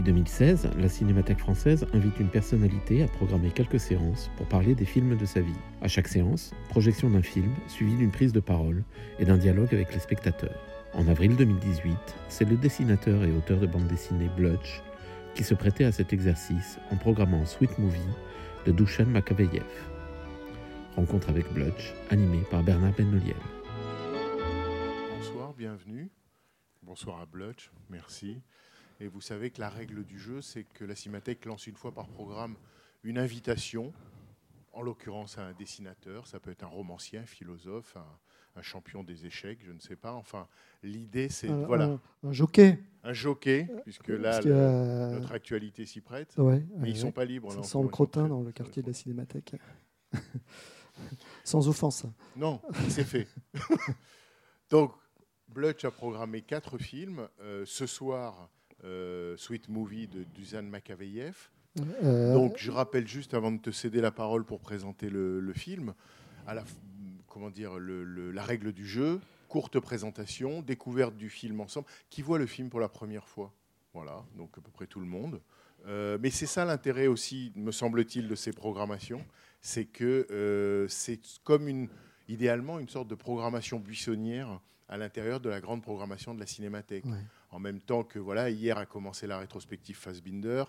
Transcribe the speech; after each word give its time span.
Depuis 0.00 0.12
2016, 0.14 0.70
la 0.78 0.88
Cinémathèque 0.88 1.40
française 1.40 1.86
invite 1.92 2.18
une 2.20 2.30
personnalité 2.30 3.02
à 3.02 3.06
programmer 3.06 3.50
quelques 3.50 3.78
séances 3.78 4.30
pour 4.38 4.46
parler 4.48 4.74
des 4.74 4.86
films 4.86 5.14
de 5.14 5.26
sa 5.26 5.42
vie. 5.42 5.58
À 5.82 5.88
chaque 5.88 6.08
séance, 6.08 6.54
projection 6.70 7.10
d'un 7.10 7.20
film 7.20 7.54
suivie 7.68 7.96
d'une 7.96 8.10
prise 8.10 8.32
de 8.32 8.40
parole 8.40 8.82
et 9.18 9.26
d'un 9.26 9.36
dialogue 9.36 9.74
avec 9.74 9.92
les 9.92 10.00
spectateurs. 10.00 10.58
En 10.94 11.06
avril 11.06 11.36
2018, 11.36 11.94
c'est 12.30 12.46
le 12.46 12.56
dessinateur 12.56 13.24
et 13.24 13.32
auteur 13.32 13.60
de 13.60 13.66
bande 13.66 13.88
dessinée 13.88 14.30
Blutch 14.38 14.80
qui 15.34 15.44
se 15.44 15.52
prêtait 15.52 15.84
à 15.84 15.92
cet 15.92 16.14
exercice 16.14 16.78
en 16.90 16.96
programmant 16.96 17.44
Sweet 17.44 17.78
Movie 17.78 18.00
de 18.64 18.72
Dushan 18.72 19.04
Makaveyev. 19.04 19.66
Rencontre 20.96 21.28
avec 21.28 21.52
Blutch, 21.52 21.92
animée 22.08 22.44
par 22.50 22.62
Bernard 22.62 22.94
Benoliel. 22.94 23.36
Bonsoir, 25.14 25.52
bienvenue. 25.52 26.08
Bonsoir 26.82 27.20
à 27.20 27.26
Blutch, 27.26 27.70
merci. 27.90 28.40
Et 29.00 29.08
vous 29.08 29.20
savez 29.20 29.50
que 29.50 29.60
la 29.60 29.70
règle 29.70 30.04
du 30.04 30.18
jeu, 30.18 30.42
c'est 30.42 30.64
que 30.64 30.84
la 30.84 30.94
Cinémathèque 30.94 31.44
lance 31.46 31.66
une 31.66 31.76
fois 31.76 31.92
par 31.92 32.06
programme 32.08 32.54
une 33.02 33.16
invitation, 33.18 33.92
en 34.72 34.82
l'occurrence 34.82 35.38
à 35.38 35.42
un 35.46 35.52
dessinateur, 35.52 36.26
ça 36.26 36.38
peut 36.38 36.50
être 36.50 36.62
un 36.64 36.68
romancier, 36.68 37.18
un 37.18 37.24
philosophe, 37.26 37.96
un, 37.96 38.06
un 38.56 38.62
champion 38.62 39.02
des 39.02 39.24
échecs, 39.24 39.60
je 39.64 39.72
ne 39.72 39.80
sais 39.80 39.96
pas. 39.96 40.12
Enfin, 40.12 40.46
l'idée, 40.82 41.30
c'est 41.30 41.48
un, 41.48 41.64
voilà, 41.66 41.84
un- 41.86 42.00
un 42.28 42.32
jockey. 42.32 42.78
un 43.02 43.12
jockey, 43.14 43.68
puisque 43.84 44.08
là, 44.08 44.40
le- 44.42 44.50
euh, 44.52 45.10
notre 45.12 45.32
actualité 45.32 45.86
s'y 45.86 46.02
prête. 46.02 46.34
ouais, 46.36 46.62
Mais 46.76 46.90
ils 46.90 46.92
ouais, 46.92 46.98
sont 47.00 47.10
pas 47.12 47.24
libres. 47.24 47.50
Ça 47.52 47.60
en 47.60 47.62
sent 47.62 47.82
le 47.82 47.88
crottin 47.88 48.28
dans 48.28 48.42
le 48.42 48.52
quartier 48.52 48.82
de 48.82 48.88
la 48.88 48.92
Cinémathèque. 48.94 49.54
Sans 51.44 51.66
offense. 51.68 52.04
Non, 52.36 52.60
c'est 52.90 53.04
fait. 53.04 53.26
Donc, 54.70 54.92
Blutch 55.48 55.84
a 55.84 55.90
programmé 55.90 56.42
quatre 56.42 56.76
films. 56.78 57.26
Euh, 57.40 57.64
ce 57.66 57.86
soir, 57.86 58.50
euh, 58.84 59.36
Sweet 59.36 59.68
Movie 59.68 60.06
de 60.08 60.24
Dusan 60.34 60.62
Makaveyev. 60.62 61.36
Euh, 62.02 62.34
Donc, 62.34 62.54
je 62.58 62.70
rappelle 62.70 63.06
juste 63.06 63.34
avant 63.34 63.52
de 63.52 63.58
te 63.60 63.70
céder 63.70 64.00
la 64.00 64.10
parole 64.10 64.44
pour 64.44 64.60
présenter 64.60 65.08
le, 65.08 65.40
le 65.40 65.52
film, 65.52 65.94
à 66.46 66.54
la, 66.54 66.64
comment 67.28 67.50
dire, 67.50 67.78
le- 67.78 68.02
le- 68.04 68.32
la 68.32 68.42
règle 68.42 68.72
du 68.72 68.86
jeu, 68.86 69.20
courte 69.48 69.78
présentation, 69.80 70.62
découverte 70.62 71.16
du 71.16 71.28
film 71.30 71.60
ensemble. 71.60 71.86
Qui 72.08 72.22
voit 72.22 72.38
le 72.38 72.46
film 72.46 72.70
pour 72.70 72.80
la 72.80 72.88
première 72.88 73.28
fois? 73.28 73.52
Voilà, 73.94 74.24
donc 74.36 74.56
à 74.58 74.60
peu 74.60 74.70
près 74.70 74.86
tout 74.86 75.00
le 75.00 75.06
monde. 75.06 75.40
Euh, 75.86 76.18
mais 76.20 76.30
c'est 76.30 76.46
ça 76.46 76.64
l'intérêt 76.64 77.06
aussi, 77.06 77.52
me 77.56 77.72
semble-t-il, 77.72 78.28
de 78.28 78.34
ces 78.34 78.52
programmations, 78.52 79.24
c'est 79.60 79.84
que 79.86 80.26
euh, 80.30 80.86
c'est 80.88 81.20
comme 81.44 81.68
une, 81.68 81.88
idéalement 82.28 82.78
une 82.78 82.88
sorte 82.88 83.08
de 83.08 83.14
programmation 83.14 83.78
buissonnière 83.80 84.60
à 84.88 84.96
l'intérieur 84.98 85.40
de 85.40 85.48
la 85.48 85.60
grande 85.60 85.82
programmation 85.82 86.34
de 86.34 86.40
la 86.40 86.46
Cinémathèque. 86.46 87.04
Ouais. 87.06 87.12
En 87.50 87.58
même 87.58 87.80
temps 87.80 88.04
que 88.04 88.18
voilà, 88.18 88.50
hier 88.50 88.78
a 88.78 88.86
commencé 88.86 89.26
la 89.26 89.38
rétrospective 89.38 89.96
Fassbinder, 89.96 90.64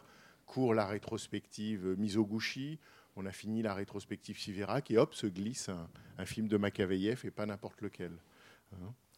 court 0.45 0.73
la 0.73 0.85
rétrospective 0.87 1.85
euh, 1.87 1.95
Mizoguchi, 1.95 2.79
on 3.15 3.25
a 3.25 3.31
fini 3.31 3.61
la 3.61 3.73
rétrospective 3.73 4.39
Siverac 4.39 4.89
et 4.91 4.97
hop 4.97 5.13
se 5.13 5.27
glisse 5.27 5.69
un, 5.69 5.89
un 6.17 6.25
film 6.25 6.47
de 6.47 6.57
Makaveyev 6.57 7.21
et 7.25 7.31
pas 7.31 7.45
n'importe 7.45 7.81
lequel. 7.81 8.11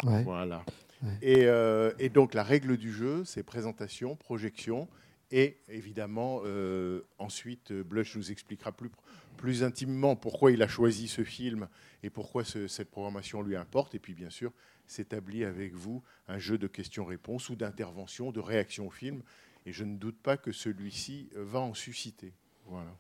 ouais. 0.04 0.24
Voilà. 0.24 0.66
Ouais. 1.04 1.18
Et, 1.22 1.46
euh, 1.46 1.92
et 2.00 2.10
donc 2.10 2.34
la 2.34 2.44
règle 2.44 2.78
du 2.78 2.92
jeu, 2.92 3.24
c'est 3.24 3.44
présentation, 3.44 4.16
projection 4.16 4.88
et 5.32 5.58
évidemment 5.70 6.42
euh, 6.46 7.02
ensuite 7.18 7.72
Blush 7.72 8.16
nous 8.18 8.32
expliquera 8.32 8.72
plus, 8.72 8.90
plus 9.38 9.64
intimement 9.64 10.16
pourquoi 10.16 10.52
il 10.52 10.62
a 10.64 10.68
choisi 10.68 11.08
ce 11.08 11.24
film 11.24 11.68
et 12.04 12.10
pourquoi 12.10 12.44
ce- 12.44 12.68
cette 12.68 12.90
programmation 12.92 13.42
lui 13.42 13.56
importe. 13.56 13.96
Et 13.96 14.00
puis 14.00 14.14
bien 14.14 14.30
sûr 14.30 14.52
s'établit 14.88 15.44
avec 15.44 15.74
vous 15.74 16.04
un 16.28 16.40
jeu 16.40 16.58
de 16.58 16.68
questions-réponses 16.68 17.50
ou 17.50 17.56
d'interventions, 17.56 18.32
de 18.32 18.40
réactions 18.40 18.88
au 18.88 18.92
film. 18.92 19.22
Et 19.66 19.72
je 19.72 19.84
ne 19.84 19.98
doute 19.98 20.18
pas 20.22 20.38
que 20.38 20.52
celui-ci 20.52 21.30
euh, 21.36 21.44
va 21.46 21.60
en 21.60 21.74
susciter. 21.74 22.34
Voilà. 22.66 22.96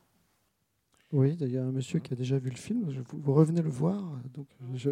Oui, 1.11 1.37
il 1.39 1.49
y 1.49 1.57
a 1.57 1.63
un 1.63 1.71
monsieur 1.71 1.99
qui 1.99 2.13
a 2.13 2.15
déjà 2.15 2.37
vu 2.39 2.49
le 2.49 2.55
film. 2.55 2.89
Vous, 3.11 3.33
revenez 3.33 3.61
le 3.61 3.69
voir. 3.69 4.01
Donc, 4.33 4.47
je. 4.73 4.89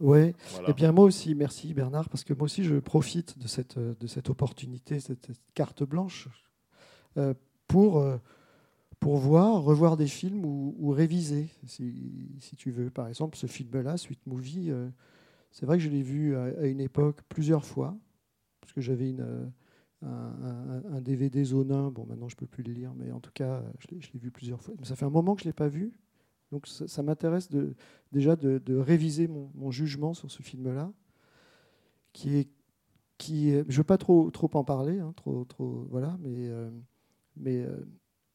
Ouais. 0.00 0.34
Voilà. 0.52 0.68
Eh 0.70 0.72
bien, 0.72 0.92
moi 0.92 1.04
aussi, 1.04 1.34
merci 1.34 1.74
Bernard, 1.74 2.08
parce 2.08 2.24
que 2.24 2.32
moi 2.32 2.44
aussi, 2.44 2.64
je 2.64 2.76
profite 2.76 3.38
de 3.38 3.46
cette, 3.46 3.78
de 3.78 4.06
cette 4.06 4.30
opportunité, 4.30 4.98
cette, 4.98 5.26
cette 5.26 5.52
carte 5.54 5.82
blanche, 5.82 6.28
euh, 7.18 7.34
pour, 7.68 7.98
euh, 7.98 8.16
pour 9.00 9.16
voir, 9.16 9.62
revoir 9.62 9.96
des 9.96 10.06
films 10.06 10.44
ou, 10.44 10.90
réviser, 10.90 11.48
si, 11.66 12.28
si 12.38 12.54
tu 12.54 12.70
veux. 12.70 12.90
Par 12.90 13.08
exemple, 13.08 13.36
ce 13.36 13.46
film-là, 13.46 13.96
Suite 13.96 14.20
Movie, 14.26 14.70
euh, 14.70 14.88
c'est 15.50 15.64
vrai 15.64 15.78
que 15.78 15.82
je 15.82 15.88
l'ai 15.88 16.02
vu 16.02 16.36
à, 16.36 16.66
une 16.66 16.80
époque 16.80 17.22
plusieurs 17.28 17.64
fois, 17.64 17.96
parce 18.60 18.74
que 18.74 18.82
j'avais 18.82 19.08
une, 19.08 19.50
euh, 20.02 20.82
un, 20.92 21.00
DVD 21.00 21.42
zonin. 21.42 21.90
Bon, 21.90 22.04
maintenant, 22.04 22.28
je 22.28 22.36
peux 22.36 22.46
plus 22.46 22.62
le 22.62 22.74
lire, 22.74 22.92
mais 22.94 23.10
en 23.10 23.20
tout 23.20 23.32
cas, 23.32 23.64
je 23.78 23.86
l'ai- 23.90 24.20
vu 24.20 24.30
plusieurs 24.30 24.60
fois. 24.60 24.74
Mais 24.78 24.84
ça 24.84 24.96
fait 24.96 25.06
un 25.06 25.10
moment 25.10 25.34
que 25.34 25.40
je 25.40 25.46
ne 25.46 25.48
l'ai 25.48 25.54
pas 25.54 25.68
vu. 25.68 25.94
Donc, 26.52 26.66
ça, 26.66 27.02
m'intéresse 27.02 27.48
déjà 28.12 28.36
de, 28.36 28.76
réviser 28.76 29.28
mon, 29.28 29.70
jugement 29.70 30.12
sur 30.12 30.30
ce 30.30 30.42
film-là, 30.42 30.92
qui 32.12 32.36
est, 32.36 32.50
qui 33.16 33.52
je 33.68 33.78
veux 33.78 33.84
pas 33.84 33.98
trop, 33.98 34.30
trop 34.30 34.50
en 34.54 34.64
parler, 34.64 34.98
hein, 34.98 35.14
trop, 35.16 35.44
trop, 35.44 35.86
voilà, 35.90 36.18
mais, 36.20 36.50
mais 37.36 37.62
euh, 37.62 37.76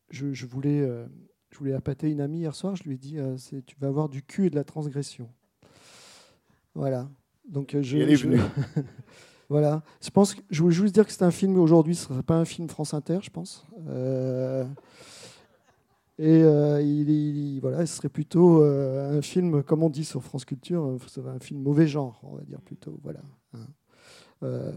je, 0.09 0.33
je 0.33 0.45
voulais, 0.45 0.81
euh, 0.81 1.05
je 1.51 1.57
voulais 1.57 1.73
appâter 1.73 2.09
une 2.11 2.21
amie 2.21 2.39
hier 2.39 2.55
soir. 2.55 2.75
Je 2.75 2.83
lui 2.83 2.93
ai 2.95 2.97
dit, 2.97 3.17
euh, 3.19 3.35
tu 3.65 3.75
vas 3.79 3.87
avoir 3.87 4.09
du 4.09 4.23
cul 4.23 4.47
et 4.47 4.49
de 4.49 4.55
la 4.55 4.63
transgression. 4.63 5.29
Voilà. 6.73 7.09
Donc, 7.49 7.75
euh, 7.75 7.81
je, 7.81 7.97
elle 7.97 8.09
est 8.09 8.15
venue. 8.15 8.39
voilà. 9.49 9.83
Je 10.01 10.09
pense, 10.09 10.33
que, 10.35 10.41
je 10.49 10.61
voulais 10.61 10.73
juste 10.75 10.93
dire 10.93 11.05
que 11.05 11.11
c'est 11.11 11.23
un 11.23 11.31
film 11.31 11.57
aujourd'hui, 11.57 11.95
ce 11.95 12.05
serait 12.07 12.23
pas 12.23 12.37
un 12.37 12.45
film 12.45 12.67
France 12.67 12.93
Inter, 12.93 13.19
je 13.21 13.29
pense. 13.29 13.65
Euh, 13.87 14.65
et 16.17 16.43
euh, 16.43 16.81
il, 16.81 17.09
il- 17.09 17.59
voilà, 17.59 17.85
ce 17.85 17.95
serait 17.97 18.09
plutôt 18.09 18.61
euh, 18.63 19.17
un 19.17 19.21
film, 19.21 19.63
comme 19.63 19.83
on 19.83 19.89
dit 19.89 20.05
sur 20.05 20.23
France 20.23 20.45
Culture, 20.45 20.97
un 21.27 21.39
film 21.39 21.61
mauvais 21.61 21.87
genre, 21.87 22.19
on 22.23 22.35
va 22.35 22.43
dire 22.43 22.61
plutôt. 22.61 22.99
Voilà. 23.03 23.19
hein. 23.53 23.59
Euh, 24.43 24.71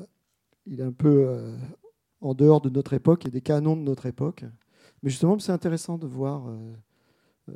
il 0.66 0.80
est 0.80 0.84
un 0.84 0.92
peu 0.92 1.54
en 2.20 2.34
dehors 2.34 2.60
de 2.60 2.68
notre 2.68 2.92
époque 2.92 3.24
et 3.26 3.30
des 3.30 3.40
canons 3.40 3.76
de 3.76 3.82
notre 3.82 4.06
époque. 4.06 4.44
Mais 5.02 5.10
justement, 5.10 5.38
c'est 5.38 5.52
intéressant 5.52 5.98
de 5.98 6.06
voir 6.06 6.48
euh, 6.48 6.72
euh, 7.50 7.52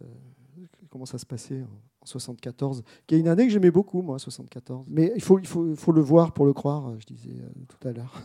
comment 0.91 1.07
ça 1.07 1.19
se 1.19 1.27
passait 1.27 1.63
en, 1.63 2.03
en 2.03 2.07
74, 2.07 2.83
qui 3.07 3.15
est 3.15 3.21
une 3.21 3.29
année 3.29 3.47
que 3.47 3.53
j'aimais 3.53 3.71
beaucoup, 3.71 4.03
moi, 4.03 4.19
74. 4.19 4.87
Mais 4.89 5.13
il 5.15 5.23
faut, 5.23 5.39
le 5.39 6.01
voir 6.01 6.33
pour 6.33 6.47
le 6.47 6.53
croire, 6.53 6.89
euh, 6.89 6.97
je 6.99 7.07
disais 7.07 7.37
tout 7.69 7.89
à 7.89 7.93
l'heure. 7.93 8.23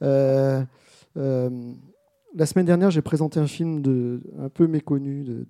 La 2.34 2.44
semaine 2.44 2.66
dernière, 2.66 2.90
j'ai 2.90 3.00
présenté 3.00 3.40
un 3.40 3.46
film 3.46 3.82
un 4.38 4.50
peu 4.50 4.66
méconnu 4.66 5.24
de, 5.24 5.46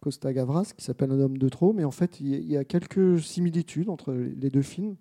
Costa 0.00 0.32
Gavras 0.32 0.72
qui 0.76 0.84
s'appelle 0.84 1.12
Un 1.12 1.20
homme 1.20 1.38
de 1.38 1.48
trop, 1.48 1.72
mais 1.72 1.84
en 1.84 1.92
fait, 1.92 2.18
il 2.20 2.50
y 2.50 2.56
a 2.56 2.64
quelques 2.64 3.20
similitudes 3.20 3.88
entre 3.88 4.12
les 4.12 4.50
deux 4.50 4.62
films. 4.62 4.96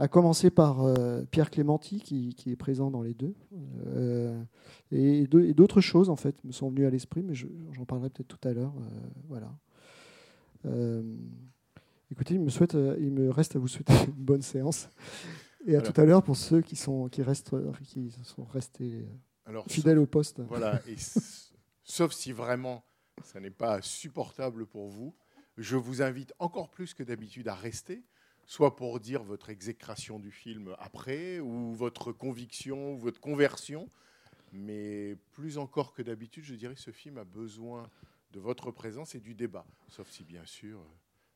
À 0.00 0.06
commencer 0.06 0.50
par 0.50 0.82
euh, 0.84 1.24
Pierre 1.30 1.50
Clémenti, 1.50 2.00
qui, 2.00 2.32
qui 2.34 2.52
est 2.52 2.56
présent 2.56 2.88
dans 2.90 3.02
les 3.02 3.14
deux. 3.14 3.34
Euh, 3.88 4.40
et 4.92 5.26
de- 5.26 5.40
et 5.40 5.54
d'autres 5.54 5.80
choses, 5.80 6.08
en 6.08 6.14
fait, 6.16 6.36
me 6.44 6.52
sont 6.52 6.70
venues 6.70 6.86
à 6.86 6.90
l'esprit, 6.90 7.22
mais 7.24 7.34
je- 7.34 7.48
j'en 7.72 7.84
parlerai 7.84 8.08
peut-être 8.10 8.28
tout 8.28 8.48
à 8.48 8.52
l'heure. 8.52 8.72
euh, 8.78 9.08
voilà. 9.28 9.52
Écoutez, 12.10 12.34
il 12.34 12.40
me, 12.40 12.48
souhaite, 12.48 12.74
il 12.74 13.10
me 13.12 13.30
reste 13.30 13.56
à 13.56 13.58
vous 13.58 13.68
souhaiter 13.68 13.92
une 14.16 14.24
bonne 14.24 14.42
séance. 14.42 14.88
Et 15.66 15.74
à 15.74 15.78
Voilà. 15.80 15.92
tout 15.92 16.00
à 16.00 16.04
l'heure 16.04 16.22
pour 16.22 16.36
ceux 16.36 16.62
qui, 16.62 16.76
sont, 16.76 17.08
qui, 17.08 17.22
restent, 17.22 17.54
qui 17.84 18.10
sont 18.22 18.44
restés 18.44 19.04
Alors, 19.44 19.66
fidèles 19.68 19.98
au 19.98 20.06
poste. 20.06 20.40
Voilà, 20.48 20.80
et 20.86 20.94
sauf 21.84 22.12
si 22.12 22.32
vraiment 22.32 22.84
ça 23.24 23.40
n'est 23.40 23.50
pas 23.50 23.82
supportable 23.82 24.64
pour 24.66 24.88
vous, 24.88 25.14
je 25.56 25.76
vous 25.76 26.00
invite 26.02 26.32
encore 26.38 26.70
plus 26.70 26.94
que 26.94 27.02
d'habitude 27.02 27.48
à 27.48 27.54
rester, 27.54 28.04
soit 28.48 28.74
pour 28.76 28.98
dire 28.98 29.22
votre 29.22 29.50
exécration 29.50 30.18
du 30.18 30.32
film 30.32 30.74
après, 30.78 31.38
ou 31.38 31.74
votre 31.74 32.12
conviction, 32.12 32.94
ou 32.94 32.96
votre 32.96 33.20
conversion. 33.20 33.90
Mais 34.52 35.16
plus 35.32 35.58
encore 35.58 35.92
que 35.92 36.00
d'habitude, 36.00 36.44
je 36.44 36.54
dirais 36.54 36.74
que 36.74 36.80
ce 36.80 36.90
film 36.90 37.18
a 37.18 37.24
besoin 37.24 37.90
de 38.30 38.40
votre 38.40 38.70
présence 38.70 39.14
et 39.14 39.20
du 39.20 39.34
débat. 39.34 39.66
Sauf 39.88 40.10
si, 40.10 40.24
bien 40.24 40.46
sûr, 40.46 40.80
euh, 40.80 40.84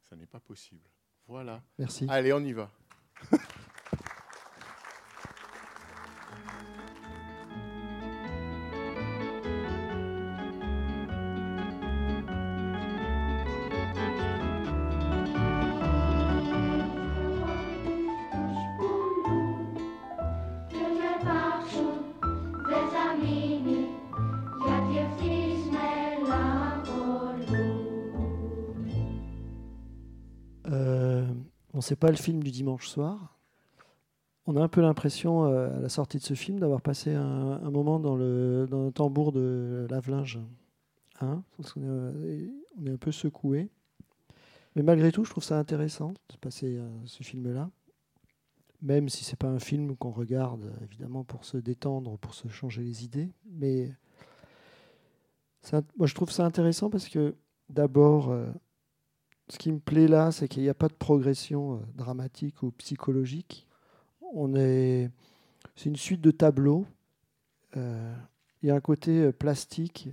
ça 0.09 0.17
n'est 0.17 0.27
pas 0.27 0.41
possible. 0.41 0.89
Voilà. 1.29 1.63
Merci. 1.79 2.07
Allez, 2.09 2.33
on 2.33 2.41
y 2.41 2.55
va. 2.55 2.71
c'est 31.93 31.97
pas 31.97 32.11
le 32.11 32.17
film 32.17 32.43
du 32.43 32.51
dimanche 32.51 32.89
soir. 32.89 33.39
On 34.47 34.57
a 34.57 34.63
un 34.63 34.69
peu 34.69 34.81
l'impression, 34.81 35.45
euh, 35.45 35.77
à 35.77 35.79
la 35.79 35.91
sortie 35.91 36.17
de 36.17 36.23
ce 36.23 36.33
film, 36.33 36.59
d'avoir 36.59 36.81
passé 36.81 37.13
un, 37.13 37.71
moment 37.71 38.01
dans 38.01 38.17
le, 38.17 38.67
dans 38.67 38.87
le 38.87 38.91
tambour 38.91 39.31
de 39.31 39.87
lave-linge. 39.91 40.41
Hein 41.21 41.45
euh, 41.77 42.49
on 42.79 42.87
est 42.87 42.93
un 42.93 42.97
peu 42.97 43.13
secoué. 43.13 43.69
Mais 44.75 44.83
malgré 44.83 45.13
tout, 45.13 45.23
je 45.27 45.31
trouve 45.31 45.45
ça 45.45 45.59
intéressant 45.59 46.15
de 46.31 46.37
passer 46.41 46.79
euh, 46.79 46.89
ce 47.05 47.23
film-là. 47.25 47.71
Même 48.81 49.11
si 49.11 49.23
c'est 49.23 49.39
pas 49.39 49.49
un 49.49 49.59
film 49.59 49.95
qu'on 49.95 50.13
regarde, 50.13 50.73
évidemment, 50.83 51.25
pour 51.25 51.45
se 51.45 51.59
détendre, 51.59 52.17
pour 52.17 52.33
se 52.33 52.49
changer 52.49 52.83
les 52.83 53.05
idées. 53.05 53.29
Mais 53.51 53.95
moi, 55.99 56.07
je 56.07 56.15
trouve 56.15 56.31
ça 56.31 56.47
intéressant 56.47 56.89
parce 56.89 57.11
que, 57.11 57.35
d'abord, 57.69 58.35
ce 59.49 59.59
qui 59.59 59.73
me 59.73 59.79
plaît 59.79 60.09
là, 60.09 60.33
c'est 60.33 60.49
qu'il 60.49 60.63
n'y 60.63 60.69
a 60.69 60.75
pas 60.75 60.89
de 60.89 60.95
progression 60.95 61.75
euh, 61.75 61.79
dramatique 61.95 62.63
ou 62.63 62.71
psychologique. 62.73 63.67
On 64.35 64.55
est, 64.55 65.11
c'est 65.77 65.89
une 65.89 65.97
suite 65.97 66.21
de 66.21 66.31
tableaux. 66.31 66.87
Euh, 67.77 68.15
Il 68.63 68.69
y 68.69 68.71
a 68.71 68.75
un 68.75 68.81
côté 68.81 69.21
euh, 69.21 69.33
plastique, 69.33 70.09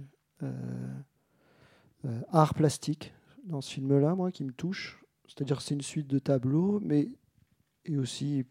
art 2.31 2.53
plastique 2.53 3.13
dans 3.43 3.61
ce 3.61 3.73
film-là, 3.73 4.15
moi, 4.15 4.31
qui 4.31 4.43
me 4.43 4.51
touche. 4.51 5.03
C'est-à-dire 5.27 5.61
c'est 5.61 5.75
une 5.75 5.81
suite 5.81 6.07
de 6.07 6.19
tableaux, 6.19 6.79
mais 6.81 7.09
et 7.85 7.97
aussi 7.97 8.45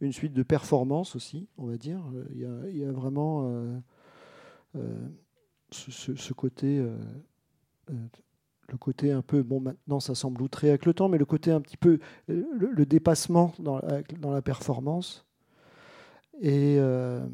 une 0.00 0.12
suite 0.12 0.32
de 0.32 0.42
performances 0.42 1.14
aussi, 1.14 1.48
on 1.58 1.66
va 1.66 1.76
dire. 1.76 2.02
Il 2.32 2.40
y 2.76 2.84
a, 2.84 2.92
vraiment 2.92 3.80
ce, 5.70 6.32
côté 6.32 6.84
le 8.70 8.78
côté 8.78 9.12
un 9.12 9.22
peu, 9.22 9.42
bon 9.42 9.60
maintenant 9.60 10.00
ça 10.00 10.14
semble 10.14 10.42
outré 10.42 10.68
avec 10.68 10.86
le 10.86 10.94
temps, 10.94 11.08
mais 11.08 11.18
le 11.18 11.24
côté 11.24 11.50
un 11.50 11.60
petit 11.60 11.76
peu, 11.76 11.98
euh, 12.28 12.44
le, 12.52 12.86
dépassement 12.86 13.54
dans, 13.58 13.80
dans 14.20 14.32
la 14.32 14.42
performance. 14.42 15.26
Et, 16.40 16.76
euh, 16.78 17.26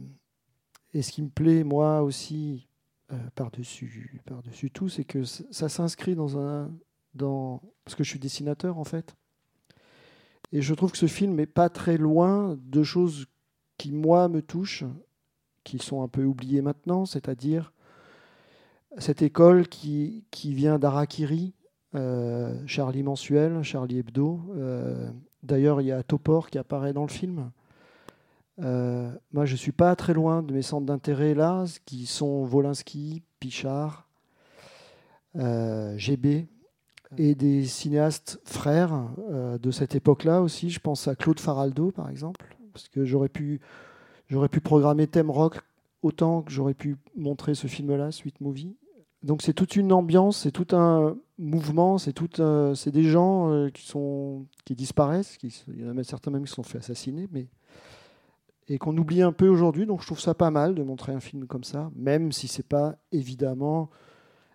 et 0.92 1.02
ce 1.02 1.12
qui 1.12 1.22
me 1.22 1.28
plaît 1.28 1.64
moi 1.64 2.02
aussi 2.02 2.66
euh, 3.12 3.16
par-dessus 3.34 4.20
par 4.26 4.42
-dessus 4.42 4.70
tout, 4.70 4.88
c'est 4.88 5.04
que 5.04 5.22
ça 5.24 5.68
s'inscrit 5.68 6.14
dans 6.14 6.38
un... 6.38 6.70
Dans, 7.14 7.62
parce 7.84 7.94
que 7.94 8.04
je 8.04 8.10
suis 8.10 8.18
dessinateur 8.18 8.78
en 8.78 8.84
fait. 8.84 9.16
Et 10.52 10.60
je 10.60 10.74
trouve 10.74 10.92
que 10.92 10.98
ce 10.98 11.06
film 11.06 11.34
n'est 11.34 11.46
pas 11.46 11.70
très 11.70 11.96
loin 11.96 12.58
de 12.60 12.82
choses 12.82 13.26
qui 13.78 13.92
moi 13.92 14.28
me 14.28 14.42
touchent, 14.42 14.84
qui 15.64 15.78
sont 15.78 16.02
un 16.02 16.08
peu 16.08 16.24
oubliées 16.24 16.62
maintenant, 16.62 17.06
c'est-à-dire 17.06 17.72
cette 18.98 19.22
école 19.22 19.68
qui, 19.68 20.24
qui 20.30 20.54
vient 20.54 20.78
d'Arakiri, 20.78 21.54
euh, 21.94 22.54
Charlie 22.66 23.02
Mensuel, 23.02 23.62
Charlie 23.62 23.98
Hebdo. 23.98 24.40
euh, 24.56 25.08
D'ailleurs, 25.42 25.80
il 25.80 25.86
y 25.86 25.92
a 25.92 26.02
Topor 26.02 26.50
qui 26.50 26.58
apparaît 26.58 26.92
dans 26.92 27.02
le 27.02 27.10
film. 27.10 27.50
Euh, 28.60 29.10
moi, 29.32 29.44
je 29.44 29.52
ne 29.52 29.58
suis 29.58 29.72
pas 29.72 29.94
très 29.94 30.14
loin 30.14 30.42
de 30.42 30.52
mes 30.52 30.62
centres 30.62 30.86
d'intérêt 30.86 31.34
là, 31.34 31.64
qui 31.84 32.06
sont 32.06 32.44
Volinsky, 32.44 33.22
Pichard, 33.38 34.08
GB, 35.34 36.48
et 37.18 37.34
des 37.34 37.64
cinéastes 37.66 38.40
frères 38.44 39.08
de 39.60 39.70
cette 39.70 39.94
époque-là 39.94 40.40
aussi. 40.40 40.70
Je 40.70 40.80
pense 40.80 41.06
à 41.06 41.14
Claude 41.14 41.38
Faraldo, 41.38 41.92
par 41.92 42.08
exemple, 42.08 42.56
parce 42.72 42.88
que 42.88 43.04
j'aurais 43.04 43.28
pu, 43.28 43.60
j'aurais 44.28 44.48
pu 44.48 44.60
programmer 44.60 45.06
Thème 45.06 45.30
Rock 45.30 45.60
autant 46.02 46.42
que 46.42 46.50
j'aurais 46.50 46.74
pu 46.74 46.96
montrer 47.14 47.54
ce 47.54 47.66
film-là, 47.66 48.10
Sweet 48.10 48.40
Movie. 48.40 48.74
Donc 49.26 49.42
c'est 49.42 49.52
toute 49.54 49.74
une 49.74 49.92
ambiance, 49.92 50.38
c'est 50.38 50.52
tout 50.52 50.68
un 50.76 51.16
mouvement, 51.36 51.98
c'est 51.98 52.12
tout, 52.12 52.30
un- 52.40 52.74
c'est 52.76 52.92
des 52.92 53.02
gens 53.02 53.50
euh, 53.50 53.70
qui 53.70 53.84
sont 53.84 54.46
qui 54.64 54.76
disparaissent, 54.76 55.36
il 55.42 55.80
y 55.80 55.84
en 55.84 55.90
a 55.90 55.94
même 55.94 56.04
certains 56.04 56.30
même 56.30 56.44
qui 56.44 56.50
se 56.50 56.54
sont 56.54 56.62
fait 56.62 56.78
assassiner, 56.78 57.28
mais 57.32 57.48
et 58.68 58.78
qu'on 58.78 58.96
oublie 58.96 59.22
un 59.22 59.32
peu 59.32 59.48
aujourd'hui. 59.48 59.84
Donc 59.84 60.00
je 60.00 60.06
trouve 60.06 60.20
ça 60.20 60.34
pas 60.34 60.50
mal 60.52 60.76
de 60.76 60.82
montrer 60.84 61.12
un 61.12 61.20
film 61.20 61.46
comme 61.46 61.64
ça, 61.64 61.90
même 61.96 62.30
si 62.30 62.46
c'est 62.46 62.66
pas 62.66 62.96
évidemment 63.10 63.90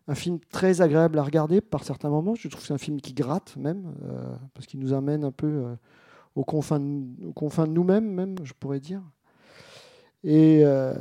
un 0.07 0.15
film 0.15 0.39
très 0.39 0.81
agréable 0.81 1.19
à 1.19 1.23
regarder 1.23 1.59
par 1.59 1.83
certains 1.83 2.09
moments. 2.09 2.35
Je 2.35 2.47
trouve 2.47 2.61
que 2.61 2.67
c'est 2.67 2.73
un 2.73 2.77
film 2.77 3.01
qui 3.01 3.13
gratte 3.13 3.57
même, 3.57 3.93
euh, 4.03 4.35
parce 4.53 4.67
qu'il 4.67 4.79
nous 4.79 4.93
amène 4.93 5.25
un 5.25 5.31
peu 5.31 5.47
euh, 5.47 5.75
aux, 6.35 6.45
confins 6.45 6.79
de, 6.79 6.85
de 6.85 7.71
nous-mêmes, 7.71 8.09
même, 8.09 8.35
je 8.43 8.53
pourrais 8.53 8.79
dire. 8.79 9.01
Et, 10.23 10.61
euh, 10.63 10.93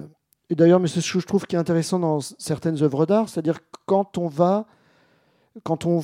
et 0.50 0.56
d'ailleurs, 0.56 0.81
mais 0.81 0.88
c'est 0.88 1.00
ce 1.00 1.12
que 1.12 1.20
je 1.20 1.26
trouve 1.26 1.47
qui 1.47 1.55
est 1.55 1.58
intéressant 1.58 2.00
dans 2.00 2.20
certaines 2.20 2.82
œuvres 2.82 3.06
d'art, 3.06 3.29
c'est-à-dire 3.29 3.61
quand 3.87 4.19
on 4.19 4.26
va, 4.26 4.67
quand 5.62 5.87
on, 5.87 6.02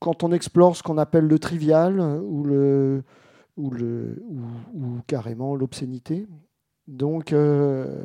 quand 0.00 0.24
on 0.24 0.32
explore 0.32 0.76
ce 0.76 0.82
qu'on 0.82 0.98
appelle 0.98 1.26
le 1.26 1.38
trivial 1.38 2.00
ou, 2.00 2.42
le, 2.42 3.04
ou, 3.56 3.70
le, 3.70 4.24
ou, 4.74 4.98
carrément 5.06 5.54
l'obscénité. 5.54 6.26
Donc, 6.88 7.32
euh, 7.32 8.04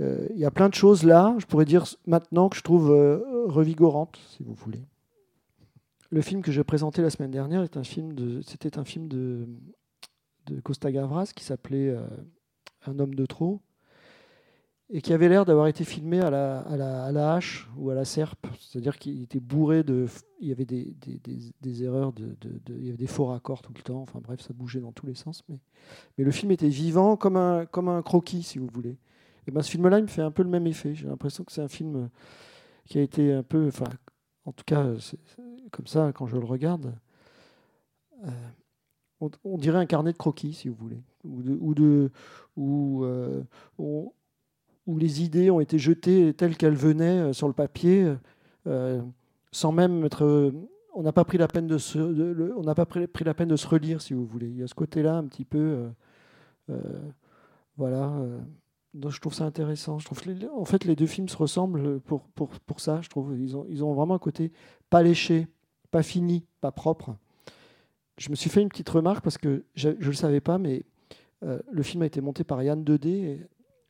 euh, 0.00 0.26
il 0.30 0.38
y 0.38 0.46
a 0.46 0.50
plein 0.50 0.70
de 0.70 0.74
choses 0.74 1.02
là, 1.02 1.36
je 1.38 1.44
pourrais 1.44 1.66
dire 1.66 1.84
maintenant, 2.06 2.48
que 2.48 2.56
je 2.56 2.62
trouve 2.62 2.90
euh, 2.90 3.44
revigorantes, 3.48 4.18
si 4.30 4.42
vous 4.42 4.54
voulez. 4.54 4.82
Le 6.08 6.22
film 6.22 6.40
que 6.40 6.52
j'ai 6.52 6.64
présenté 6.64 7.02
la 7.02 7.10
semaine 7.10 7.30
dernière 7.30 7.62
est 7.62 7.76
un 7.76 7.84
film 7.84 8.14
de, 8.14 8.40
c'était 8.40 8.78
un 8.78 8.84
film 8.84 9.08
de, 9.08 9.46
Costa 10.64 10.90
Gavras 10.90 11.32
qui 11.36 11.44
s'appelait 11.44 11.94
Un 12.84 12.98
homme 12.98 13.14
de 13.14 13.24
trop 13.24 13.60
et 14.92 15.00
qui 15.00 15.12
avait 15.12 15.28
l'air 15.28 15.44
d'avoir 15.44 15.68
été 15.68 15.84
filmé 15.84 16.20
à 16.20 16.30
la, 16.30 16.60
à, 16.60 16.76
la, 16.76 17.04
à 17.04 17.12
la 17.12 17.34
hache 17.34 17.68
ou 17.76 17.90
à 17.90 17.94
la 17.94 18.04
serpe, 18.04 18.46
c'est-à-dire 18.58 18.98
qu'il 18.98 19.22
était 19.22 19.38
bourré 19.38 19.84
de, 19.84 20.06
il 20.40 20.48
y 20.48 20.52
avait 20.52 20.64
des, 20.64 20.96
des, 21.00 21.20
des, 21.60 21.84
erreurs, 21.84 22.12
de, 22.12 22.36
de, 22.40 22.60
de, 22.64 22.74
il 22.76 22.86
y 22.86 22.88
avait 22.88 22.96
des 22.96 23.06
faux 23.06 23.26
raccords 23.26 23.62
tout 23.62 23.72
le 23.74 23.82
temps, 23.82 24.02
enfin 24.02 24.20
bref, 24.20 24.40
ça 24.40 24.52
bougeait 24.52 24.80
dans 24.80 24.90
tous 24.90 25.06
les 25.06 25.14
sens, 25.14 25.44
mais, 25.48 25.60
mais 26.18 26.24
le 26.24 26.32
film 26.32 26.50
était 26.50 26.68
vivant 26.68 27.16
comme 27.16 27.36
un, 27.36 27.66
comme 27.66 27.88
un 27.88 28.02
croquis, 28.02 28.42
si 28.42 28.58
vous 28.58 28.66
voulez. 28.66 28.98
Et 29.46 29.52
ben, 29.52 29.62
ce 29.62 29.70
film-là, 29.70 29.98
il 29.98 30.02
me 30.02 30.08
fait 30.08 30.22
un 30.22 30.32
peu 30.32 30.42
le 30.42 30.50
même 30.50 30.66
effet. 30.66 30.94
J'ai 30.94 31.06
l'impression 31.06 31.44
que 31.44 31.52
c'est 31.52 31.62
un 31.62 31.68
film 31.68 32.10
qui 32.84 32.98
a 32.98 33.02
été 33.02 33.32
un 33.32 33.42
peu, 33.42 33.68
enfin, 33.68 33.86
en 34.44 34.52
tout 34.52 34.64
cas, 34.66 34.86
comme 35.70 35.86
ça, 35.86 36.12
quand 36.12 36.26
je 36.26 36.36
le 36.36 36.44
regarde, 36.44 36.94
euh, 38.24 38.30
on, 39.44 39.56
dirait 39.56 39.78
un 39.78 39.86
carnet 39.86 40.12
de 40.12 40.18
croquis, 40.18 40.52
si 40.52 40.68
vous 40.68 40.74
voulez, 40.74 41.02
ou 41.24 41.42
de, 41.74 42.10
ou 42.56 43.04
ou 43.04 43.04
euh, 43.04 43.42
où 44.86 44.98
les 44.98 45.22
idées 45.22 45.50
ont 45.50 45.60
été 45.60 45.78
jetées 45.78 46.34
telles 46.34 46.56
qu'elles 46.56 46.74
venaient 46.74 47.32
sur 47.32 47.48
le 47.48 47.54
papier, 47.54 48.14
euh, 48.66 49.00
sans 49.52 49.72
même 49.72 50.04
être. 50.04 50.24
Euh, 50.24 50.52
on 50.94 51.02
n'a 51.02 51.12
pas 51.12 51.24
pris 51.24 51.38
la 51.38 51.46
peine 51.46 51.68
de 51.68 51.78
se, 51.78 51.98
on 51.98 52.74
pas 52.74 52.84
pris, 52.84 53.24
la 53.24 53.34
peine 53.34 53.48
de 53.48 53.56
se 53.56 53.66
relire, 53.66 54.02
si 54.02 54.12
vous 54.12 54.26
voulez. 54.26 54.48
Il 54.48 54.56
y 54.56 54.62
a 54.62 54.66
ce 54.66 54.74
côté-là 54.74 55.16
un 55.16 55.24
petit 55.24 55.44
peu, 55.44 55.88
euh, 56.68 57.00
voilà. 57.76 58.12
donc 58.92 59.12
je 59.12 59.20
trouve 59.20 59.32
ça 59.32 59.44
intéressant. 59.44 60.00
Je 60.00 60.04
trouve 60.04 60.20
en 60.52 60.64
fait, 60.64 60.84
les 60.84 60.96
deux 60.96 61.06
films 61.06 61.28
se 61.28 61.36
ressemblent 61.36 62.00
pour, 62.00 62.22
pour, 62.34 62.48
pour 62.48 62.80
ça. 62.80 63.00
Je 63.02 63.08
trouve 63.08 63.36
ils 63.38 63.56
ont, 63.56 63.66
ils 63.68 63.84
ont 63.84 63.94
vraiment 63.94 64.14
un 64.14 64.18
côté 64.18 64.50
pas 64.90 65.02
léché, 65.02 65.46
pas 65.92 66.02
fini, 66.02 66.44
pas 66.60 66.72
propre. 66.72 67.14
Je 68.18 68.28
me 68.30 68.34
suis 68.34 68.50
fait 68.50 68.60
une 68.60 68.68
petite 68.68 68.90
remarque 68.90 69.22
parce 69.22 69.38
que 69.38 69.64
je 69.74 69.90
ne 69.90 69.94
le 69.94 70.12
savais 70.12 70.40
pas, 70.40 70.58
mais 70.58 70.82
euh, 71.42 71.58
le 71.70 71.82
film 71.82 72.02
a 72.02 72.06
été 72.06 72.20
monté 72.20 72.44
par 72.44 72.62
Yann 72.62 72.82
2D. 72.82 73.38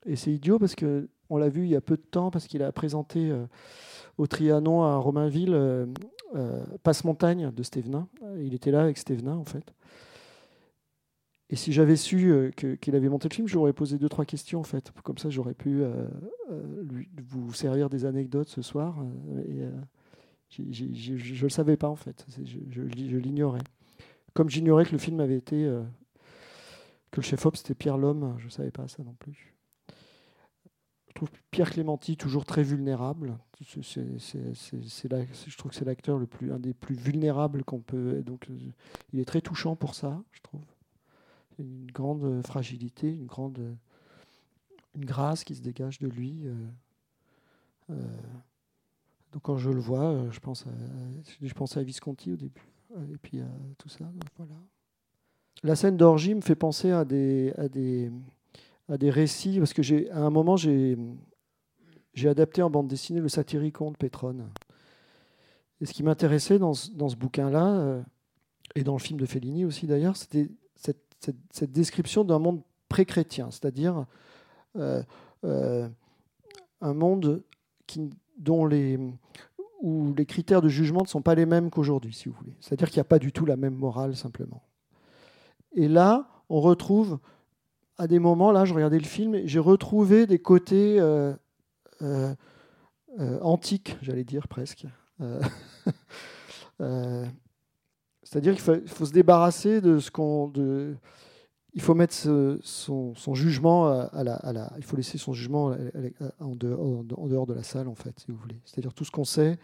Et, 0.06 0.16
c'est 0.16 0.32
idiot 0.32 0.58
parce 0.58 0.74
que 0.74 1.08
on 1.28 1.36
l'a 1.36 1.48
vu 1.48 1.64
il 1.64 1.70
y 1.70 1.76
a 1.76 1.80
peu 1.80 1.96
de 1.96 2.02
temps 2.02 2.30
parce 2.30 2.46
qu'il 2.46 2.62
a 2.62 2.72
présenté 2.72 3.30
euh, 3.30 3.46
au 4.20 4.26
Trianon 4.26 4.82
à 4.82 4.96
Romainville 4.96 5.54
euh, 5.54 5.86
euh, 6.34 6.62
Passe-Montagne 6.82 7.50
de 7.50 7.62
Stévenin. 7.62 8.06
Il 8.38 8.54
était 8.54 8.70
là 8.70 8.82
avec 8.82 8.98
Stévenin 8.98 9.34
en 9.34 9.44
fait. 9.44 9.72
Et 11.48 11.56
si 11.56 11.72
j'avais 11.72 11.96
su 11.96 12.30
euh, 12.30 12.50
qu'il 12.50 12.78
qu 12.78 12.94
avait 12.94 13.08
monté 13.08 13.28
le 13.28 13.34
film, 13.34 13.48
j'aurais 13.48 13.72
posé 13.72 13.98
deux 13.98 14.10
trois 14.10 14.26
questions 14.26 14.60
en 14.60 14.64
fait. 14.64 14.92
Comme 15.02 15.18
ça, 15.18 15.30
j'aurais 15.30 15.54
pu 15.54 15.82
lui, 16.82 17.08
vous 17.24 17.52
servir 17.54 17.88
des 17.88 18.04
anecdotes 18.04 18.48
ce 18.48 18.62
soir. 18.62 18.96
et, 19.48 19.62
je 20.50 20.62
ne 20.62 21.42
le 21.42 21.48
savais 21.48 21.76
pas 21.76 21.88
en 21.88 21.96
fait. 21.96 22.26
Je, 22.44 22.82
l'ignorais. 22.82 23.62
Comme 24.34 24.50
j'ignorais 24.50 24.84
que 24.84 24.92
le 24.92 24.98
film 24.98 25.20
avait 25.20 25.36
été 25.36 25.64
que 27.10 27.20
le 27.20 27.22
chef-op 27.22 27.56
c'était 27.56 27.74
Pierre 27.74 27.98
Lhomme, 27.98 28.34
je 28.38 28.46
ne 28.46 28.50
savais 28.50 28.70
pas 28.70 28.86
ça 28.86 29.02
non 29.02 29.14
plus. 29.18 29.54
Je 31.10 31.14
trouve 31.14 31.30
Pierre 31.50 31.70
Clémenti 31.70 32.16
toujours 32.16 32.44
très 32.44 32.62
vulnérable. 32.62 33.36
Je 33.60 33.80
trouve 35.56 35.70
que 35.72 35.76
c'est 35.76 35.84
l'acteur 35.84 36.18
le 36.18 36.26
plus, 36.26 36.52
un 36.52 36.60
des 36.60 36.72
plus 36.72 36.94
vulnérables 36.94 37.64
qu'on 37.64 37.80
peut. 37.80 38.22
Donc, 38.22 38.48
euh, 38.48 38.56
il 39.12 39.18
est 39.18 39.24
très 39.24 39.40
touchant 39.40 39.74
pour 39.74 39.96
ça, 39.96 40.22
je 40.30 40.40
trouve. 40.40 40.62
Une 41.58 41.90
grande 41.90 42.22
euh, 42.22 42.42
fragilité, 42.42 43.12
une 43.12 43.26
grande, 43.26 43.58
euh, 43.58 43.74
une 44.94 45.04
grâce 45.04 45.42
qui 45.42 45.56
se 45.56 45.62
dégage 45.62 45.98
de 45.98 46.06
lui. 46.06 46.44
donc, 47.88 49.42
quand 49.42 49.56
je 49.56 49.70
le 49.70 49.80
vois, 49.80 50.30
je 50.30 50.38
pense 50.38 50.64
à, 50.68 50.70
je 51.42 51.52
pense 51.52 51.76
à 51.76 51.82
Visconti 51.82 52.30
au 52.30 52.36
début, 52.36 52.68
et 53.12 53.16
puis 53.18 53.40
à 53.40 53.50
tout 53.78 53.88
ça. 53.88 54.10
voilà. 54.36 54.54
La 55.64 55.74
scène 55.74 55.96
d'orgie 55.96 56.36
me 56.36 56.40
fait 56.40 56.54
penser 56.54 56.92
à 56.92 57.04
des, 57.04 57.52
à 57.58 57.68
des, 57.68 58.10
à 58.90 58.98
des 58.98 59.10
récits, 59.10 59.58
parce 59.58 59.72
que 59.72 59.82
j'ai, 59.82 60.10
à 60.10 60.20
un 60.20 60.30
moment, 60.30 60.56
j'ai, 60.56 60.98
adapté 62.24 62.60
en 62.60 62.68
bande 62.68 62.88
dessinée 62.88 63.20
le 63.20 63.28
Satyricon 63.28 63.92
de 63.92 63.96
Pétrone. 63.96 64.50
Et 65.80 65.86
ce 65.86 65.92
qui 65.94 66.02
m'intéressait 66.02 66.58
dans 66.58 66.74
ce, 66.74 67.16
bouquin-là, 67.16 67.80
euh, 67.80 68.02
et 68.74 68.82
dans 68.82 68.92
le 68.92 68.98
film 68.98 69.18
de 69.18 69.26
Fellini 69.26 69.64
aussi 69.64 69.86
d'ailleurs, 69.86 70.16
c'était 70.16 70.50
cette, 70.76 71.72
description 71.72 72.24
d'un 72.24 72.38
monde 72.38 72.62
pré-chrétien, 72.88 73.50
c'est-à-dire 73.50 74.06
euh, 74.76 75.02
euh, 75.44 75.88
un 76.80 76.94
monde 76.94 77.42
qui, 77.86 78.10
dont 78.38 78.68
où 79.80 80.14
les 80.14 80.26
critères 80.26 80.62
de 80.62 80.68
jugement 80.68 81.02
ne 81.02 81.06
sont 81.06 81.22
pas 81.22 81.34
les 81.34 81.46
mêmes 81.46 81.70
qu'aujourd'hui, 81.70 82.12
si 82.12 82.28
vous 82.28 82.34
voulez. 82.34 82.56
C'est-à-dire 82.60 82.88
qu'il 82.88 82.98
n'y 82.98 83.02
a 83.02 83.04
pas 83.04 83.18
du 83.18 83.32
tout 83.32 83.46
la 83.46 83.56
même 83.56 83.74
morale, 83.74 84.16
simplement. 84.16 84.62
Et 85.72 85.88
là, 85.88 86.28
on 86.48 86.60
retrouve, 86.60 87.18
à 88.00 88.06
des 88.06 88.18
moments, 88.18 88.50
là, 88.50 88.64
je 88.64 88.72
regardais 88.72 88.98
le 88.98 89.04
film, 89.04 89.34
et 89.34 89.46
j'ai 89.46 89.58
retrouvé 89.58 90.26
des 90.26 90.38
côtés 90.38 90.98
euh, 90.98 91.34
euh, 92.00 92.34
euh, 93.18 93.38
antiques, 93.42 93.98
j'allais 94.00 94.24
dire 94.24 94.48
presque. 94.48 94.86
C'est-à-dire 98.22 98.54
qu'il 98.54 98.62
faut, 98.88 99.04
se 99.04 99.12
débarrasser 99.12 99.82
de 99.82 99.98
ce 99.98 100.10
qu'on. 100.10 100.48
de- 100.48 100.96
Il 101.74 101.82
faut 101.82 101.92
mettre 101.92 102.14
son, 102.62 103.14
jugement 103.34 103.86
à, 103.88 104.24
la, 104.24 104.72
Il 104.78 104.84
faut 104.84 104.96
laisser 104.96 105.18
son 105.18 105.34
jugement 105.34 105.76
en, 106.38 106.54
dehors, 106.56 107.04
en 107.18 107.26
dehors 107.26 107.46
de 107.46 107.52
la 107.52 107.62
salle, 107.62 107.86
en 107.86 107.94
fait, 107.94 108.18
si 108.18 108.30
vous 108.30 108.38
voulez. 108.38 108.58
C'est-à-dire 108.64 108.94
tout 108.94 109.04
ce 109.04 109.10
qu'on 109.10 109.24
sait, 109.24 109.58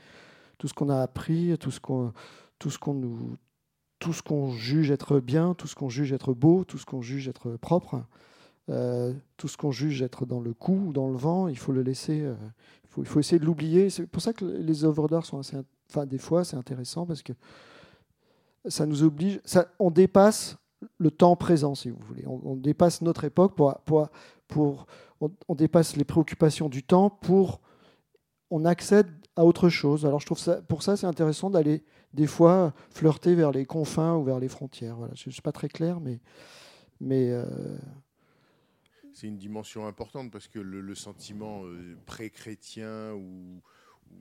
tout 0.58 0.68
ce 0.68 0.74
qu'on 0.74 0.90
a 0.90 1.00
appris, 1.00 1.56
tout 1.58 1.70
ce 1.70 1.80
qu'on, 1.80 2.12
tout 2.58 2.68
ce 2.68 2.78
qu'on 2.78 2.92
nous, 2.92 3.38
tout 3.98 4.12
ce 4.12 4.22
qu'on 4.22 4.50
juge 4.52 4.90
être 4.90 5.20
bien, 5.20 5.54
tout 5.54 5.66
ce 5.66 5.74
qu'on 5.74 5.88
juge 5.88 6.12
être 6.12 6.34
beau, 6.34 6.64
tout 6.64 6.78
ce 6.78 6.86
qu'on 6.86 7.00
juge 7.00 7.28
être 7.28 7.56
propre, 7.56 8.02
euh, 8.68 9.12
tout 9.36 9.48
ce 9.48 9.56
qu'on 9.56 9.70
juge 9.70 10.02
être 10.02 10.26
dans 10.26 10.40
le 10.40 10.52
coup 10.52 10.86
ou 10.88 10.92
dans 10.92 11.08
le 11.08 11.16
vent, 11.16 11.48
il 11.48 11.58
faut 11.58 11.72
le 11.72 11.82
laisser. 11.82 12.20
euh, 12.20 12.34
il, 12.98 13.06
faut, 13.06 13.20
essayer 13.20 13.38
de 13.38 13.44
l'oublier. 13.44 13.90
C'est 13.90 14.06
pour 14.06 14.22
ça 14.22 14.32
que 14.32 14.44
les 14.44 14.84
œuvres 14.84 15.08
d'art 15.08 15.24
sont 15.24 15.38
assez. 15.38 15.56
Enfin, 15.90 16.06
des 16.06 16.18
fois, 16.18 16.44
c'est 16.44 16.56
intéressant 16.56 17.06
parce 17.06 17.22
que 17.22 17.32
ça 18.66 18.86
nous 18.86 19.02
oblige. 19.02 19.40
Ça, 19.44 19.68
on 19.78 19.90
dépasse 19.90 20.56
le 20.98 21.10
temps 21.10 21.36
présent, 21.36 21.74
si 21.74 21.90
vous 21.90 22.00
voulez. 22.06 22.26
On, 22.26 22.40
on 22.44 22.56
dépasse 22.56 23.02
notre 23.02 23.24
époque 23.24 23.54
pour. 23.54 23.78
pour, 23.80 24.08
pour 24.48 24.86
on, 25.20 25.30
on 25.48 25.54
dépasse 25.54 25.96
les 25.96 26.04
préoccupations 26.04 26.68
du 26.68 26.82
temps 26.82 27.08
pour. 27.10 27.60
On 28.50 28.64
accède 28.64 29.08
à 29.36 29.44
autre 29.44 29.68
chose. 29.68 30.06
Alors, 30.06 30.20
je 30.20 30.26
trouve 30.26 30.38
ça, 30.38 30.62
pour 30.62 30.82
ça, 30.82 30.96
c'est 30.96 31.06
intéressant 31.06 31.50
d'aller 31.50 31.84
des 32.16 32.26
fois 32.26 32.74
flirter 32.90 33.34
vers 33.36 33.52
les 33.52 33.64
confins 33.66 34.16
ou 34.16 34.24
vers 34.24 34.40
les 34.40 34.48
frontières. 34.48 34.96
Voilà. 34.96 35.14
Je 35.14 35.28
ne 35.28 35.32
suis 35.32 35.42
pas 35.42 35.52
très 35.52 35.68
clair, 35.68 36.00
mais. 36.00 36.18
mais 37.00 37.30
euh, 37.30 37.78
C'est 39.12 39.28
une 39.28 39.38
dimension 39.38 39.86
importante 39.86 40.30
parce 40.30 40.48
que 40.48 40.58
le, 40.58 40.80
le 40.80 40.94
sentiment 40.94 41.64
euh, 41.64 41.96
pré-chrétien 42.06 43.12
ou, 43.14 43.60
ou 44.10 44.16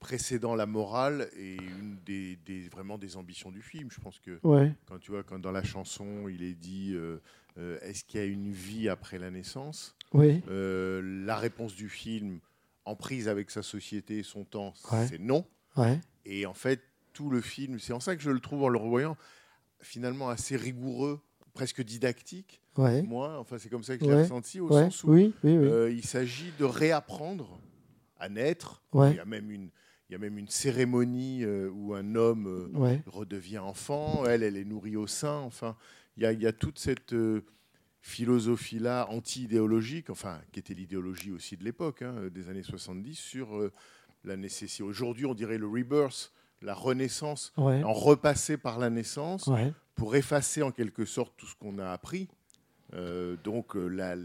précédant 0.00 0.54
la 0.54 0.66
morale 0.66 1.28
est 1.36 1.56
une 1.56 1.98
des, 2.06 2.36
des- 2.46 2.68
vraiment 2.68 2.98
des 2.98 3.16
ambitions 3.16 3.50
du 3.52 3.62
film. 3.62 3.90
Je 3.90 4.00
pense 4.00 4.18
que 4.18 4.40
ouais, 4.42 4.72
quand 4.86 4.98
tu 4.98 5.10
vois, 5.10 5.22
quand 5.22 5.38
dans 5.38 5.52
la 5.52 5.62
chanson, 5.62 6.28
il 6.28 6.42
est 6.42 6.54
dit 6.54 6.94
euh, 6.94 7.20
euh, 7.58 7.78
est-ce 7.82 8.04
qu'il 8.04 8.18
y 8.20 8.22
a 8.22 8.26
une 8.26 8.50
vie 8.50 8.88
après 8.88 9.18
la 9.18 9.30
naissance? 9.30 9.94
Oui, 10.12 10.42
La 10.48 11.36
réponse 11.36 11.74
du 11.74 11.88
film, 11.88 12.40
en 12.84 12.96
prise 12.96 13.28
avec 13.28 13.50
sa 13.50 13.62
société 13.62 14.18
et 14.18 14.22
son 14.24 14.44
temps, 14.44 14.72
Ouais. 14.90 15.06
c'est 15.06 15.20
non. 15.20 15.44
ouais, 15.76 16.00
Et 16.24 16.44
en 16.46 16.54
fait, 16.54 16.80
tout 17.12 17.30
le 17.30 17.40
film, 17.40 17.78
c'est 17.78 17.92
en 17.92 18.00
ça 18.00 18.16
que 18.16 18.22
je 18.22 18.30
le 18.30 18.40
trouve 18.40 18.62
en 18.64 18.68
le 18.68 18.78
revoyant 18.78 19.16
finalement 19.80 20.28
assez 20.28 20.56
rigoureux, 20.56 21.20
presque 21.54 21.82
didactique. 21.82 22.60
ouais. 22.76 23.02
Moi, 23.02 23.38
enfin, 23.38 23.58
c'est 23.58 23.68
comme 23.68 23.82
ça 23.82 23.96
que 23.96 24.04
je 24.04 24.10
l'ai 24.10 24.16
Ouais. 24.16 24.22
ressenti, 24.22 24.60
au 24.60 24.68
ouais, 24.68 24.84
sens 24.84 25.04
où 25.04 25.12
oui, 25.12 25.34
oui, 25.42 25.56
oui. 25.56 25.66
euh, 25.66 25.90
il 25.90 26.04
s'agit 26.04 26.52
de 26.58 26.64
réapprendre 26.64 27.60
à 28.18 28.28
naître. 28.28 28.82
Il, 28.94 29.14
y 29.14 29.18
a 29.18 29.24
même 29.24 29.50
une, 29.50 29.70
il 30.08 30.12
y 30.12 30.14
a 30.14 30.18
même 30.18 30.36
une 30.38 30.48
cérémonie 30.48 31.42
euh, 31.44 31.70
où 31.70 31.94
un 31.94 32.14
homme 32.14 32.46
euh, 32.46 32.98
redevient 33.06 33.58
enfant, 33.58 34.24
elle, 34.26 34.42
elle 34.42 34.56
est 34.56 34.64
nourrie 34.64 34.96
au 34.96 35.06
sein. 35.06 35.38
Enfin, 35.40 35.76
il 36.16 36.22
y 36.22 36.26
a, 36.26 36.32
il 36.32 36.40
y 36.42 36.46
a 36.46 36.52
toute 36.52 36.78
cette 36.78 37.14
philosophie-là 38.02 39.08
anti-idéologique, 39.10 40.10
enfin, 40.10 40.40
qui 40.52 40.60
était 40.60 40.74
l'idéologie 40.74 41.32
aussi 41.32 41.56
de 41.56 41.64
l'époque, 41.64 42.02
hein, 42.02 42.28
des 42.30 42.48
années 42.48 42.62
70, 42.62 43.14
sur 43.18 43.70
la 44.24 44.36
nécessité. 44.36 44.82
Aujourd'hui, 44.82 45.26
on 45.26 45.34
dirait 45.34 45.58
le 45.58 45.66
rebirth, 45.66 46.32
la 46.62 46.74
renaissance, 46.74 47.52
ouais, 47.56 47.82
en 47.84 47.92
repasser 47.92 48.56
par 48.56 48.78
la 48.78 48.90
naissance 48.90 49.46
ouais, 49.46 49.72
pour 49.94 50.14
effacer 50.16 50.62
en 50.62 50.70
quelque 50.72 51.04
sorte 51.04 51.34
tout 51.36 51.46
ce 51.46 51.54
qu'on 51.56 51.78
a 51.78 51.90
appris. 51.90 52.28
Euh, 52.94 53.36
donc 53.44 53.76
euh, 53.76 53.86
la- 53.86 54.16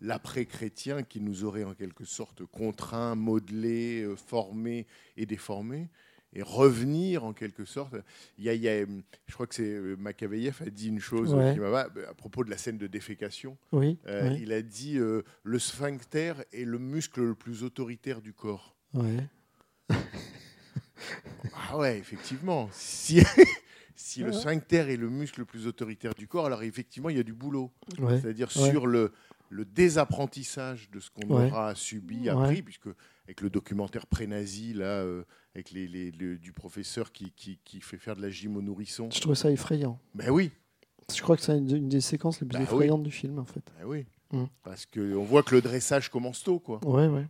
l'après-chrétien 0.00 1.02
qui 1.02 1.20
nous 1.20 1.44
aurait 1.44 1.64
en 1.64 1.74
quelque 1.74 2.04
sorte 2.04 2.44
contraint, 2.46 3.14
modelé, 3.14 4.02
euh, 4.02 4.16
formé 4.16 4.86
et 5.16 5.26
déformé, 5.26 5.88
et 6.32 6.42
revenir 6.42 7.24
en 7.24 7.32
quelque 7.32 7.64
sorte. 7.64 7.94
Il 8.38 8.44
y 8.44 8.48
a, 8.48 8.54
il 8.54 8.62
y 8.62 8.68
a, 8.68 8.84
je 9.26 9.34
crois 9.34 9.46
que 9.46 9.54
c'est 9.54 9.80
Machiavelli 9.98 10.48
a 10.48 10.70
dit 10.70 10.88
une 10.88 10.98
chose 11.00 11.32
Ouais. 11.34 11.54
qui 11.54 11.60
m'a 11.60 11.80
à 11.80 12.14
propos 12.14 12.44
de 12.44 12.50
la 12.50 12.56
scène 12.58 12.78
de 12.78 12.86
défécation. 12.86 13.56
oui, 13.72 13.98
Euh, 14.06 14.30
oui, 14.30 14.40
Il 14.42 14.52
a 14.52 14.62
dit 14.62 14.98
euh, 14.98 15.22
le 15.44 15.58
sphincter 15.58 16.34
est 16.52 16.64
le 16.64 16.78
muscle 16.78 17.20
le 17.22 17.34
plus 17.34 17.64
autoritaire 17.64 18.20
du 18.22 18.32
corps. 18.32 18.76
ouais. 18.94 19.28
Ah 21.70 21.78
ouais, 21.78 21.98
effectivement. 21.98 22.68
Si, 22.72 23.22
si 23.94 24.22
le 24.22 24.32
sphincter 24.32 24.92
est 24.92 24.96
le 24.96 25.08
muscle 25.10 25.40
le 25.40 25.46
plus 25.46 25.66
autoritaire 25.66 26.14
du 26.14 26.26
corps, 26.28 26.46
alors 26.46 26.62
effectivement, 26.62 27.08
il 27.10 27.16
y 27.16 27.20
a 27.20 27.24
du 27.24 27.32
boulot. 27.34 27.70
ouais. 27.98 28.20
C'est-à-dire 28.20 28.48
Ouais. 28.56 28.70
sur 28.70 28.86
le, 28.86 29.12
le 29.50 29.64
désapprentissage 29.64 30.90
de 30.90 31.00
ce 31.00 31.10
qu'on 31.10 31.28
Ouais. 31.36 31.50
aura 31.50 31.74
subi, 31.74 32.28
appris, 32.28 32.62
puisque 32.62 32.88
avec 33.24 33.40
le 33.40 33.50
documentaire 33.50 34.06
pré-nazi, 34.06 34.72
là, 34.74 34.84
euh, 35.02 35.24
avec 35.54 35.70
les, 35.72 35.86
les- 35.88 36.10
le- 36.12 36.38
du 36.38 36.52
professeur 36.52 37.12
qui, 37.12 37.32
qui, 37.32 37.58
qui 37.64 37.80
fait 37.80 37.98
faire 37.98 38.16
de 38.16 38.22
la 38.22 38.30
gym 38.30 38.56
aux 38.56 38.62
nourrissons. 38.62 39.08
Je 39.12 39.20
trouve 39.20 39.34
ça 39.34 39.50
effrayant. 39.50 39.98
Ben 40.14 40.30
oui, 40.30 40.50
Je 41.14 41.22
crois 41.22 41.36
que 41.36 41.42
c'est 41.42 41.56
une, 41.56 41.88
des 41.88 42.00
séquences 42.00 42.40
les 42.40 42.46
plus 42.46 42.54
Bah 42.58 42.58
oui. 42.58 42.64
effrayantes 42.64 43.02
du 43.02 43.10
film, 43.12 43.38
en 43.38 43.44
fait. 43.44 43.62
ben 43.78 43.84
oui. 43.86 44.06
Mm. 44.32 44.44
Parce 44.64 44.86
qu'on 44.86 45.22
voit 45.24 45.42
que 45.44 45.54
le 45.54 45.60
dressage 45.62 46.08
commence 46.10 46.42
tôt, 46.42 46.58
quoi. 46.58 46.84
Ouais, 46.84 47.06
ouais. 47.06 47.26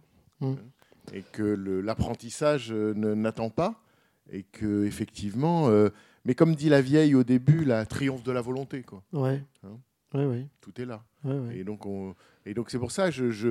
Et 1.13 1.23
que 1.33 1.43
l'apprentissage 1.43 2.73
euh, 2.73 2.95
n'attend 2.95 3.51
pas, 3.51 3.83
et 4.31 4.43
que 4.43 4.85
effectivement, 4.85 5.69
euh, 5.69 5.91
mais 6.25 6.35
comme 6.35 6.55
dit 6.55 6.69
la 6.69 6.81
vieille 6.83 7.15
au 7.15 7.25
début, 7.25 7.65
la 7.65 7.87
triomphe 7.87 8.23
de 8.25 8.33
la 8.33 8.41
volonté, 8.41 8.83
quoi. 8.83 9.03
Ouais. 9.13 9.43
Hein 9.65 9.79
Ouais, 10.15 10.25
ouais. 10.25 10.47
Tout 10.61 10.81
est 10.81 10.85
là. 10.87 11.05
Ouais, 11.25 11.35
ouais. 11.37 11.59
Et 11.59 11.65
donc, 11.65 11.85
on, 11.85 12.15
et 12.47 12.55
donc 12.55 12.71
c'est 12.71 12.79
pour 12.79 12.91
ça, 12.93 13.11
je, 13.11 13.31
je- 13.31 13.51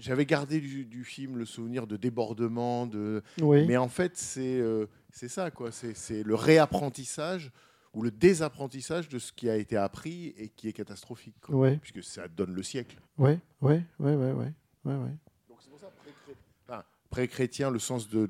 j'avais 0.00 0.26
gardé 0.26 0.60
du, 0.60 0.84
du 0.84 1.04
film 1.04 1.38
le 1.38 1.44
souvenir 1.44 1.86
de 1.86 1.96
débordement, 1.96 2.86
de, 2.86 3.22
Oui. 3.40 3.66
mais 3.66 3.76
en 3.76 3.88
fait, 3.88 4.16
c'est, 4.16 4.60
euh, 4.60 4.86
c'est 5.10 5.28
ça, 5.28 5.50
quoi. 5.50 5.70
C'est, 5.72 5.94
c'est 5.96 6.22
le 6.22 6.34
réapprentissage 6.34 7.50
ou 7.94 8.02
le 8.02 8.10
désapprentissage 8.10 9.08
de 9.08 9.18
ce 9.18 9.32
qui 9.32 9.48
a 9.48 9.56
été 9.56 9.76
appris 9.76 10.34
et 10.36 10.48
qui 10.48 10.68
est 10.68 10.72
catastrophique, 10.72 11.36
quoi. 11.40 11.54
Ouais, 11.56 11.78
puisque 11.80 12.02
ça 12.04 12.28
donne 12.28 12.52
le 12.52 12.62
siècle. 12.62 12.96
ouais, 13.18 13.38
ouais, 13.62 13.82
ouais, 14.00 14.14
ouais, 14.14 14.32
ouais. 14.32 14.52
Ouais, 14.84 14.94
ouais. 14.94 15.14
Donc 15.48 15.58
c'est 15.60 15.70
pour 15.70 15.78
ça 15.78 15.90
pré-chré- 16.02 16.36
enfin, 16.68 16.82
pré-chrétien, 17.10 17.70
le 17.70 17.78
sens 17.78 18.08
de, 18.08 18.28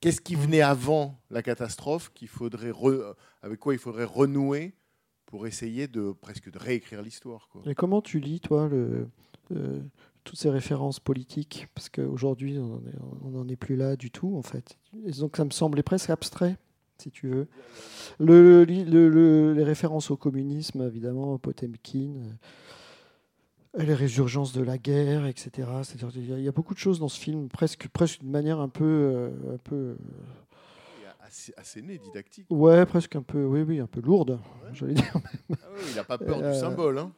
qu'est-ce 0.00 0.20
qui 0.20 0.34
venait 0.36 0.62
avant 0.62 1.20
la 1.30 1.42
catastrophe 1.42 2.10
avec 3.42 3.60
quoi 3.60 3.74
il 3.74 3.78
faudrait 3.78 4.04
renouer 4.04 4.74
pour 5.26 5.46
essayer 5.46 5.88
de 5.88 6.12
presque 6.12 6.50
de 6.50 6.58
réécrire 6.58 7.02
l'histoire. 7.02 7.48
Et 7.66 7.74
comment 7.74 8.00
tu 8.00 8.20
lis, 8.20 8.40
toi, 8.40 8.68
euh, 8.72 9.04
toutes 10.24 10.38
ces 10.38 10.50
références 10.50 11.00
politiques? 11.00 11.66
Parce 11.74 11.88
qu'aujourd'hui, 11.88 12.58
on 12.58 13.30
n'en 13.30 13.46
est 13.48 13.56
plus 13.56 13.76
là 13.76 13.96
du 13.96 14.10
tout, 14.10 14.36
en 14.36 14.42
fait. 14.42 14.78
Donc, 15.18 15.36
ça 15.36 15.44
me 15.44 15.50
semblait 15.50 15.82
presque 15.82 16.10
abstrait, 16.10 16.56
si 16.98 17.10
tu 17.10 17.28
veux. 17.28 17.48
Le, 18.20 18.64
le- 18.64 19.08
le- 19.08 19.52
les 19.52 19.64
références 19.64 20.10
au 20.12 20.16
communisme, 20.16 20.82
évidemment, 20.86 21.38
Potemkin, 21.38 22.14
les 23.76 23.94
résurgences 23.94 24.52
de 24.52 24.62
la 24.62 24.78
guerre, 24.78 25.26
etc. 25.26 25.50
C'est-à-dire 25.82 26.08
qu'il 26.08 26.28
y 26.28 26.32
a- 26.32 26.38
il 26.38 26.44
y 26.44 26.48
a 26.48 26.52
beaucoup 26.52 26.74
de 26.74 26.78
choses 26.78 26.98
dans 26.98 27.08
ce 27.08 27.20
film, 27.20 27.48
presque, 27.48 27.88
presque 27.88 28.20
d'une 28.20 28.30
manière 28.30 28.60
un 28.60 28.68
peu... 28.68 28.84
euh, 28.84 29.54
un 29.54 29.58
peu 29.58 29.96
assez, 31.20 31.52
assez 31.56 31.82
né, 31.82 31.98
didactique. 31.98 32.46
ouais, 32.50 32.86
presque 32.86 33.16
un 33.16 33.22
peu, 33.22 33.44
oui, 33.44 33.62
oui, 33.62 33.80
un 33.80 33.86
peu 33.86 34.00
lourde, 34.00 34.38
j'allais 34.72 34.94
dire. 34.94 35.12
Ah 35.14 35.54
oui, 35.74 35.80
il 35.90 35.96
n'a 35.96 36.04
pas 36.04 36.18
peur 36.18 36.38
Euh, 36.40 36.52
du 36.52 36.58
symbole. 36.58 36.98
Hein. 36.98 37.12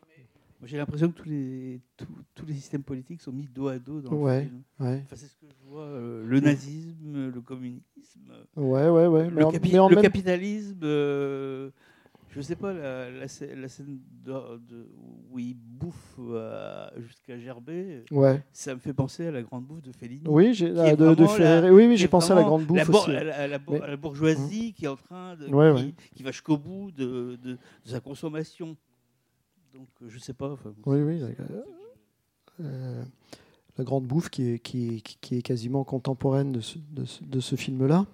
J'ai 0.64 0.76
l'impression 0.76 1.08
que 1.12 1.16
tous 1.22 1.28
les, 1.28 1.80
tous, 1.96 2.06
tous 2.34 2.44
les 2.46 2.54
systèmes 2.54 2.82
politiques 2.82 3.20
sont 3.20 3.30
mis 3.30 3.46
dos 3.46 3.68
à 3.68 3.78
dos 3.78 4.00
dans 4.00 4.10
Ouais. 4.14 4.40
le 4.40 4.46
film. 4.48 4.62
Ouais, 4.80 5.02
Enfin, 5.04 5.14
c'est 5.16 5.26
ce 5.28 5.34
que 5.36 5.46
je 5.48 5.68
vois. 5.70 5.82
euh, 5.84 6.24
le 6.26 6.40
nazisme, 6.40 7.28
le 7.32 7.40
communisme, 7.40 8.32
ouais, 8.56 8.88
ouais. 8.88 9.06
ouais. 9.06 9.24
Mais 9.30 9.40
le, 9.40 9.46
en- 9.46 9.52
capi- 9.52 9.70
mais 9.72 9.78
en 9.78 9.88
le 9.88 9.94
même- 9.94 10.02
capitalisme. 10.02 10.80
euh, 10.82 11.70
je 12.30 12.40
sais 12.40 12.56
pas, 12.56 12.72
la, 12.72 13.10
la 13.10 13.26
scè- 13.26 13.54
la 13.54 13.68
scène 13.68 13.98
de, 14.24 14.32
de- 14.68 14.88
où 15.30 15.38
il 15.38 15.54
bouffe 15.54 16.16
euh, 16.18 16.86
jusqu'à 16.98 17.38
gerber, 17.38 18.04
Ouais. 18.10 18.42
ça 18.52 18.74
me 18.74 18.80
fait 18.80 18.92
penser 18.92 19.26
à 19.26 19.30
la 19.30 19.42
grande 19.42 19.64
bouffe 19.64 19.82
de 19.82 19.92
Fellini. 19.92 20.22
Oui, 20.26 20.52
j'ai 20.54 20.68
ah, 20.78 20.94
de, 20.94 21.14
de 21.14 21.70
Oui, 21.70 21.86
oui, 21.86 21.96
j'ai 21.96 22.08
pensé 22.08 22.32
à 22.32 22.34
la 22.34 22.42
grande 22.42 22.64
bouffe 22.64 22.88
aussi. 22.88 23.10
la- 23.12 23.46
la 23.48 23.58
Mais- 23.68 23.96
bourgeoisie 23.96 24.72
qui 24.74 24.84
est 24.84 24.88
en 24.88 24.96
train 24.96 25.36
de. 25.36 25.46
Ouais, 25.48 25.74
qui, 25.76 25.84
ouais. 25.86 25.94
qui 26.14 26.22
va 26.22 26.30
jusqu'au 26.30 26.58
bout 26.58 26.90
de, 26.92 27.38
sa 27.84 28.00
consommation. 28.00 28.76
Donc, 29.74 29.88
euh, 30.02 30.06
je 30.08 30.18
sais 30.18 30.32
pas. 30.34 30.56
Oui, 30.86 31.00
oui. 31.02 31.18
la- 31.20 32.64
euh, 32.66 33.04
la 33.76 33.84
grande 33.84 34.06
bouffe 34.06 34.28
qui 34.28 34.50
est, 34.50 34.58
qui 34.58 35.02
qui 35.02 35.36
est 35.36 35.42
quasiment 35.42 35.84
contemporaine 35.84 36.50
de 36.52 36.60
ce, 36.60 36.78
de 36.90 37.04
ce, 37.04 37.22
ce 37.40 37.54
film-là. 37.56 38.06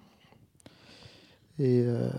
Et 1.59 1.83
euh, 1.87 2.11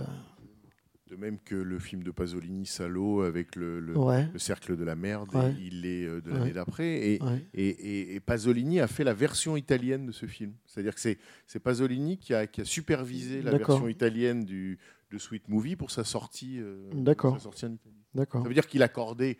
De 1.15 1.22
même 1.22 1.38
que 1.39 1.55
le 1.55 1.79
film 1.79 2.03
de 2.03 2.12
Pasolini, 2.12 2.65
Salo, 2.65 3.22
avec 3.22 3.55
le, 3.55 3.79
le- 3.79 3.98
ouais, 3.98 4.27
le 4.34 4.38
cercle 4.39 4.75
de 4.75 4.84
la 4.84 4.95
merde, 4.98 5.34
Ouais. 5.34 5.53
il 5.62 5.86
est 5.86 6.03
euh, 6.05 6.19
de 6.19 6.29
Ouais. 6.29 6.38
l'année 6.39 6.51
d'après. 6.51 6.88
Et, 7.13 7.24
ouais, 7.24 7.45
et, 7.53 7.67
et- 7.69 8.15
et 8.15 8.19
Pasolini 8.19 8.81
a 8.81 8.88
fait 8.88 9.05
la 9.05 9.13
version 9.13 9.55
italienne 9.55 10.05
de 10.07 10.12
ce 10.12 10.25
film. 10.25 10.51
C'est-à-dire 10.65 10.93
que 10.93 11.00
c'est, 11.00 11.17
Pasolini 11.60 12.17
qui 12.17 12.34
a, 12.34 12.48
qui 12.48 12.60
a 12.60 12.65
supervisé 12.65 13.41
la 13.41 13.51
version 13.57 13.88
italienne 13.88 14.43
du, 14.43 14.77
de 15.10 15.17
Sweet 15.17 15.48
Movie 15.48 15.77
pour 15.77 15.89
sa 15.89 16.03
sortie, 16.03 16.60
euh, 16.60 16.89
sa 17.15 17.39
sortie 17.39 17.65
en 17.65 17.72
Italie. 17.75 18.27
Ça 18.34 18.39
veut 18.50 18.53
dire 18.53 18.67
qu'il 18.67 18.84
accordait 18.84 19.38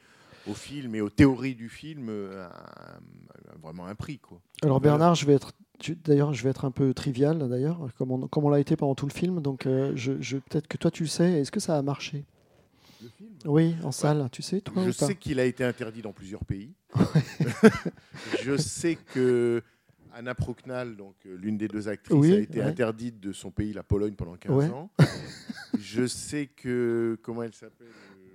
au 0.48 0.54
film 0.54 0.96
et 0.96 1.02
aux 1.02 1.10
théories 1.10 1.56
du 1.56 1.68
film 1.68 2.08
euh, 2.08 2.48
un- 2.48 3.60
vraiment 3.62 3.86
un 3.88 3.96
prix. 3.96 4.20
Quoi. 4.20 4.40
Alors. 4.64 4.80
Bernard, 4.80 5.16
je 5.16 5.26
vais 5.26 5.34
être, 5.34 5.52
d'ailleurs, 6.04 6.34
je 6.34 6.44
vais 6.44 6.50
être 6.50 6.66
un 6.66 6.72
peu 6.72 6.94
trivial 6.94 7.38
d'ailleurs, 7.50 7.80
comme 7.98 8.12
on, 8.12 8.28
comme 8.28 8.46
on 8.46 8.50
l'a 8.50 8.60
été 8.60 8.76
pendant 8.76 8.96
tout 8.96 9.06
le 9.06 9.12
film. 9.14 9.42
Donc, 9.42 9.66
euh, 9.66 9.92
je, 9.96 10.14
je- 10.22 10.38
peut-être 10.38 10.68
que 10.68 10.78
toi 10.78 10.92
tu 10.92 11.04
le 11.04 11.10
sais. 11.10 11.42
Est-ce 11.42 11.52
que 11.52 11.60
ça 11.60 11.78
a 11.78 11.82
marché? 11.82 12.26
Oui, 13.46 13.76
en 13.84 13.92
salle. 13.92 14.28
Tu 14.32 14.42
sais, 14.42 14.62
toi 14.62 14.84
Je 14.86 14.92
sais 14.92 15.16
qu'il 15.16 15.40
a 15.40 15.46
été 15.46 15.64
interdit 15.64 16.02
dans 16.02 16.14
plusieurs 16.14 16.44
pays. 16.46 16.74
je 18.44 18.58
sais 18.58 18.96
que 19.14 19.62
Anna 20.14 20.34
donc 20.98 21.16
euh, 21.26 21.36
l'une 21.38 21.58
des 21.58 21.68
deux 21.68 21.88
actrices, 21.90 22.18
Oui, 22.18 22.34
a 22.34 22.40
été 22.40 22.60
ouais. 22.60 22.66
interdite 22.66 23.20
de 23.20 23.34
son 23.34 23.52
pays, 23.52 23.74
la 23.74 23.84
Pologne, 23.84 24.14
pendant 24.14 24.36
15 24.38 24.52
Ouais. 24.56 24.70
ans. 24.70 24.90
je 25.78 26.08
sais 26.08 26.48
que 26.48 27.20
comment 27.22 27.44
elle 27.44 27.54
s'appelle 27.54 27.88
euh, 27.88 28.30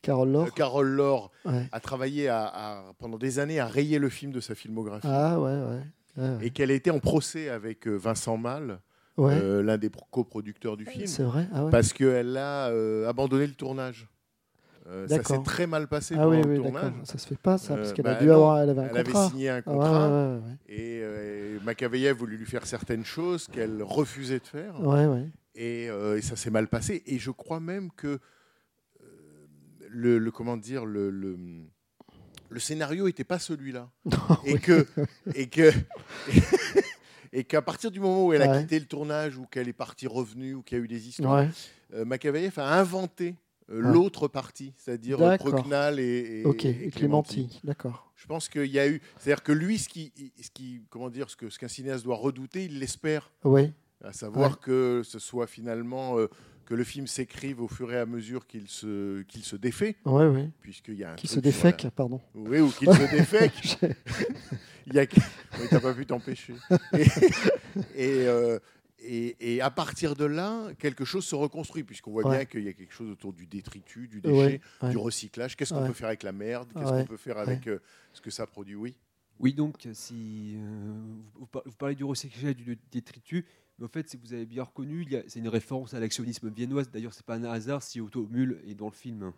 Carole 0.00 0.30
Laure 0.30 0.46
euh, 0.46 0.50
Carole 0.50 0.88
Laure 0.88 1.32
Ouais. 1.44 1.68
a 1.72 1.80
travaillé 1.80 2.28
à- 2.28 2.46
à- 2.46 2.92
pendant 2.98 3.18
des 3.18 3.40
années 3.40 3.58
à 3.58 3.66
rayer 3.66 3.98
le 3.98 4.08
film 4.08 4.30
de 4.32 4.40
sa 4.40 4.54
filmographie 4.54 5.08
Ah 5.10 5.40
ouais, 5.40 5.50
ouais. 5.50 5.82
Ouais, 6.16 6.46
et 6.46 6.50
qu'elle 6.50 6.70
a 6.70 6.74
été 6.74 6.90
en 6.90 6.98
procès 7.00 7.48
avec 7.48 7.86
euh, 7.86 7.94
Vincent 7.96 8.36
Malle, 8.36 8.80
ouais. 9.16 9.34
euh, 9.40 9.62
l'un 9.62 9.78
des 9.78 9.90
pro- 9.90 10.06
coproducteurs 10.10 10.76
du 10.76 10.84
film, 10.86 11.06
C'est 11.06 11.22
vrai. 11.22 11.46
Ah 11.52 11.64
ouais. 11.64 11.70
parce 11.70 11.92
qu'elle 11.92 12.36
a 12.36 12.68
euh, 12.68 13.08
abandonné 13.08 13.46
le 13.46 13.54
tournage. 13.54 14.08
Euh, 14.88 15.08
ça 15.08 15.20
s'est 15.24 15.42
très 15.42 15.66
mal 15.66 15.88
passé 15.88 16.14
ah 16.16 16.22
pendant 16.22 16.30
oui, 16.36 16.42
le 16.44 16.48
oui, 16.48 16.56
tournage. 16.58 16.92
Ça 17.02 17.18
se 17.18 17.26
fait 17.26 17.38
pas 17.38 17.58
ça, 17.58 17.74
parce 17.76 17.92
qu'elle 17.92 18.04
bah 18.04 18.16
a 18.16 18.20
dû 18.20 18.26
non, 18.26 18.34
avoir, 18.34 18.58
elle 18.60 18.70
avait 18.70 18.82
un 18.82 18.88
Elle 18.90 18.96
avait 18.98 19.04
contrat. 19.04 19.28
signé 19.30 19.48
un 19.50 19.56
Ah 19.56 19.62
contrat 19.62 20.08
ouais, 20.36 20.40
et 20.68 21.00
euh, 21.02 21.58
Machiavelli 21.64 22.08
voulu 22.12 22.36
lui 22.36 22.46
faire 22.46 22.64
certaines 22.66 23.04
choses 23.04 23.48
qu'elle 23.48 23.82
refusait 23.82 24.38
de 24.38 24.46
faire 24.46 24.74
et, 25.56 25.86
et 25.86 26.20
ça 26.22 26.36
s'est 26.36 26.50
mal 26.50 26.68
passé. 26.68 27.02
Et 27.06 27.18
je 27.18 27.32
crois 27.32 27.58
même 27.58 27.90
que 27.96 28.20
le, 29.88 30.18
le- 30.18 30.30
comment 30.30 30.56
dire 30.56 30.84
le, 30.84 31.10
le, 31.10 31.36
le 32.50 32.60
scénario 32.60 33.06
n'était 33.06 33.24
pas 33.24 33.38
celui-là 33.38 33.90
et 34.44 34.58
que 34.58 34.86
et 35.34 35.48
que 35.48 35.70
et 37.32 37.44
qu'à 37.44 37.62
partir 37.62 37.90
du 37.90 38.00
moment 38.00 38.26
où 38.26 38.32
elle 38.32 38.42
a 38.42 38.50
Ouais. 38.50 38.60
quitté 38.62 38.78
le 38.78 38.86
tournage 38.86 39.36
ou 39.36 39.46
qu'elle 39.46 39.68
est 39.68 39.72
partie 39.72 40.06
revenue 40.06 40.54
ou 40.54 40.62
qu'il 40.62 40.78
y 40.78 40.80
a 40.80 40.84
eu 40.84 40.88
des 40.88 41.08
histoires, 41.08 41.44
Ouais. 41.44 41.50
euh, 41.94 42.04
a 42.56 42.78
inventé 42.78 43.34
euh, 43.68 43.82
Ouais. 43.82 43.92
l'autre 43.92 44.28
partie, 44.28 44.72
c'est-à-dire 44.76 45.20
euh, 45.20 45.30
D'accord. 45.30 45.54
Prugnal 45.56 45.98
et, 45.98 46.42
et- 46.42 46.44
Ok, 46.46 46.64
et 46.64 46.88
Clémenti, 46.94 47.60
d'accord. 47.64 48.12
je 48.14 48.26
pense 48.26 48.48
qu'il 48.48 48.66
y 48.70 48.78
a 48.78 48.86
eu, 48.88 49.00
c'est-à-dire 49.18 49.42
que 49.42 49.50
lui, 49.52 49.78
ce 49.78 49.88
qui, 49.88 50.12
ce 50.40 50.50
qui, 50.50 50.82
comment 50.88 51.10
dire, 51.10 51.28
ce 51.28 51.36
que 51.36 51.50
ce 51.50 51.58
qu'un 51.58 51.66
cinéaste 51.68 52.04
doit 52.04 52.14
redouter, 52.16 52.66
il 52.66 52.78
l'espère, 52.78 53.32
Oui, 53.42 53.72
à 54.04 54.12
savoir 54.12 54.60
que 54.60 55.02
ce 55.04 55.18
soit 55.18 55.48
finalement 55.48 56.16
euh, 56.18 56.28
que 56.66 56.74
le 56.74 56.84
film 56.84 57.06
s'écrive 57.06 57.62
au 57.62 57.68
fur 57.68 57.92
et 57.92 57.96
à 57.98 58.04
mesure 58.06 58.46
qu'il 58.46 58.68
se 58.68 59.22
qu'il 59.22 59.44
se 59.44 59.56
défait, 59.56 59.96
ouais, 60.04 60.26
ouais. 60.26 60.50
puisqu'il 60.60 60.94
y 60.96 61.04
a 61.04 61.12
un 61.12 61.14
Qui 61.14 61.28
se 61.28 61.40
défèque, 61.40 61.86
pardon. 61.96 62.20
Oui, 62.34 62.58
ou 62.60 62.68
qu'il 62.70 62.92
se 62.92 63.10
défèque. 63.16 63.78
Il 64.88 64.94
y 64.94 64.98
a, 64.98 65.02
oui, 65.02 65.66
t'as 65.70 65.80
pas 65.80 65.94
pu 65.94 66.04
t'empêcher. 66.06 66.54
Et, 66.92 67.02
et, 67.94 68.26
euh, 68.28 68.58
et- 69.00 69.54
et 69.54 69.60
à 69.60 69.70
partir 69.70 70.14
de 70.16 70.24
là, 70.24 70.68
quelque 70.78 71.04
chose 71.04 71.24
se 71.24 71.34
reconstruit, 71.34 71.84
puisqu'on 71.84 72.10
voit 72.12 72.26
Ouais. 72.26 72.36
bien 72.38 72.44
qu'il 72.44 72.64
y 72.64 72.68
a 72.68 72.72
quelque 72.72 72.92
chose 72.94 73.10
autour 73.10 73.32
du 73.32 73.46
détritus, 73.46 74.08
du 74.08 74.20
déchet, 74.20 74.34
Ouais, 74.36 74.60
ouais. 74.82 74.90
du 74.90 74.96
recyclage. 74.96 75.56
Qu'est-ce 75.56 75.72
qu'on 75.74 75.82
Ouais. 75.82 75.88
peut 75.88 75.94
faire 75.94 76.08
avec 76.08 76.22
la 76.22 76.32
merde? 76.32 76.68
Qu'est-ce 76.74 76.92
Ouais. 76.92 77.00
qu'on 77.02 77.06
peut 77.06 77.16
faire 77.16 77.38
avec 77.38 77.66
euh, 77.68 77.78
ce 78.12 78.20
que 78.20 78.30
ça 78.30 78.46
produit? 78.46 78.74
Oui. 78.74 78.94
Oui, 79.38 79.52
donc, 79.52 79.86
si 79.92 80.54
euh, 80.56 80.60
vous, 81.34 81.40
vous 81.40 81.46
par- 81.46 81.62
vous 81.66 81.72
parlez 81.76 81.94
du 81.94 82.04
recyclage 82.04 82.44
et 82.50 82.54
du 82.54 82.78
détritus, 82.90 83.44
mais 83.78 83.84
en 83.84 83.88
fait, 83.88 84.08
si 84.08 84.16
vous 84.16 84.32
avez 84.32 84.46
bien 84.46 84.62
reconnu, 84.62 85.06
c'est 85.28 85.38
une 85.40 85.48
référence 85.48 85.94
à 85.94 86.00
l'actionnisme 86.00 86.48
viennois. 86.50 86.84
D'ailleurs, 86.84 87.12
c'est 87.14 87.24
pas 87.26 87.34
un 87.36 87.44
hasard 87.44 87.82
si 87.82 88.00
Automule 88.00 88.60
est 88.66 88.74
dans 88.74 88.86
le 88.86 88.92
film. 88.92 89.32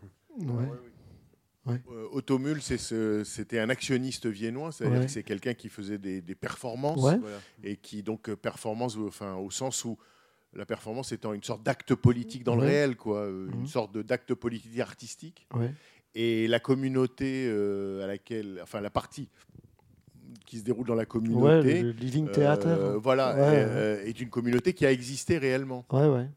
Ouais. 1.67 1.81
Euh, 1.91 2.07
Automul, 2.13 2.63
c'est 2.63 2.79
ce- 2.79 3.25
c'était 3.25 3.59
un 3.59 3.69
actionniste 3.69 4.27
viennois, 4.27 4.73
c'est-à-dire 4.73 5.01
Ouais. 5.01 5.05
que 5.07 5.11
c'est 5.11 5.23
quelqu'un 5.23 5.53
qui 5.53 5.69
faisait 5.69 5.99
des, 5.99 6.23
des 6.23 6.35
performances 6.35 7.03
Ouais. 7.03 7.19
voilà, 7.19 7.39
et 7.63 7.77
qui 7.77 8.03
donc 8.03 8.31
euh, 8.31 8.37
performance, 8.37 8.97
euh, 8.97 9.07
enfin 9.09 9.35
au 9.35 9.51
sens 9.51 9.85
où 9.85 9.99
la 10.55 10.65
performance 10.65 11.13
étant 11.13 11.35
une 11.35 11.43
sorte 11.43 11.63
d'acte 11.63 11.95
politique 11.95 12.43
dans 12.43 12.55
le 12.55 12.63
Ouais. 12.63 12.69
réel, 12.69 12.97
quoi, 12.97 13.19
euh, 13.27 13.49
Mhm. 13.49 13.61
une 13.61 13.67
sorte 13.67 13.99
d'acte 13.99 14.33
politique 14.33 14.79
artistique. 14.81 15.47
Ouais. 15.55 15.75
Et 16.15 16.49
la 16.49 16.59
communauté 16.59 17.47
euh, 17.49 18.03
à 18.03 18.07
laquelle, 18.07 18.61
enfin 18.63 18.81
la 18.81 18.89
partie 18.91 19.29
qui 20.49 20.59
se 20.59 20.65
déroule 20.65 20.87
dans 20.87 20.95
la 20.95 21.05
communauté, 21.07 21.83
le, 21.83 21.93
le 21.93 21.99
Living 21.99 22.27
euh, 22.29 22.33
Theater. 22.33 22.99
voilà, 23.01 23.35
Ouais, 23.35 23.41
est, 23.57 23.65
euh, 23.67 24.05
est 24.05 24.21
une 24.21 24.31
communauté 24.31 24.73
qui 24.73 24.87
a 24.87 24.93
existé 24.93 25.37
réellement. 25.39 25.85
Ouais, 25.93 26.09
ouais. 26.09 26.29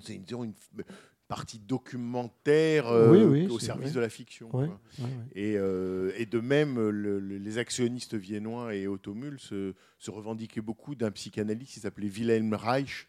C'est 0.00 0.14
une, 0.14 0.24
une 0.44 0.52
f- 0.52 0.84
partie 1.28 1.58
documentaire 1.58 2.88
euh, 2.88 3.10
Oui, 3.10 3.22
oui, 3.24 3.46
au 3.48 3.58
service 3.58 3.88
vrai. 3.90 3.94
de 3.96 4.00
la 4.00 4.08
fiction. 4.08 4.48
Et, 5.34 5.56
euh, 5.56 6.12
et 6.16 6.24
de 6.26 6.40
même, 6.40 6.76
le- 6.90 7.18
le- 7.20 7.38
les 7.38 7.58
actionnistes 7.58 8.14
viennois 8.14 8.74
et 8.74 8.86
Automul 8.86 9.38
se, 9.38 9.74
se 9.98 10.10
revendiquaient 10.10 10.60
beaucoup 10.62 10.94
d'un 10.94 11.10
psychanalyste 11.10 11.72
qui 11.74 11.80
s'appelait 11.80 12.08
Wilhelm 12.08 12.54
Reich 12.54 13.06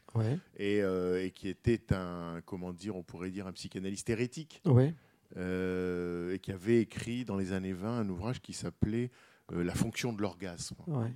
et, 0.57 0.81
euh, 0.81 1.23
et 1.23 1.31
qui 1.31 1.47
était 1.47 1.93
un, 1.93 2.41
comment 2.45 2.73
dire, 2.73 2.95
on 2.97 3.03
pourrait 3.03 3.29
dire 3.31 3.47
un 3.47 3.53
psychanalyste 3.53 4.09
hérétique 4.09 4.61
ouais. 4.65 4.93
euh, 5.37 6.33
et 6.33 6.39
qui 6.39 6.51
avait 6.51 6.79
écrit 6.81 7.25
dans 7.25 7.37
les 7.37 7.53
années 7.53 7.73
20 7.73 7.99
un 7.99 8.09
ouvrage 8.09 8.41
qui 8.41 8.53
s'appelait 8.53 9.05
euh, 9.05 9.07
La 9.61 9.75
fonction 9.75 10.13
de 10.13 10.21
l'orgasme. 10.21 10.75
ouais. 10.87 11.13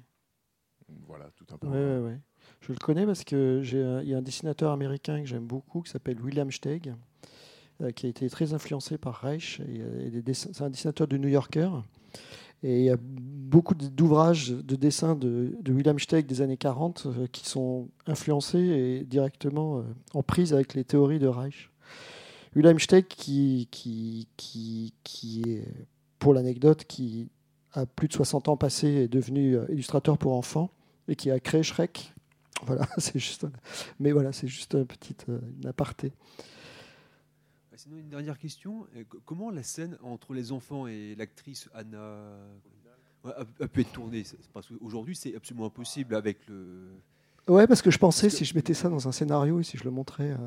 Voilà, 1.05 1.29
tout 1.35 1.45
un 1.53 1.57
peu. 1.57 1.67
Ouais, 1.67 1.99
ouais. 2.05 2.19
Je 2.61 2.71
le 2.71 2.77
connais 2.77 3.05
parce 3.05 3.23
que 3.25 3.61
il 4.03 4.07
y 4.09 4.13
a 4.13 4.17
un 4.17 4.21
dessinateur 4.21 4.71
américain 4.71 5.19
que 5.19 5.25
j'aime 5.25 5.45
beaucoup 5.45 5.81
qui 5.81 5.91
s'appelle 5.91 6.21
William 6.21 6.49
Steig, 6.49 6.93
euh, 7.81 7.91
qui 7.91 8.05
a 8.05 8.09
été 8.09 8.29
très 8.29 8.53
influencé 8.53 8.97
par 8.97 9.15
Reich. 9.15 9.59
euh, 9.67 10.21
C'est 10.33 10.61
un 10.61 10.69
dessinateur 10.69 11.07
du 11.07 11.19
New 11.19 11.27
Yorker. 11.27 11.69
Et 12.63 12.79
il 12.79 12.85
y 12.85 12.89
a 12.89 12.97
beaucoup 13.01 13.75
d'ouvrages 13.75 14.49
de 14.49 14.75
dessins 14.77 15.15
de, 15.15 15.55
de 15.61 15.73
William 15.73 15.99
Steig 15.99 16.25
des 16.25 16.41
années 16.41 16.57
40 16.57 17.05
euh, 17.05 17.27
qui 17.27 17.47
sont 17.47 17.89
influencés 18.07 18.57
et 18.59 19.03
directement 19.03 19.79
euh, 19.79 19.83
en 20.13 20.23
prise 20.23 20.53
avec 20.53 20.73
les 20.73 20.85
théories 20.85 21.19
de 21.19 21.27
Reich. 21.27 21.69
William 22.55 22.79
Steig 22.79 23.07
qui, 23.07 23.67
qui, 23.71 24.27
qui, 24.37 24.93
qui 25.03 25.41
est, 25.47 25.67
pour 26.17 26.33
l'anecdote, 26.33 26.85
qui 26.85 27.29
plus 27.85 28.07
de 28.07 28.13
60 28.13 28.49
ans 28.49 28.57
passé, 28.57 28.87
est 28.87 29.07
devenu 29.07 29.55
euh, 29.55 29.65
illustrateur 29.69 30.17
pour 30.17 30.33
enfants 30.33 30.71
et 31.07 31.15
qui 31.15 31.31
a 31.31 31.39
créé 31.39 31.63
Shrek. 31.63 32.13
Voilà, 32.65 32.87
c'est 32.97 33.19
juste, 33.19 33.45
mais 33.99 34.11
voilà, 34.11 34.31
c'est 34.31 34.47
juste 34.47 34.73
un 34.73 34.83
petit 34.83 35.15
euh, 35.29 35.39
une 35.61 35.67
aparté. 35.67 36.11
Sinon, 37.75 37.97
une 37.97 38.09
dernière 38.09 38.39
question. 38.39 38.87
Euh, 38.95 39.03
Comment 39.25 39.51
la 39.51 39.61
scène 39.61 39.95
entre 40.01 40.33
les 40.33 40.51
enfants 40.51 40.87
et 40.87 41.13
l'actrice 41.13 41.69
Anna 41.75 42.35
a, 43.23 43.45
pu 43.67 43.81
être 43.81 43.91
tournée? 43.91 44.23
Parce 44.53 44.69
qu'aujourd'hui, 44.69 45.15
c'est 45.15 45.35
absolument 45.35 45.67
impossible 45.67 46.15
avec 46.15 46.47
le. 46.47 46.89
Ouais, 47.47 47.65
parce 47.67 47.81
que 47.81 47.91
je 47.91 47.97
pensais 47.97 48.27
que- 48.27 48.33
si 48.33 48.45
je 48.45 48.53
mettais 48.55 48.73
ça 48.73 48.89
dans 48.89 49.07
un 49.07 49.11
scénario 49.11 49.59
et 49.59 49.63
si 49.63 49.77
je 49.77 49.83
le 49.85 49.91
montrais, 49.91 50.31
euh, 50.31 50.37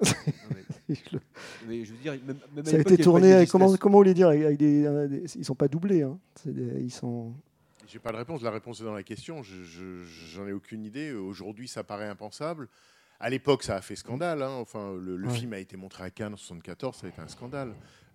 je 0.88 0.94
le- 1.12 1.20
Mais 1.68 1.84
je 1.84 1.92
veux 1.92 1.98
dire, 1.98 2.12
même, 2.26 2.36
même 2.54 2.66
à 2.66 2.70
ça 2.70 2.76
a 2.76 2.80
été 2.80 2.96
tourné. 2.98 3.46
comment, 3.50 3.76
comment 3.76 3.92
vous 3.98 3.98
voulez 4.00 4.14
dire 4.14 4.28
avec, 4.28 4.58
des, 4.58 4.84
euh, 4.84 5.06
des- 5.08 5.36
Ils 5.36 5.44
sont 5.44 5.54
pas 5.54 5.68
doublés. 5.68 6.02
Hein. 6.02 6.18
C'est 6.34 6.52
des- 6.52 6.80
ils 6.82 6.90
sont. 6.90 7.32
J'ai 7.86 7.98
pas 7.98 8.10
de 8.12 8.16
réponse. 8.16 8.42
La 8.42 8.50
réponse 8.50 8.80
est 8.80 8.84
dans 8.84 8.94
la 8.94 9.02
question. 9.02 9.42
Je- 9.42 9.62
je- 9.64 10.02
J'en 10.34 10.46
ai 10.46 10.52
aucune 10.52 10.84
idée. 10.84 11.12
Aujourd'hui, 11.12 11.68
ça 11.68 11.84
paraît 11.84 12.08
impensable. 12.08 12.68
À 13.20 13.30
l'époque, 13.30 13.62
ça 13.62 13.76
a 13.76 13.80
fait 13.80 13.94
scandale. 13.96 14.42
hein. 14.42 14.56
Enfin, 14.60 14.94
le, 15.00 15.16
le 15.16 15.28
Ouais. 15.28 15.34
film 15.34 15.52
a 15.52 15.58
été 15.58 15.76
montré 15.76 16.02
à 16.02 16.10
Cannes 16.10 16.34
en 16.34 16.36
74, 16.36 16.96
ça 16.96 17.06
a 17.06 17.10
été 17.10 17.20
un 17.20 17.28
scandale. 17.28 17.74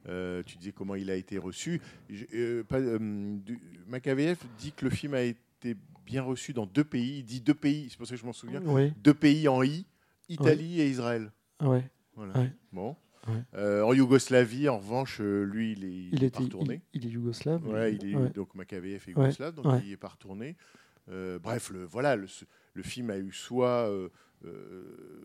Euh, 0.10 0.42
tu 0.46 0.58
disais 0.58 0.72
comment 0.74 0.96
il 0.96 1.10
a 1.10 1.16
été 1.16 1.38
reçu. 1.38 1.82
Euh, 2.34 2.64
pas- 2.64 2.80
euh, 2.80 2.98
du- 3.00 3.60
Makaveyev 3.88 4.38
dit 4.60 4.72
que 4.74 4.84
le 4.86 4.92
film 4.92 5.14
a 5.14 5.22
été 5.22 5.76
bien 6.08 6.24
reçu 6.24 6.54
dans 6.54 6.66
deux 6.66 6.84
pays. 6.86 7.20
Il 7.20 7.26
dit 7.26 7.42
deux 7.42 7.54
pays, 7.54 7.88
c'est 7.90 7.98
pour 7.98 8.08
ça 8.08 8.16
que 8.16 8.22
je 8.22 8.26
m'en 8.26 8.34
souviens. 8.34 8.62
Oui. 8.66 8.94
Deux 9.04 9.14
pays 9.14 9.48
en 9.48 9.62
I, 9.62 9.86
Italie 10.30 10.82
et 10.82 10.88
Israël. 10.88 11.32
Ouais. 11.62 11.84
Voilà. 12.16 12.40
Ouais. 12.40 12.52
Bon. 12.72 12.96
Ouais. 13.28 13.44
Euh, 13.56 13.82
en 13.84 13.94
Yougoslavie, 13.94 14.70
en 14.70 14.78
revanche, 14.78 15.20
euh, 15.20 15.44
lui, 15.44 15.74
il 15.74 15.84
est, 15.84 15.88
il 15.88 16.10
Il, 16.14 16.24
est 16.24 16.28
était, 16.28 16.38
pas 16.38 16.44
retourné. 16.44 16.82
il, 16.94 17.04
il 17.04 17.10
est 17.10 17.12
yougoslave. 17.12 17.68
Ouais, 17.68 17.94
il 17.94 18.10
est 18.10 18.16
Ouais. 18.16 18.30
donc 18.30 18.56
Makaveyev 18.56 19.04
est 19.06 19.12
yougoslave, 19.12 19.54
donc 19.54 19.82
il 19.86 19.92
est 19.92 19.98
pas 19.98 20.08
retourné. 20.08 20.56
Euh, 21.10 21.38
bref, 21.38 21.70
le, 21.70 21.84
voilà, 21.84 22.16
le, 22.16 22.28
film 22.84 23.10
a 23.10 23.18
eu 23.18 23.32
soit, 23.34 23.90
euh, 23.90 24.10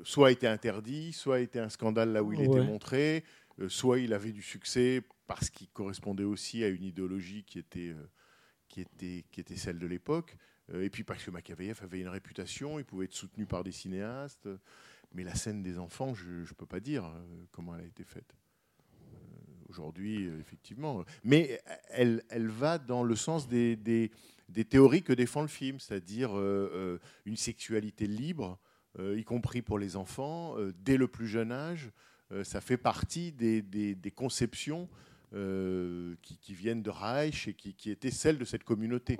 soit 0.03 0.33
été 0.33 0.49
interdit, 0.49 1.12
soit 1.12 1.40
été 1.40 1.61
un 1.61 1.68
scandale 1.68 2.12
là 2.12 2.23
où 2.25 2.33
il 2.33 2.40
était 2.42 2.64
montré, 2.64 3.25
soit 3.68 4.01
il 4.01 4.12
avait 4.14 4.33
du 4.33 4.42
succès 4.42 5.03
parce 5.29 5.49
qu'il 5.51 5.68
correspondait 5.68 6.25
aussi 6.25 6.64
à 6.64 6.68
une 6.68 6.83
idéologie 6.85 7.45
qui 7.45 7.59
était, 7.61 7.95
qui 8.68 8.81
était, 8.81 9.25
qui 9.31 9.40
était 9.40 9.57
celle 9.57 9.79
de 9.79 9.87
l'époque. 9.87 10.37
Euh, 10.72 10.85
et 10.85 10.90
puis 10.90 11.04
parce 11.04 11.22
que 11.22 11.30
Makaveyev 11.30 11.80
avait 11.82 12.00
une 12.00 12.08
réputation, 12.08 12.78
il 12.78 12.85
pouvait 12.85 13.06
être 13.06 13.14
soutenu 13.14 13.46
par 13.46 13.64
des 13.64 13.72
cinéastes. 13.72 14.48
Mais 15.14 15.24
la 15.24 15.35
scène 15.35 15.62
des 15.62 15.78
enfants, 15.78 16.14
je 16.14 16.28
ne 16.28 16.54
peux 16.56 16.66
pas 16.66 16.80
dire 16.80 17.04
euh, 17.04 17.44
comment 17.50 17.74
elle 17.74 17.82
a 17.82 17.87
été 17.87 18.04
faite. 18.04 18.35
Euh, 18.35 19.16
Aujourd'hui, 19.68 20.26
effectivement. 20.40 21.04
Mais 21.24 21.61
elle, 21.90 22.22
va 22.48 22.78
dans 22.78 23.02
le 23.02 23.16
sens 23.16 23.48
des, 23.48 24.11
théories 24.68 25.02
que 25.02 25.12
défend 25.12 25.42
le 25.42 25.48
film, 25.48 25.80
c'est-à-dire 25.80 26.35
une 27.24 27.37
sexualité 27.37 28.06
libre, 28.06 28.58
y 28.98 29.24
compris 29.24 29.62
pour 29.62 29.78
les 29.78 29.96
enfants, 29.96 30.56
dès 30.85 30.98
le 30.98 31.08
plus 31.08 31.26
jeune 31.26 31.52
âge. 31.52 31.90
Ça 32.42 32.61
fait 32.61 32.76
partie 32.76 33.32
des, 33.32 34.12
conceptions 34.14 34.90
qui, 35.30 36.54
viennent 36.54 36.82
de 36.82 36.90
Reich 36.90 37.48
et 37.48 37.54
qui 37.54 37.90
étaient 37.90 38.11
celles 38.11 38.37
de 38.37 38.44
cette 38.44 38.64
communauté. 38.64 39.16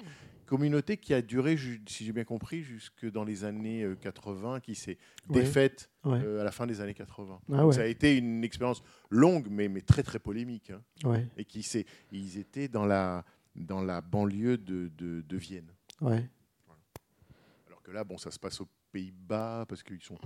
Communauté 0.57 0.99
qui 0.99 1.15
a 1.15 1.23
duré, 1.23 1.57
si 1.87 2.05
j'ai 2.05 2.13
bien 2.13 2.25
compris, 2.25 2.63
jusque 2.63 3.11
dans 3.11 3.25
les 3.25 3.45
années 3.45 3.85
euh, 3.85 3.95
80, 3.95 4.61
qui 4.61 4.75
s'est 4.75 4.99
Ouais. 5.29 5.41
défaite 5.41 5.89
Ouais. 6.05 6.21
euh, 6.23 6.41
à 6.43 6.45
la 6.45 6.51
fin 6.53 6.67
des 6.67 6.81
années 6.83 6.93
80. 6.93 7.41
Ah 7.41 7.57
Donc 7.57 7.69
ouais. 7.69 7.73
Ça 7.75 7.83
a 7.83 7.87
été 7.87 8.17
une 8.19 8.45
expérience 8.45 8.83
longue, 9.09 9.47
mais, 9.51 9.69
mais 9.69 9.81
très 9.81 10.03
très 10.03 10.19
polémique. 10.19 10.71
hein. 10.71 11.23
Et 11.39 11.45
qui 11.47 11.63
s'est- 11.63 11.87
ils 12.11 12.37
étaient 12.39 12.69
dans 12.69 12.85
la, 12.85 13.25
dans 13.57 13.81
la 13.83 14.03
banlieue 14.03 14.59
de, 14.59 14.91
de, 14.99 15.23
de 15.23 15.37
Vienne. 15.39 15.73
Alors 16.03 17.83
que 17.83 17.91
là, 17.91 18.05
bon, 18.05 18.19
ça 18.19 18.31
se 18.31 18.39
passe 18.39 18.61
aux 18.61 18.69
Pays-Bas 18.93 19.65
parce 19.69 19.83
qu'ils 19.83 20.03
sont. 20.03 20.19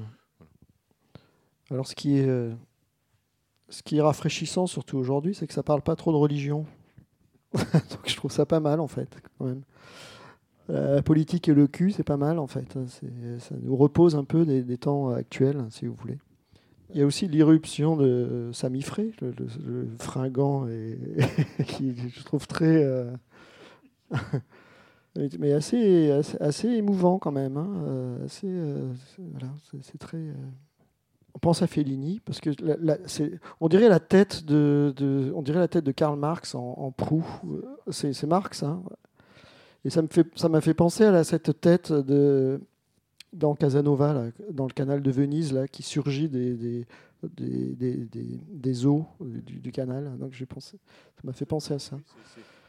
Alors, 1.71 1.87
ce 1.87 1.95
qui 1.95 2.17
est, 2.19 2.27
euh, 2.29 2.53
ce 3.69 3.83
qui 3.83 3.99
est 3.99 4.03
rafraîchissant, 4.03 4.67
surtout 4.67 4.99
aujourd'hui, 4.99 5.35
c'est 5.35 5.47
que 5.47 5.55
ça 5.55 5.63
parle 5.63 5.83
pas 5.83 5.95
trop 5.97 6.11
de 6.13 6.17
religion. 6.17 6.67
Donc, 7.53 8.09
je 8.09 8.17
trouve 8.17 8.31
ça 8.33 8.45
pas 8.45 8.61
mal, 8.61 8.81
en 8.81 8.89
fait, 8.89 9.21
quand 9.39 9.45
même. 9.47 9.63
La 10.69 11.03
politique 11.03 11.49
et 11.49 11.55
le 11.55 11.67
cul, 11.67 11.93
c'est 11.93 12.03
pas 12.03 12.17
mal, 12.17 12.39
en 12.39 12.47
fait. 12.47 12.77
Ça 13.39 13.55
nous 13.63 13.77
repose 13.77 14.17
un 14.17 14.25
peu 14.25 14.45
des, 14.45 14.79
temps 14.79 15.11
actuels, 15.11 15.65
si 15.71 15.87
vous 15.87 15.95
voulez. 15.95 16.19
Il 16.95 17.01
y 17.01 17.03
a 17.03 17.07
aussi 17.07 17.29
l'irruption 17.29 17.97
de 17.97 18.51
Sami 18.53 18.83
Frey, 18.83 19.11
le, 19.21 19.89
fringant, 19.99 20.67
qui 21.67 21.95
je 22.09 22.23
trouve 22.25 22.47
très. 22.47 22.83
euh, 22.85 23.11
mais 25.39 25.53
assez, 25.53 26.11
assez, 26.41 26.69
émouvant 26.69 27.19
quand 27.19 27.33
même. 27.33 27.57
hein, 27.57 27.73
euh, 27.87 28.25
assez, 28.25 28.49
euh, 28.49 28.93
voilà, 29.19 29.53
c'est 29.83 29.99
très. 29.99 30.33
on 31.35 31.39
pense 31.39 31.63
à 31.63 31.67
Fellini 31.67 32.21
parce 32.25 32.41
que 32.41 32.51
on 33.61 33.69
dirait 33.69 33.89
la 33.89 34.01
tête 34.01 34.45
de, 34.45 35.33
on 35.35 35.43
dirait 35.43 35.61
la 35.61 35.69
tête 35.69 35.85
de 35.85 35.93
Karl 35.93 36.19
Marx 36.19 36.55
en, 36.55 36.75
en 36.79 36.91
proue. 36.93 37.27
C'est 37.91 38.25
Marx, 38.25 38.63
hein. 38.63 38.83
Et 39.87 39.91
ça 39.91 40.03
me 40.03 40.09
fait, 40.09 40.27
ça 40.35 40.49
m'a 40.49 40.61
fait 40.61 40.75
penser 40.75 41.05
à 41.05 41.23
cette 41.23 41.61
tête 41.61 41.93
de 41.93 42.61
dans 43.33 43.55
Casanova, 43.55 44.13
là, 44.13 44.25
dans 44.51 44.67
le 44.67 44.73
canal 44.73 45.01
de 45.01 45.11
Venise, 45.13 45.53
là, 45.53 45.69
qui 45.69 45.83
surgit 45.85 46.29
des 46.29 46.87
des, 47.23 48.09
des, 48.51 48.87
eaux 48.87 49.07
du, 49.21 49.61
du 49.61 49.71
canal. 49.73 50.17
Donc 50.19 50.33
j'ai 50.33 50.47
pensé, 50.47 50.79
ça 51.15 51.21
m'a 51.23 51.33
fait 51.33 51.47
penser 51.47 51.75
à 51.75 51.79
ça. 51.79 51.99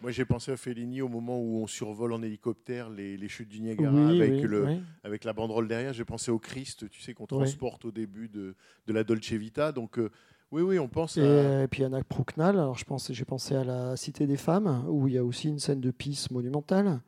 Moi, 0.02 0.12
j'ai 0.12 0.26
pensé 0.26 0.52
à 0.52 0.58
Fellini 0.58 1.02
au 1.02 1.10
moment 1.10 1.40
où 1.42 1.58
on 1.64 1.66
survole 1.68 2.14
en 2.14 2.22
hélicoptère 2.22 2.90
les, 2.92 3.18
les 3.18 3.28
chutes 3.28 3.50
du 3.50 3.62
Niagara 3.62 3.92
Oui, 3.92 4.22
avec, 4.22 4.34
oui, 4.34 4.42
le, 4.44 4.66
oui. 4.66 4.82
avec 5.04 5.24
la 5.24 5.34
banderole 5.34 5.68
derrière. 5.68 5.92
J'ai 5.94 6.06
pensé 6.06 6.30
au 6.30 6.38
Christ, 6.38 6.88
tu 6.90 7.02
sais, 7.02 7.16
qu'on 7.16 7.26
transporte 7.26 7.84
au 7.86 7.92
début 7.92 8.30
de, 8.30 8.56
de 8.86 8.94
la 8.94 9.04
Dolce 9.04 9.32
Vita. 9.32 9.72
Donc, 9.72 9.98
euh, 9.98 10.12
oui, 10.52 10.62
oui, 10.62 10.80
on 10.80 10.88
pense 10.88 11.18
Et, 11.18 11.22
à. 11.22 11.24
euh, 11.26 11.64
et 11.64 11.68
puis 11.68 11.84
Anna 11.84 12.02
Prouknal, 12.04 12.58
alors 12.58 12.78
je 12.78 12.86
pense, 12.86 13.12
j'ai 13.12 13.26
pensé 13.26 13.56
à 13.56 13.64
la 13.64 13.98
Cité 13.98 14.28
des 14.28 14.38
Femmes, 14.38 14.84
où 14.90 15.08
il 15.08 15.14
y 15.16 15.18
a 15.18 15.24
aussi 15.26 15.50
une 15.50 15.60
scène 15.60 15.82
de 15.82 15.92
pisse 15.92 16.32
monumentale, 16.32 17.02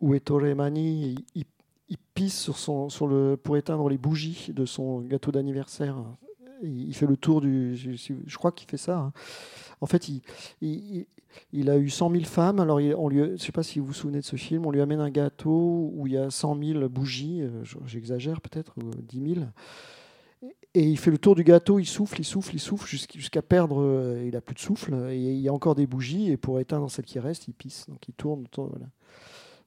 où 0.00 0.14
Ettore 0.14 0.54
Mani 0.56 1.12
il, 1.12 1.24
il- 1.34 1.44
il 1.92 1.96
pisse 2.14 2.38
sur 2.40 2.56
son, 2.56 2.88
sur 2.88 3.08
le, 3.08 3.36
pour 3.36 3.56
éteindre 3.56 3.88
les 3.88 3.98
bougies 3.98 4.52
de 4.54 4.64
son 4.64 5.00
gâteau 5.00 5.32
d'anniversaire. 5.32 5.96
Il, 6.62 6.88
il 6.88 6.94
fait 6.94 7.06
le 7.06 7.16
tour 7.16 7.40
du. 7.40 7.74
Je, 7.76 7.90
je 8.24 8.36
crois 8.38 8.52
qu'il 8.52 8.68
fait 8.68 8.76
ça. 8.76 8.98
hein. 8.98 9.12
En 9.80 9.86
fait, 9.86 10.08
il, 10.08 10.22
il, 10.60 10.96
il- 10.98 11.06
il 11.52 11.68
a 11.70 11.78
eu 11.78 11.88
100 11.90 12.10
000 12.12 12.24
femmes. 12.24 12.60
Alors, 12.60 12.80
il- 12.80 12.94
on 12.94 13.08
lui, 13.08 13.18
je 13.18 13.24
ne 13.32 13.36
sais 13.36 13.50
pas 13.52 13.62
si 13.64 13.80
vous 13.80 13.86
vous 13.86 13.92
souvenez 13.92 14.18
de 14.20 14.24
ce 14.24 14.36
film. 14.36 14.66
On 14.66 14.70
lui 14.70 14.80
amène 14.80 15.00
un 15.00 15.10
gâteau 15.10 15.90
où 15.94 16.06
il 16.06 16.12
y 16.12 16.16
a 16.16 16.30
100 16.30 16.56
000 16.62 16.88
bougies. 16.88 17.42
euh, 17.42 17.64
J'exagère 17.86 18.40
peut-être, 18.40 18.74
ou 18.78 18.90
10 19.02 19.34
000. 19.34 19.46
Et 20.72 20.88
il 20.88 20.98
fait 20.98 21.10
le 21.10 21.18
tour 21.18 21.34
du 21.34 21.42
gâteau, 21.42 21.80
il 21.80 21.86
souffle, 21.86 22.20
il 22.20 22.24
souffle, 22.24 22.54
il 22.54 22.60
souffle, 22.60 22.86
jusqu'- 22.86 23.18
jusqu'à 23.18 23.42
perdre, 23.42 23.82
euh, 23.82 24.24
il 24.24 24.36
a 24.36 24.40
plus 24.40 24.54
de 24.54 24.60
souffle, 24.60 24.94
et 25.10 25.18
il 25.18 25.40
y 25.40 25.48
a 25.48 25.52
encore 25.52 25.74
des 25.74 25.86
bougies, 25.86 26.30
et 26.30 26.36
pour 26.36 26.60
éteindre 26.60 26.88
celle 26.90 27.04
qui 27.04 27.18
reste, 27.18 27.48
il 27.48 27.54
pisse, 27.54 27.88
donc 27.88 28.06
il 28.08 28.14
tourne. 28.14 28.46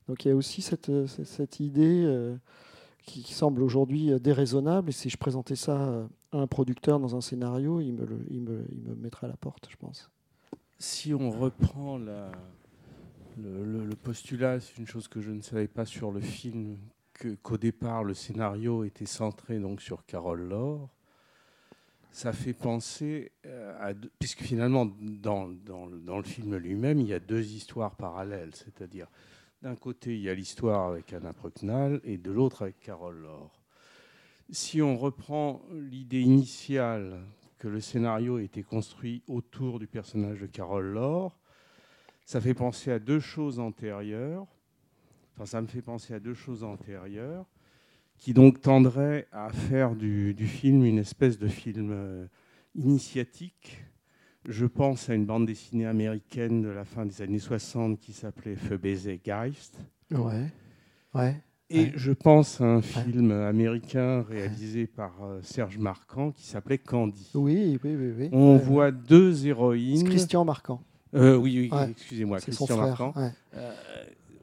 Donc 0.08 0.26
il 0.26 0.30
y 0.30 0.32
a 0.32 0.36
aussi 0.36 0.62
cette, 0.62 0.90
euh, 0.90 1.08
idée 1.60 2.04
euh, 2.06 2.38
qui, 3.06 3.22
semble 3.34 3.62
aujourd'hui 3.64 4.18
déraisonnable, 4.22 4.90
et 4.90 4.94
si 4.94 5.10
je 5.10 5.18
présentais 5.18 5.58
ça 5.58 6.08
à 6.32 6.38
un 6.38 6.48
producteur 6.48 7.00
dans 7.00 7.18
un 7.18 7.22
scénario, 7.22 7.82
il 7.82 7.94
me, 7.94 8.66
mettrait 8.96 9.28
à 9.28 9.30
la 9.30 9.38
porte, 9.38 9.68
je 9.70 9.76
pense. 9.76 10.10
Si 10.80 11.14
on 11.14 11.30
reprend 11.32 11.98
le, 11.98 13.90
postulat, 14.02 14.62
c'est 14.62 14.78
une 14.78 14.88
chose 14.88 15.10
que 15.10 15.20
je 15.20 15.32
ne 15.32 15.42
savais 15.42 15.68
pas 15.68 15.86
sur 15.86 16.12
le 16.12 16.22
film, 16.22 16.78
qu'au 17.42 17.58
départ 17.58 18.04
le 18.04 18.14
scénario 18.14 18.84
était 18.84 19.06
centré 19.06 19.60
donc 19.60 19.82
sur 19.82 20.06
Carole 20.06 20.48
Laure. 20.48 20.90
Ça 22.12 22.32
fait 22.32 22.54
penser 22.54 23.32
euh, 23.46 23.76
à 23.80 23.94
puisque 24.20 24.42
finalement 24.42 24.86
dans, 24.86 25.48
dans 25.48 25.88
le- 25.88 26.24
film 26.24 26.56
lui-même 26.58 27.00
il 27.00 27.08
y 27.08 27.14
a 27.14 27.20
deux 27.20 27.54
histoires 27.54 27.96
parallèles, 27.96 28.54
c'est-à-dire 28.54 29.08
d'un 29.62 29.76
côté 29.76 30.16
il 30.16 30.22
y 30.22 30.30
a 30.30 30.34
l'histoire 30.36 30.90
avec 30.92 31.12
Anna 31.14 31.34
Prucknall 31.34 32.02
et 32.04 32.18
de 32.18 32.32
l'autre 32.32 32.64
avec 32.64 32.80
Carole 32.80 33.22
Laure. 33.22 33.60
Si 34.52 34.82
on 34.82 34.98
reprend 34.98 35.62
l'idée 35.72 36.22
initiale 36.22 37.24
que 37.58 37.68
le 37.68 37.80
scénario 37.80 38.40
été 38.40 38.62
construit 38.62 39.24
autour 39.28 39.80
du 39.80 39.88
personnage 39.88 40.42
de 40.42 40.48
Carole 40.48 40.94
Laure, 40.94 41.40
ça 42.26 42.42
fait 42.42 42.54
penser 42.54 42.92
à 42.92 43.00
deux 43.00 43.20
choses 43.22 43.58
antérieures. 43.60 44.46
Enfin, 45.36 45.46
ça 45.46 45.62
me 45.62 45.68
fait 45.68 45.82
penser 45.82 46.14
à 46.14 46.20
deux 46.20 46.34
choses 46.34 46.64
antérieures 46.64 47.46
qui 48.18 48.34
donc 48.34 48.62
tendraient 48.62 49.28
à 49.32 49.50
faire 49.50 49.96
du, 49.96 50.34
du 50.34 50.46
film 50.48 50.86
une 50.86 51.00
espèce 51.00 51.38
de 51.40 51.48
film 51.48 51.90
euh, 51.92 52.26
initiatique. 52.76 53.84
Je 54.48 54.66
pense 54.66 55.10
à 55.10 55.16
une 55.16 55.26
bande 55.26 55.46
dessinée 55.46 55.86
américaine 55.86 56.62
de 56.62 56.70
la 56.70 56.86
fin 56.86 57.06
des 57.06 57.22
années 57.22 57.40
60 57.40 58.00
qui 58.00 58.14
s'appelait 58.14 58.56
Feu 58.56 58.78
baiser 58.78 59.20
Geist. 59.24 59.80
Ouais, 60.12 60.52
ouais. 61.16 61.42
Et 61.70 61.80
Ouais. 61.86 61.92
je 61.96 62.12
pense 62.12 62.62
à 62.62 62.66
un 62.66 62.82
film 62.82 63.32
américain 63.32 64.22
réalisé 64.22 64.86
par 64.86 65.24
euh, 65.24 65.40
Serge 65.42 65.78
Marquand 65.80 66.32
qui 66.32 66.46
s'appelait 66.46 66.78
Candy. 66.78 67.32
Oui, 67.34 67.80
oui, 67.84 67.96
oui. 67.96 68.12
oui. 68.18 68.30
On 68.32 68.54
Ouais. 68.54 68.60
voit 68.60 68.92
deux 68.92 69.48
héroïnes. 69.48 70.04
Christian 70.04 70.46
Marquand. 70.46 70.84
Euh, 71.16 71.36
oui, 71.38 71.72
excusez-moi, 71.92 72.40
Christian. 72.42 72.78
Marquand. 72.78 73.14
Euh, 73.56 73.72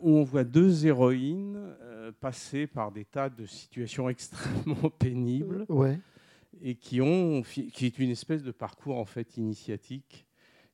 où 0.00 0.10
on 0.16 0.22
voit 0.24 0.44
deux 0.44 0.86
héroïnes 0.86 1.58
euh, 1.82 2.12
passer 2.20 2.66
par 2.66 2.90
des 2.92 3.04
tas 3.04 3.28
de 3.28 3.46
situations 3.46 4.08
extrêmement 4.14 4.90
pénibles 4.98 5.64
Ouais. 5.68 5.98
et 6.62 6.74
qui 6.74 7.00
ont 7.00 7.42
qui 7.42 7.86
est 7.86 7.98
une 7.98 8.10
espèce 8.10 8.42
de 8.42 8.50
parcours 8.52 8.98
en 8.98 9.04
fait 9.04 9.36
initiatique 9.36 10.26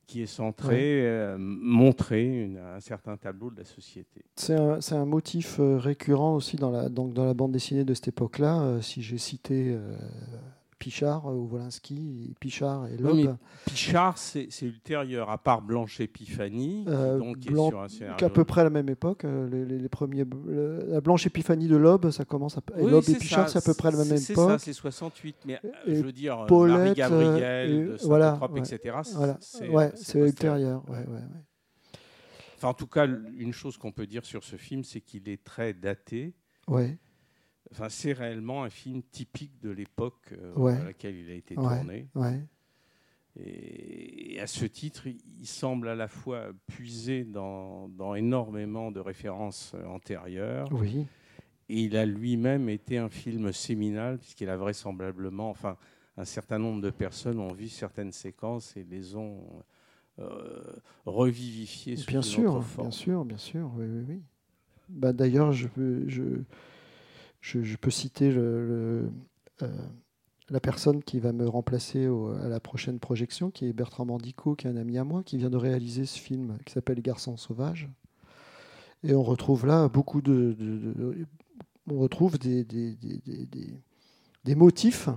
qui 0.05 0.21
est 0.21 0.25
centré, 0.25 1.05
euh, 1.05 1.35
montrer 1.37 2.43
une- 2.45 2.57
un 2.59 2.79
certain 2.79 3.17
tableau 3.17 3.51
de 3.51 3.57
la 3.57 3.65
société. 3.65 4.23
C'est 4.37 4.55
un, 4.55 4.79
un 4.91 5.05
motif 5.05 5.59
euh, 5.59 5.77
récurrent 5.77 6.33
aussi 6.33 6.55
dans 6.55 6.71
la, 6.71 6.87
donc 6.87 7.13
dans 7.13 7.25
la 7.25 7.33
bande 7.33 7.51
dessinée 7.51 7.83
de 7.83 7.93
cette 7.93 8.07
époque-là. 8.07 8.81
Si 8.81 9.01
j'ai 9.01 9.17
cité 9.17 9.77
Pichard, 10.79 11.25
euh, 11.29 11.33
Wolinski, 11.33 12.35
Pichard 12.39 12.87
et 12.87 12.97
Loeb. 12.97 13.35
Pichard, 13.65 14.17
c'est 14.17 14.47
c'est 14.51 14.65
ultérieur, 14.65 15.29
à 15.29 15.37
part 15.37 15.61
Blanche 15.61 15.99
Épiphanie, 15.99 16.83
qui 16.85 16.91
Euh, 16.91 17.17
donc 17.17 17.45
est 17.45 17.49
Blanc- 17.49 17.69
sur 17.69 17.81
un 17.81 17.87
scénario. 17.87 18.15
qu'à 18.17 18.29
peu 18.29 18.45
près 18.45 18.61
à 18.61 18.63
la 18.65 18.69
même 18.69 18.87
époque, 18.89 19.25
euh, 19.25 19.49
les, 19.49 19.65
les- 19.65 19.79
les 19.79 19.89
premiers, 19.89 20.23
le- 20.25 20.85
la 20.87 21.01
Blanche 21.01 21.25
Épiphanie 21.25 21.67
de 21.67 21.75
Loeb, 21.75 22.09
ça 22.11 22.25
commence 22.25 22.57
à, 22.57 22.61
et 22.77 22.83
Oui, 22.83 22.91
Loeb 22.91 23.01
et 23.03 23.05
c'est 23.13 23.17
Pichard, 23.17 23.49
c'est 23.49 23.57
à 23.57 23.61
peu 23.61 23.73
près 23.73 23.87
à 23.89 23.91
la 23.91 24.05
même 24.05 24.17
c'est 24.17 24.33
époque. 24.33 24.49
ça, 24.51 24.59
c'est 24.59 24.73
68. 24.73 25.35
Mais 25.45 25.59
Et 25.85 25.95
je 25.95 26.03
veux 26.03 26.11
dire, 26.11 26.45
Paulette, 26.47 26.77
Marie-Gabrielle, 26.77 27.69
euh, 27.71 27.87
de 27.89 27.93
et- 27.95 28.05
voilà, 28.07 28.25
Saint-Eutrope, 28.31 28.53
ouais. 28.53 28.59
etc. 28.59 28.95
c'est- 29.03 29.15
Voilà, 29.15 29.37
c'est- 29.41 29.69
ouais, 29.69 29.91
c'est 29.95 30.03
c'est 30.03 30.19
ultérieur. 30.19 30.83
Ouais. 30.89 31.05
Enfin, 32.55 32.69
en 32.69 32.73
tout 32.73 32.87
cas, 32.87 33.05
une 33.37 33.53
chose 33.53 33.77
qu'on 33.77 33.91
peut 33.91 34.07
dire 34.07 34.25
sur 34.25 34.43
ce 34.43 34.55
film, 34.55 34.83
c'est 34.83 35.01
qu'il 35.01 35.29
est 35.29 35.43
très 35.43 35.73
daté. 35.73 36.33
Ouais. 36.67 36.97
Enfin, 37.71 37.89
c'est 37.89 38.13
réellement 38.13 38.63
un 38.63 38.69
film 38.69 39.01
typique 39.03 39.59
de 39.61 39.69
l'époque 39.69 40.33
euh, 40.33 40.53
Ouais. 40.55 40.73
à 40.77 40.83
laquelle 40.85 41.15
il 41.15 41.29
a 41.29 41.33
été 41.33 41.57
Ouais, 41.57 41.63
tourné. 41.63 42.07
ouais. 42.15 42.41
Et, 43.39 44.39
à 44.39 44.47
ce 44.47 44.65
titre, 44.65 45.07
il, 45.07 45.45
semble 45.45 45.87
à 45.89 45.95
la 45.95 46.07
fois 46.07 46.47
puiser 46.67 47.23
dans, 47.23 47.87
dans 47.89 48.15
énormément 48.15 48.91
de 48.91 48.99
références 48.99 49.73
euh, 49.75 49.85
antérieures. 49.85 50.69
Oui. 50.71 51.05
Et 51.69 51.81
il 51.83 51.97
a 51.97 52.05
lui-même 52.05 52.69
été 52.69 52.97
un 52.97 53.09
film 53.09 53.51
séminal, 53.51 54.17
puisqu'il 54.19 54.49
a 54.49 54.55
vraisemblablement, 54.57 55.49
enfin, 55.49 55.77
un 56.15 56.25
certain 56.25 56.57
nombre 56.59 56.81
de 56.81 56.89
personnes 56.89 57.39
ont 57.39 57.53
vu 57.53 57.67
certaines 57.67 58.11
séquences 58.11 58.75
et 58.77 58.83
les 58.83 59.15
ont 59.15 59.43
euh, 60.19 60.63
revivifiées 61.05 61.95
sous 61.95 62.07
Bien 62.07 62.19
une 62.21 62.23
sûr, 62.23 62.55
autre 62.55 62.61
forme. 62.65 62.87
bien 62.87 62.97
sûr, 62.97 63.25
bien 63.25 63.37
sûr, 63.37 63.71
oui, 63.75 63.85
oui, 63.87 64.03
oui. 64.07 64.21
Bah, 64.89 65.13
D'ailleurs, 65.13 65.51
je 65.51 65.67
je, 66.07 66.23
je, 67.47 67.75
peux 67.77 67.91
citer 67.91 68.31
euh, 68.35 69.07
la 70.49 70.59
personne 70.59 71.03
qui 71.03 71.19
va 71.19 71.31
me 71.31 71.47
remplacer 71.47 72.07
à 72.43 72.47
la 72.47 72.59
prochaine 72.59 72.99
projection, 72.99 73.51
qui 73.51 73.65
est 73.65 73.73
Bertrand 73.73 74.05
Mandico, 74.05 74.55
qui 74.55 74.67
est 74.67 74.69
un 74.69 74.77
ami 74.77 74.97
à 74.97 75.03
moi, 75.03 75.23
qui 75.23 75.37
vient 75.37 75.49
de 75.49 75.57
réaliser 75.57 76.05
ce 76.05 76.19
film 76.19 76.57
qui 76.65 76.73
s'appelle 76.73 76.97
Les 76.97 77.01
Garçons 77.01 77.37
Sauvages. 77.37 77.89
Et 79.03 79.13
on 79.13 79.23
retrouve 79.23 79.65
là 79.65 79.87
beaucoup 79.89 80.21
de... 80.21 80.55
on 81.89 81.99
retrouve 81.99 82.37
des, 82.37 82.63
des, 82.63 82.95
des, 82.95 83.45
des- 84.43 84.55
motifs 84.55 85.09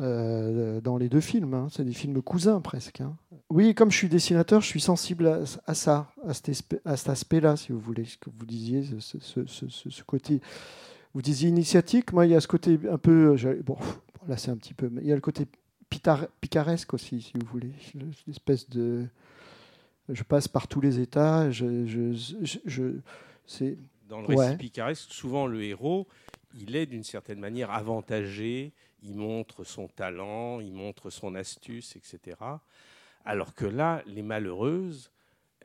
euh, 0.00 0.80
dans 0.80 0.96
les 0.98 1.08
deux 1.08 1.20
films. 1.20 1.54
hein. 1.54 1.68
C'est 1.70 1.84
des 1.84 1.92
films 1.92 2.20
cousins 2.22 2.60
presque. 2.60 3.00
hein. 3.00 3.16
Oui, 3.50 3.74
comme 3.74 3.90
je 3.90 3.96
suis 3.96 4.08
dessinateur, 4.08 4.60
je 4.60 4.66
suis 4.66 4.80
sensible 4.80 5.26
à, 5.28 5.40
à 5.66 5.74
ça, 5.74 6.10
à 6.26 6.34
cet, 6.34 7.08
aspect-là, 7.08 7.56
si 7.56 7.72
vous 7.72 7.78
voulez, 7.80 8.04
ce 8.04 8.16
que 8.18 8.30
vous 8.30 8.46
disiez, 8.46 8.82
ce 8.98 10.02
côté. 10.02 10.40
Vous 11.16 11.22
disiez 11.22 11.48
initiatique, 11.48 12.12
moi 12.12 12.26
il 12.26 12.32
y 12.32 12.34
a 12.34 12.42
ce 12.42 12.46
côté 12.46 12.78
un 12.90 12.98
peu. 12.98 13.34
euh, 13.42 13.62
Bon, 13.64 13.78
là 14.28 14.36
c'est 14.36 14.50
un 14.50 14.56
petit 14.58 14.74
peu. 14.74 14.90
mais 14.90 15.00
Il 15.00 15.06
y 15.06 15.12
a 15.12 15.14
le 15.14 15.22
côté 15.22 15.46
picaresque 15.88 16.92
aussi, 16.92 17.22
si 17.22 17.32
vous 17.40 17.46
voulez. 17.46 17.72
L'espèce 18.26 18.68
de. 18.68 19.06
Je 20.10 20.22
passe 20.24 20.46
par 20.46 20.68
tous 20.68 20.82
les 20.82 21.00
états. 21.00 21.50
Je, 21.50 21.86
je, 21.86 22.12
je- 22.12 22.58
je- 22.66 22.98
c'est. 23.46 23.78
Dans 24.10 24.20
le 24.20 24.26
récit 24.26 24.38
Ouais. 24.40 24.56
picaresque, 24.58 25.10
souvent 25.10 25.46
le 25.46 25.62
héros, 25.64 26.06
il 26.54 26.76
est 26.76 26.84
d'une 26.84 27.02
certaine 27.02 27.40
manière 27.40 27.70
avantagé, 27.70 28.74
il 29.02 29.14
montre 29.16 29.64
son 29.64 29.88
talent, 29.88 30.60
il 30.60 30.74
montre 30.74 31.08
son 31.08 31.34
astuce, 31.34 31.96
etc. 31.96 32.36
Alors 33.24 33.54
que 33.54 33.64
là, 33.64 34.02
les 34.06 34.20
malheureuses, 34.22 35.10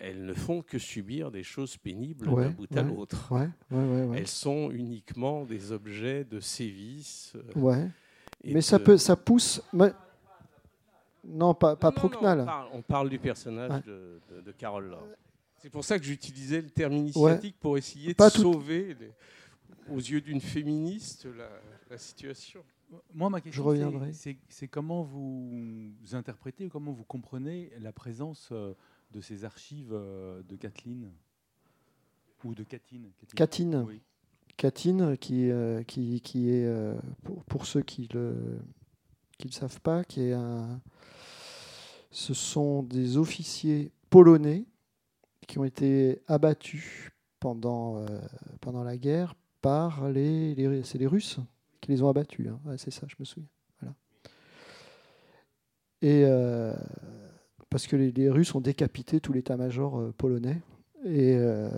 elles 0.03 0.25
ne 0.25 0.33
font 0.33 0.61
que 0.63 0.79
subir 0.79 1.29
des 1.31 1.43
choses 1.43 1.77
pénibles 1.77 2.27
Ouais, 2.27 2.45
d'un 2.45 2.49
bout 2.51 2.77
à 2.77 2.81
l'autre. 2.81 3.31
ouais, 3.31 3.47
ouais, 3.69 3.83
ouais, 3.85 4.03
ouais. 4.05 4.17
Elles 4.17 4.27
sont 4.27 4.71
uniquement 4.71 5.45
des 5.45 5.71
objets 5.71 6.23
de 6.23 6.39
sévices. 6.39 7.33
euh, 7.55 7.87
Mais 8.43 8.61
ça, 8.61 8.79
peut, 8.79 8.97
ça 8.97 9.15
pousse. 9.15 9.61
mais- 9.71 9.93
Non, 11.23 11.53
pas, 11.53 11.75
pas 11.75 11.89
Non, 11.89 11.93
non, 11.95 11.99
Prouknal. 12.09 12.39
on, 12.41 12.45
parle, 12.45 12.67
on 12.73 12.81
parle 12.81 13.09
du 13.09 13.19
personnage 13.19 13.71
Ouais. 13.71 13.81
de, 13.85 14.19
de- 14.31 14.41
de 14.41 14.51
Carole 14.51 14.89
Love. 14.89 15.15
C'est 15.59 15.69
pour 15.69 15.85
ça 15.85 15.99
que 15.99 16.03
j'utilisais 16.05 16.61
le 16.61 16.69
terme 16.71 16.93
initiatique 16.93 17.55
pour 17.59 17.77
essayer 17.77 18.15
Pas 18.15 18.29
de 18.31 18.35
tout- 18.35 18.41
sauver, 18.53 18.95
les- 18.99 19.11
aux 19.93 19.99
yeux 19.99 20.21
d'une 20.21 20.41
féministe, 20.41 21.27
la, 21.37 21.47
la 21.91 21.97
situation. 21.99 22.63
Moi, 23.13 23.29
ma 23.29 23.39
question, 23.39 23.63
reviendrai. 23.63 24.11
c'est- 24.13 24.67
comment 24.67 25.03
vous 25.03 25.91
interprétez, 26.13 26.67
comment 26.69 26.91
vous 26.91 27.03
comprenez 27.05 27.71
la 27.79 27.93
présence 27.93 28.49
euh, 28.51 28.73
de 29.11 29.21
ces 29.21 29.43
archives 29.45 29.91
euh, 29.93 30.41
de 30.43 30.55
Kathleen 30.55 31.11
ou 32.43 32.55
de 32.55 32.63
Katine. 32.63 33.09
Katine. 33.35 33.85
Oui. 33.87 34.01
Katine, 34.57 35.17
qui, 35.17 35.49
euh, 35.49 35.83
qui, 35.83 36.21
qui 36.21 36.49
est, 36.49 36.65
euh, 36.65 36.95
pour, 37.23 37.43
pour 37.45 37.65
ceux 37.65 37.81
qui 37.81 38.07
ne 38.13 38.19
le, 38.19 38.59
qui 39.37 39.47
le 39.47 39.53
savent 39.53 39.81
pas, 39.81 40.03
qui 40.03 40.21
est 40.21 40.33
un, 40.33 40.81
ce 42.11 42.33
sont 42.33 42.83
des 42.83 43.17
officiers 43.17 43.91
polonais 44.09 44.65
qui 45.47 45.57
ont 45.57 45.63
été 45.63 46.21
abattus 46.27 47.09
pendant, 47.39 47.97
euh, 47.97 48.05
pendant 48.59 48.83
la 48.83 48.97
guerre 48.97 49.35
par 49.61 50.09
les, 50.09 50.53
les- 50.55 50.83
c'est 50.83 50.97
les 50.97 51.07
Russes 51.07 51.39
qui 51.79 51.91
les 51.91 52.01
ont 52.03 52.09
abattus. 52.09 52.47
hein. 52.47 52.59
Ouais, 52.65 52.77
c'est 52.77 52.91
ça, 52.91 53.07
je 53.07 53.15
me 53.19 53.25
souviens. 53.25 53.49
Voilà. 53.79 53.95
Et 56.01 56.23
parce 57.71 57.87
que 57.87 57.95
les, 57.95 58.29
Russes 58.29 58.53
ont 58.53 58.61
décapité 58.61 59.19
tout 59.19 59.33
l'état-major 59.33 59.97
euh, 59.97 60.13
polonais. 60.15 60.61
Et 61.05 61.35
euh, 61.35 61.69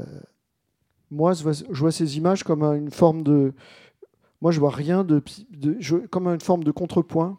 moi, 1.12 1.34
je 1.34 1.43
vois, 1.43 1.91
ces 1.91 2.17
images 2.17 2.43
comme 2.43 2.63
une 2.63 2.91
forme 2.91 3.23
de. 3.23 3.53
Moi, 4.41 4.51
je 4.51 4.60
vois 4.60 4.71
rien 4.71 5.06
de, 5.06 5.23
comme 6.10 6.27
une 6.27 6.41
forme 6.41 6.65
de 6.65 6.71
contrepoint, 6.71 7.38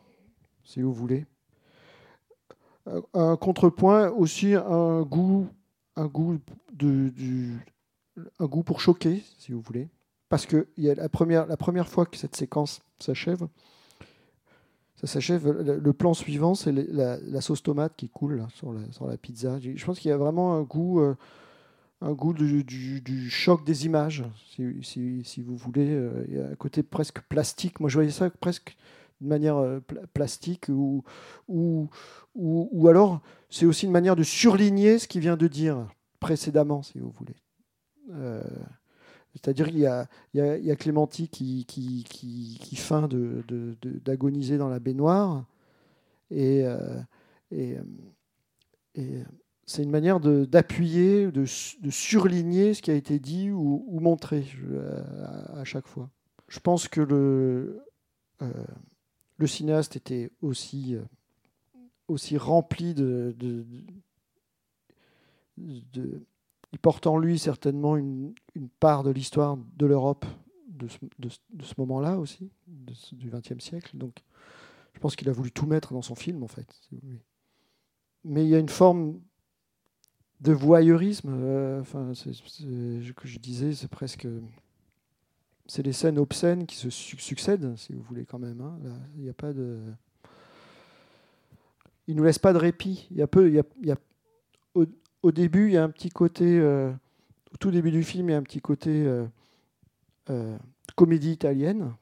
si 0.62 0.80
vous 0.80 0.94
voulez. 0.94 1.26
Un- 3.12 3.36
contrepoint 3.36 4.10
aussi 4.10 4.54
un 4.54 5.02
goût, 5.02 5.48
un 5.96 6.06
goût 6.06 6.38
de, 6.72 7.10
un 8.38 8.46
goût 8.46 8.62
pour 8.62 8.80
choquer, 8.80 9.22
si 9.38 9.52
vous 9.52 9.60
voulez, 9.60 9.88
parce 10.28 10.46
que 10.46 10.68
y 10.78 10.88
a 10.88 10.94
la 10.94 11.08
première, 11.08 11.46
la 11.46 11.56
première 11.56 11.88
fois 11.88 12.06
que 12.06 12.16
cette 12.16 12.36
séquence 12.36 12.80
s'achève, 12.98 13.48
ça 14.96 15.06
s'achève. 15.06 15.50
Le, 15.50 15.92
plan 15.92 16.14
suivant, 16.14 16.54
c'est 16.54 16.72
la, 16.72 17.40
sauce 17.40 17.62
tomate 17.62 17.94
qui 17.96 18.08
coule 18.08 18.46
sur, 18.54 18.72
la, 18.72 19.16
pizza. 19.16 19.58
Je 19.60 19.84
pense 19.84 19.98
qu'il 19.98 20.10
y 20.10 20.14
a 20.14 20.16
vraiment 20.16 20.54
un 20.54 20.62
goût. 20.62 21.00
euh, 21.00 21.14
un 22.00 22.12
goût 22.12 22.34
du, 22.34 23.30
choc 23.30 23.64
des 23.64 23.86
images, 23.86 24.24
si, 24.82 25.42
vous 25.42 25.56
voulez. 25.56 25.88
Euh, 25.88 26.24
Il 26.28 26.34
y 26.34 26.40
a 26.40 26.48
un 26.48 26.54
côté 26.54 26.82
presque 26.82 27.20
plastique. 27.22 27.80
Moi, 27.80 27.88
je 27.88 27.94
voyais 27.94 28.10
ça 28.10 28.28
presque 28.30 28.76
de 29.20 29.28
manière 29.28 29.56
euh, 29.56 29.80
pla- 29.80 30.06
plastique, 30.12 30.66
ou, 30.68 31.02
ou, 31.48 31.88
ou, 32.34 32.88
alors 32.88 33.20
c'est 33.48 33.64
aussi 33.64 33.86
une 33.86 33.92
manière 33.92 34.16
de 34.16 34.22
surligner 34.22 34.98
ce 34.98 35.08
qu'il 35.08 35.20
vient 35.20 35.36
de 35.36 35.48
dire 35.48 35.86
précédemment, 36.20 36.82
si 36.82 36.98
vous 36.98 37.10
voulez. 37.10 37.36
C'est-à-dire 39.34 39.66
qu'il 39.66 39.78
y 39.78 39.86
a, 39.86 40.06
il 40.32 40.64
y, 40.64 40.70
Clémenti 40.76 41.28
qui, 41.28 41.64
feint 42.76 43.08
de- 43.08 43.76
de- 43.82 43.98
d'agoniser 43.98 44.58
dans 44.58 44.68
la 44.68 44.78
baignoire, 44.78 45.44
et, 46.30 46.64
euh, 46.64 47.00
euh, 47.52 47.82
euh, 48.98 49.24
c'est 49.66 49.82
une 49.82 49.90
manière 49.90 50.20
d'appuyer, 50.20 51.30
de, 51.32 51.44
su- 51.46 51.80
de 51.80 51.90
surligner 51.90 52.74
ce 52.74 52.82
qui 52.82 52.90
a 52.90 52.94
été 52.94 53.18
dit 53.18 53.50
ou, 53.50 53.84
montré 54.00 54.46
à, 55.54 55.64
chaque 55.64 55.86
fois. 55.86 56.10
Je 56.48 56.60
pense 56.60 56.86
que 56.86 57.00
le, 57.00 57.82
le 59.38 59.46
cinéaste 59.46 59.96
était 59.96 60.30
aussi, 60.42 60.96
aussi 62.08 62.36
rempli 62.36 62.94
de- 62.94 63.34
de- 65.92 66.22
Il 66.74 66.78
porte 66.80 67.06
en 67.06 67.18
lui 67.18 67.38
certainement 67.38 67.96
une, 67.96 68.34
une 68.56 68.68
part 68.68 69.04
de 69.04 69.10
l'histoire 69.12 69.56
de 69.76 69.86
l'Europe 69.86 70.24
de 70.68 70.88
ce, 70.88 70.98
de 71.20 71.28
ce- 71.64 71.74
moment-là 71.78 72.18
aussi, 72.18 72.50
du 73.12 73.30
XXe 73.30 73.62
siècle. 73.62 73.96
Donc 73.96 74.24
je 74.92 74.98
pense 74.98 75.14
qu'il 75.14 75.28
a 75.28 75.32
voulu 75.32 75.52
tout 75.52 75.66
mettre 75.66 75.92
dans 75.92 76.02
son 76.02 76.16
film, 76.16 76.42
en 76.42 76.48
fait. 76.48 76.66
Mais 78.24 78.44
il 78.44 78.48
y 78.48 78.56
a 78.56 78.58
une 78.58 78.68
forme 78.68 79.20
de 80.40 80.52
voyeurisme. 80.52 81.30
euh, 81.32 81.80
enfin, 81.80 82.12
c'est- 82.14 82.32
c'est- 82.34 83.14
que 83.14 83.28
je 83.28 83.38
disais, 83.38 83.72
c'est 83.72 83.86
presque. 83.88 84.26
C'est 85.66 85.84
les 85.84 85.92
scènes 85.92 86.18
obscènes 86.18 86.66
qui 86.66 86.74
se 86.76 86.90
su- 86.90 87.18
succèdent, 87.20 87.76
si 87.76 87.92
vous 87.92 88.02
voulez, 88.02 88.24
quand 88.26 88.40
même. 88.40 88.60
hein. 88.60 88.76
Il 89.16 89.22
n'y 89.22 89.30
a 89.30 89.32
pas 89.34 89.52
de. 89.52 89.78
Il 92.08 92.16
nous 92.16 92.24
laisse 92.24 92.40
pas 92.40 92.52
de 92.52 92.58
répit. 92.58 93.06
Il 93.12 93.16
y 93.16 93.22
a 93.22 93.26
peu. 93.28 93.48
Au, 95.24 95.32
début, 95.32 95.68
il 95.68 95.72
y 95.72 95.76
a 95.76 95.84
un 95.84 95.90
petit 95.90 96.10
côté. 96.10 96.58
euh, 96.58 96.92
au 97.54 97.56
tout 97.56 97.70
début 97.70 97.92
du 97.92 98.02
film, 98.02 98.28
il 98.28 98.32
y 98.32 98.34
a 98.34 98.38
un 98.38 98.42
petit 98.42 98.60
côté 98.60 98.90
euh, 99.06 99.26
euh, 100.28 100.58
comédie 100.96 101.30
italienne, 101.30 101.94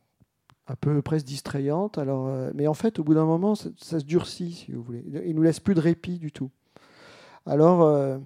un 0.66 0.76
peu 0.76 1.02
presque 1.02 1.26
distrayante. 1.26 1.98
Alors, 1.98 2.26
euh, 2.26 2.50
mais 2.54 2.66
en 2.66 2.74
fait, 2.74 2.98
au 2.98 3.04
bout 3.04 3.12
d'un 3.12 3.26
moment, 3.26 3.54
ça, 3.54 3.70
se 3.78 4.04
durcit, 4.04 4.52
si 4.52 4.72
vous 4.72 4.82
voulez. 4.82 5.04
Il 5.26 5.34
nous 5.34 5.42
laisse 5.42 5.60
plus 5.60 5.74
de 5.74 5.80
répit 5.80 6.18
du 6.18 6.32
tout. 6.32 6.50
Alors, 7.44 8.18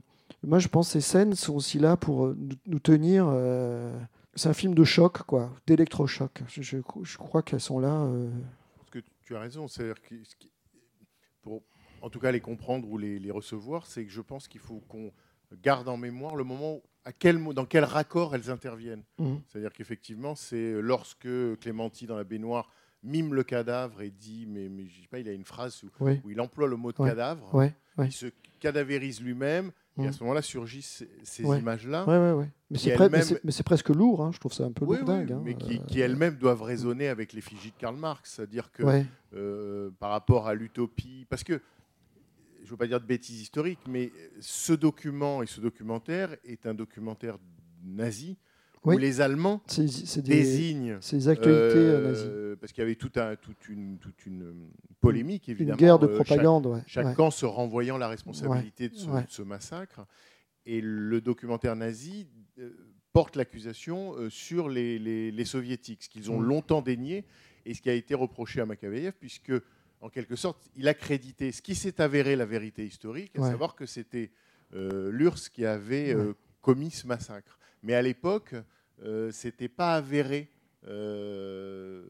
moi, 0.42 0.59
je 0.59 0.68
pense 0.68 0.88
que 0.88 0.92
ces 0.92 1.00
scènes 1.00 1.35
sont 1.35 1.54
aussi 1.54 1.78
là 1.78 1.96
pour 1.96 2.35
nous, 2.66 2.78
tenir. 2.78 3.26
c'est 4.35 4.48
un 4.48 4.52
film 4.52 4.74
de 4.74 4.85
choc, 4.85 5.22
quoi, 5.22 5.50
d'électrochoc. 5.66 6.42
Je, 6.48 6.78
crois 7.16 7.42
qu'elles 7.42 7.61
sont 7.61 7.80
là. 7.80 8.06
Tu 9.22 9.35
as 9.35 9.40
raison. 9.40 9.66
C'est-à-dire 9.66 10.00
que 10.02 10.14
pour, 11.42 11.62
en 12.02 12.11
tout 12.11 12.18
cas, 12.20 12.30
les 12.32 12.40
comprendre 12.40 12.88
ou 12.88 12.98
les, 12.98 13.18
les 13.18 13.30
recevoir, 13.30 13.87
c'est 13.87 14.04
que 14.04 14.11
je 14.12 14.20
pense 14.20 14.48
qu'il 14.48 14.61
faut 14.61 14.80
qu'on 14.88 15.12
garde 15.62 15.88
en 15.88 15.96
mémoire 15.96 16.37
le 16.37 16.44
moment 16.44 16.74
où- 16.76 16.82
à 17.04 17.12
quel, 17.12 17.42
dans 17.54 17.64
quel 17.66 17.85
raccord 17.85 18.35
elles 18.35 18.50
interviennent. 18.50 19.04
Mhm. 19.18 19.40
C'est-à-dire 19.46 19.72
qu'effectivement, 19.72 20.35
c'est 20.35 20.80
lorsque 20.80 21.28
Clémenti 21.61 22.06
dans 22.06 22.16
la 22.16 22.24
baignoire 22.24 22.68
mime 23.04 23.32
le 23.35 23.44
cadavre 23.44 24.02
et 24.02 24.11
dit, 24.11 24.46
mais, 24.48 24.68
mais 24.68 24.88
je 24.88 25.02
sais 25.02 25.09
pas, 25.09 25.20
il 25.20 25.28
a 25.28 25.32
une 25.32 25.44
phrase 25.44 25.85
où, 25.85 25.88
Oui. 26.00 26.20
où 26.24 26.30
il 26.30 26.40
emploie 26.40 26.66
le 26.66 26.76
mot 26.76 26.90
de 26.92 27.00
Ouais. 27.00 27.09
cadavre. 27.11 27.54
Ouais, 27.54 27.72
ouais. 27.98 28.06
Il 28.06 28.12
se 28.12 28.26
cadavérise 28.59 29.20
lui-même. 29.20 29.70
Et 29.98 30.02
à 30.02 30.06
Mhm. 30.09 30.12
ce 30.12 30.20
moment-là 30.24 30.42
surgissent 30.42 31.04
ces, 31.22 31.42
images-là. 31.44 32.04
Mais 32.70 32.78
c'est, 33.52 33.62
presque 33.62 33.88
lourd, 33.90 34.22
hein, 34.24 34.30
je 34.32 34.38
trouve 34.40 34.52
ça 34.52 34.64
un 34.64 34.72
peu 34.72 34.85
Oui, 34.85 34.96
lourdingue. 34.98 35.28
oui, 35.28 35.32
hein, 35.35 35.42
mais 35.44 35.54
qui, 35.54 35.78
euh, 35.78 35.82
qui 35.87 36.00
elles-mêmes 36.00 36.35
doivent 36.37 36.62
résonner 36.62 37.09
avec 37.09 37.32
l'effigie 37.32 37.70
de 37.70 37.76
Karl 37.78 37.96
Marx, 37.96 38.35
c'est-à-dire 38.35 38.70
que 38.72 38.82
euh, 39.35 39.90
par 39.98 40.11
rapport 40.11 40.48
à 40.48 40.54
l'utopie, 40.54 41.24
parce 41.30 41.44
que 41.44 41.61
je 42.66 42.70
ne 42.70 42.72
veux 42.72 42.76
pas 42.79 42.88
dire 42.88 43.00
de 43.00 43.07
bêtises 43.07 43.40
historiques, 43.40 43.79
mais 43.88 44.11
ce 44.40 44.72
document 44.72 45.40
et 45.40 45.46
ce 45.46 45.61
documentaire 45.61 46.35
est 46.44 46.66
un 46.66 46.74
documentaire 46.74 47.38
nazi 47.85 48.37
Oui. 48.85 48.96
où 48.96 48.98
les 48.98 49.20
Allemands 49.20 49.62
des- 49.76 50.20
désignent 50.22 50.98
des 51.12 51.29
actualités, 51.29 51.76
euh, 51.76 52.09
nazies. 52.09 52.59
parce 52.61 52.72
qu'il 52.72 52.81
y 52.83 52.85
avait 52.85 52.96
tout 52.96 53.12
un, 53.14 53.37
toute 53.37 53.68
une, 53.68 53.98
toute 53.98 54.26
une 54.26 54.42
euh, 54.42 54.52
polémique 55.00 55.46
Une 55.46 55.52
évidemment, 55.52 55.76
guerre 55.79 55.98
de 56.00 56.09
euh, 56.09 56.14
propagande, 56.16 56.64
chaque, 56.64 56.72
ouais, 56.74 56.83
chaque 56.88 57.07
ouais. 57.07 57.14
camp 57.14 57.31
se 57.31 57.46
renvoyant 57.46 57.98
la 57.98 58.09
responsabilité 58.09 58.88
de, 58.88 58.96
ce, 58.96 59.09
ouais. 59.09 59.22
de 59.22 59.31
ce 59.31 59.42
massacre. 59.42 60.05
Et 60.64 60.81
le 60.83 61.20
documentaire 61.20 61.76
nazi 61.76 62.26
euh, 62.59 62.70
porte 63.12 63.37
l'accusation 63.37 64.16
euh, 64.16 64.29
sur 64.29 64.68
les, 64.68 64.98
les- 64.98 65.31
les 65.31 65.44
soviétiques, 65.44 66.02
ce 66.02 66.09
qu'ils 66.09 66.33
ont 66.33 66.40
Mm. 66.40 66.44
longtemps 66.46 66.83
dénié 66.83 67.24
et 67.64 67.74
ce 67.74 67.81
qui 67.81 67.90
a 67.90 67.94
été 67.94 68.14
reproché 68.16 68.61
à 68.61 68.66
Makaveyev, 68.66 69.12
puisque 69.20 69.52
en 70.00 70.09
quelque 70.11 70.37
sorte, 70.37 70.70
il 70.76 70.88
a 70.88 70.94
crédité 70.94 71.52
ce 71.52 71.62
qui 71.62 71.74
s'est 71.74 72.00
avéré 72.00 72.37
la 72.37 72.44
vérité 72.46 72.85
historique, 72.87 73.37
à 73.37 73.40
Ouais. 73.42 73.50
savoir 73.50 73.74
que 73.74 73.87
c'était 73.87 74.30
euh, 74.74 75.11
l'URSS 75.11 75.48
qui 75.48 75.64
avait 75.64 76.12
euh, 76.14 76.35
commis 76.61 76.90
ce 76.90 77.06
massacre. 77.06 77.59
Mais 77.82 77.94
à 77.94 78.02
l'époque, 78.02 78.54
euh, 79.02 79.30
c'était 79.30 79.68
pas 79.68 79.94
avéré. 79.94 80.50
euh, 80.87 82.02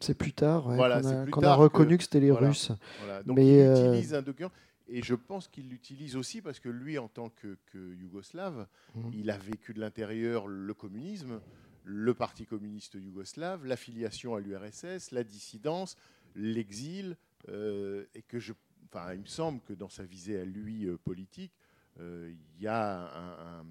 C'est 0.00 0.16
plus 0.16 0.32
tard 0.32 0.66
ouais, 0.68 0.76
voilà, 0.76 1.00
qu'on 1.30 1.42
a, 1.42 1.54
reconnu 1.54 1.96
que, 1.96 2.02
c'était 2.04 2.20
les 2.20 2.30
voilà, 2.30 2.48
Russes. 2.48 2.72
voilà. 2.98 3.22
Donc 3.22 3.36
Mais, 3.36 3.46
il 3.60 3.70
utilise 3.88 4.14
un 4.14 4.22
document, 4.22 4.50
et 4.88 5.02
je 5.02 5.14
pense 5.14 5.48
qu'il 5.48 5.68
l'utilise 5.70 6.16
aussi 6.16 6.42
parce 6.42 6.60
que 6.60 6.68
lui, 6.68 6.98
en 6.98 7.08
tant 7.08 7.30
que, 7.30 7.56
que 7.72 7.94
yougoslave, 7.94 8.66
Mhm. 8.94 9.10
il 9.14 9.30
a 9.30 9.38
vécu 9.38 9.72
de 9.74 9.80
l'intérieur 9.80 10.46
le 10.46 10.74
communisme, 10.74 11.40
le 11.84 12.14
Parti 12.14 12.44
communiste 12.46 12.94
yougoslave, 12.94 13.64
l'affiliation 13.66 14.34
à 14.34 14.40
l'URSS, 14.40 15.10
la 15.10 15.24
dissidence, 15.24 15.96
l'exil, 16.34 17.16
euh, 17.48 18.04
et 18.14 18.22
que 18.22 18.38
je, 18.38 18.52
enfin, 18.86 19.12
il 19.14 19.20
me 19.20 19.26
semble 19.26 19.60
que 19.62 19.72
dans 19.72 19.88
sa 19.88 20.04
visée 20.04 20.40
à 20.40 20.44
lui 20.44 20.86
euh, 20.86 20.96
politique, 20.96 21.52
euh, 22.00 22.32
il 22.56 22.62
y 22.62 22.66
a 22.66 23.60
un- 23.60 23.66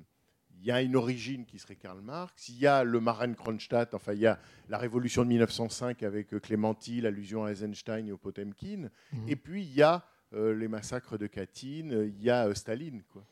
y 0.62 0.72
a 0.72 0.82
une 0.82 0.96
origine 0.96 1.46
qui 1.46 1.60
serait 1.60 1.76
Karl 1.76 2.00
Marx, 2.00 2.48
il 2.48 2.58
y 2.60 2.68
a 2.68 2.84
le 2.86 3.00
Maren 3.02 3.36
Kronstadt, 3.36 3.94
enfin 3.94 4.14
il 4.14 4.20
y 4.22 4.28
a 4.28 4.40
la 4.70 4.78
révolution 4.78 5.24
de 5.24 5.28
1905 5.30 6.04
avec 6.04 6.30
Clémenty, 6.40 7.02
l'allusion 7.02 7.44
à 7.44 7.52
Eisenstein 7.52 8.08
et 8.08 8.12
au 8.14 8.18
Potemkin, 8.18 8.90
Mhm. 9.12 9.28
et 9.30 9.36
puis 9.36 9.64
il 9.64 9.74
y 9.74 9.82
a 9.82 10.06
les 10.32 10.68
massacres 10.68 11.18
de 11.18 11.28
Katyn, 11.28 11.90
il 12.08 12.22
y 12.24 12.30
a 12.32 12.54
Staline, 12.56 13.04
quoi. 13.04 13.24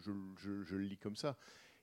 Je, 0.00 0.12
je- 0.36 0.62
je 0.62 0.76
le 0.76 0.82
lis 0.84 0.96
comme 0.98 1.16
ça. 1.16 1.36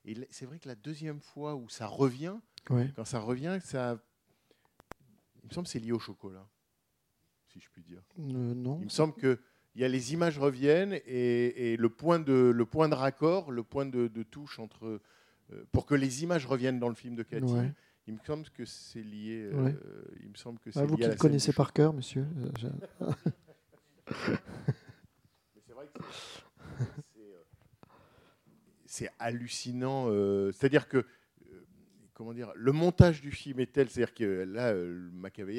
Et 0.06 0.16
c'est 0.30 0.46
vrai 0.46 0.58
que 0.60 0.68
la 0.70 0.76
deuxième 0.76 1.20
fois 1.20 1.56
où 1.56 1.68
ça 1.68 1.88
revient, 1.88 2.36
Ouais. 2.70 2.92
quand 2.96 3.04
ça 3.06 3.20
revient, 3.20 3.58
ça, 3.62 4.00
il 5.46 5.50
me 5.50 5.54
semble 5.54 5.66
que 5.68 5.72
c'est 5.72 5.80
lié 5.80 5.92
au 5.92 6.00
chocolat, 6.00 6.46
si 7.48 7.60
je 7.60 7.70
puis 7.72 7.84
dire. 7.84 8.02
Euh, 8.20 8.54
non. 8.56 8.80
Il 8.80 8.86
me 8.86 8.90
semble 8.90 9.14
que 9.14 9.40
il 9.76 9.82
y 9.82 9.86
a 9.86 9.88
les 9.88 10.14
images 10.14 10.40
reviennent 10.40 10.94
et, 11.06 11.74
et 11.74 11.78
le 11.78 11.90
point 11.90 12.20
de 12.20 12.34
le 12.34 12.66
point 12.66 12.90
de 12.90 12.96
raccord, 12.96 13.52
le 13.52 13.62
point 13.64 13.86
de, 13.86 14.08
de 14.08 14.24
touche 14.24 14.58
entre 14.60 15.00
euh, 15.54 15.64
pour 15.72 15.86
que 15.86 15.94
les 15.96 16.24
images 16.24 16.46
reviennent 16.46 16.80
dans 16.80 16.90
le 16.90 16.96
film 16.96 17.16
de 17.16 17.24
Cathy. 17.24 17.46
Ouais. 17.54 17.72
Il 18.08 18.14
me 18.16 18.20
semble 18.26 18.50
que 18.50 18.66
c'est 18.66 19.02
lié. 19.04 19.50
euh, 19.52 19.64
Ouais. 19.64 19.76
il 20.24 20.30
me 20.30 20.36
semble 20.36 20.60
que 20.60 20.72
c'est 20.72 20.80
Ah, 20.80 20.86
vous 20.86 20.96
lié 20.96 21.02
qui 21.04 21.06
à 21.06 21.12
le 21.12 21.16
connaissez 21.18 21.54
par 21.54 21.74
cœur, 21.74 21.94
monsieur. 21.94 22.26
c'est 25.68 25.74
vrai 25.74 25.88
que 25.94 26.04
c'est- 28.86 29.10
hallucinant. 29.20 30.08
c'est-à-dire 30.52 30.88
que, 30.88 31.06
comment 32.16 32.34
dire, 32.34 32.52
le 32.56 32.72
montage 32.72 33.22
du 33.22 33.30
film 33.30 33.60
est 33.60 33.72
tel, 33.72 33.90
c'est-à-dire 33.90 34.14
que 34.16 34.24
là, 34.46 34.70
euh, 34.74 35.10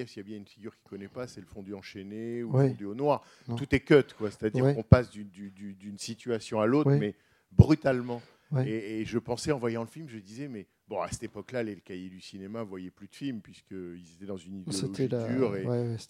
s'il 0.07 0.17
y 0.17 0.21
a 0.21 0.23
bien 0.25 0.37
une 0.39 0.47
figure 0.47 0.73
qu'il 0.73 0.85
ne 0.85 0.89
connaît 0.89 1.09
pas, 1.09 1.27
c'est 1.29 1.41
le 1.41 1.47
fondu 1.47 1.73
enchaîné 1.75 2.43
ou 2.43 2.51
Ouais. 2.57 2.65
le 2.65 2.69
fondu 2.71 2.85
au 2.87 2.95
noir. 2.95 3.23
Non. 3.47 3.55
Tout 3.57 3.73
est 3.75 3.81
cut, 3.81 4.03
quoi. 4.19 4.31
C'est-à-dire 4.31 4.65
Ouais. 4.65 4.75
qu'on 4.75 4.83
passe 4.83 5.11
du- 5.11 5.25
du- 5.27 5.51
du- 5.51 5.75
d'une 5.75 5.99
situation 5.99 6.61
à 6.61 6.67
l'autre, 6.67 6.91
Ouais. 6.91 6.99
mais 6.99 7.15
brutalement. 7.53 8.21
Et, 8.65 9.01
et 9.01 9.05
je 9.05 9.19
pensais, 9.19 9.53
en 9.53 9.59
voyant 9.59 9.83
le 9.83 9.89
film, 9.89 10.09
je 10.09 10.19
disais, 10.19 10.47
mais 10.49 10.67
bon, 10.89 11.01
à 11.03 11.11
cette 11.11 11.25
époque-là, 11.25 11.63
les 11.65 11.77
cahiers 11.81 12.09
du 12.09 12.21
cinéma 12.21 12.61
ne 12.61 12.65
voyaient 12.65 12.91
plus 12.93 13.09
de 13.09 13.15
films, 13.15 13.41
puisqu'ils 13.43 14.05
étaient 14.15 14.25
dans 14.27 14.37
une 14.37 14.61
idéologie 14.61 15.09
la- 15.09 15.29
dure. 15.29 15.57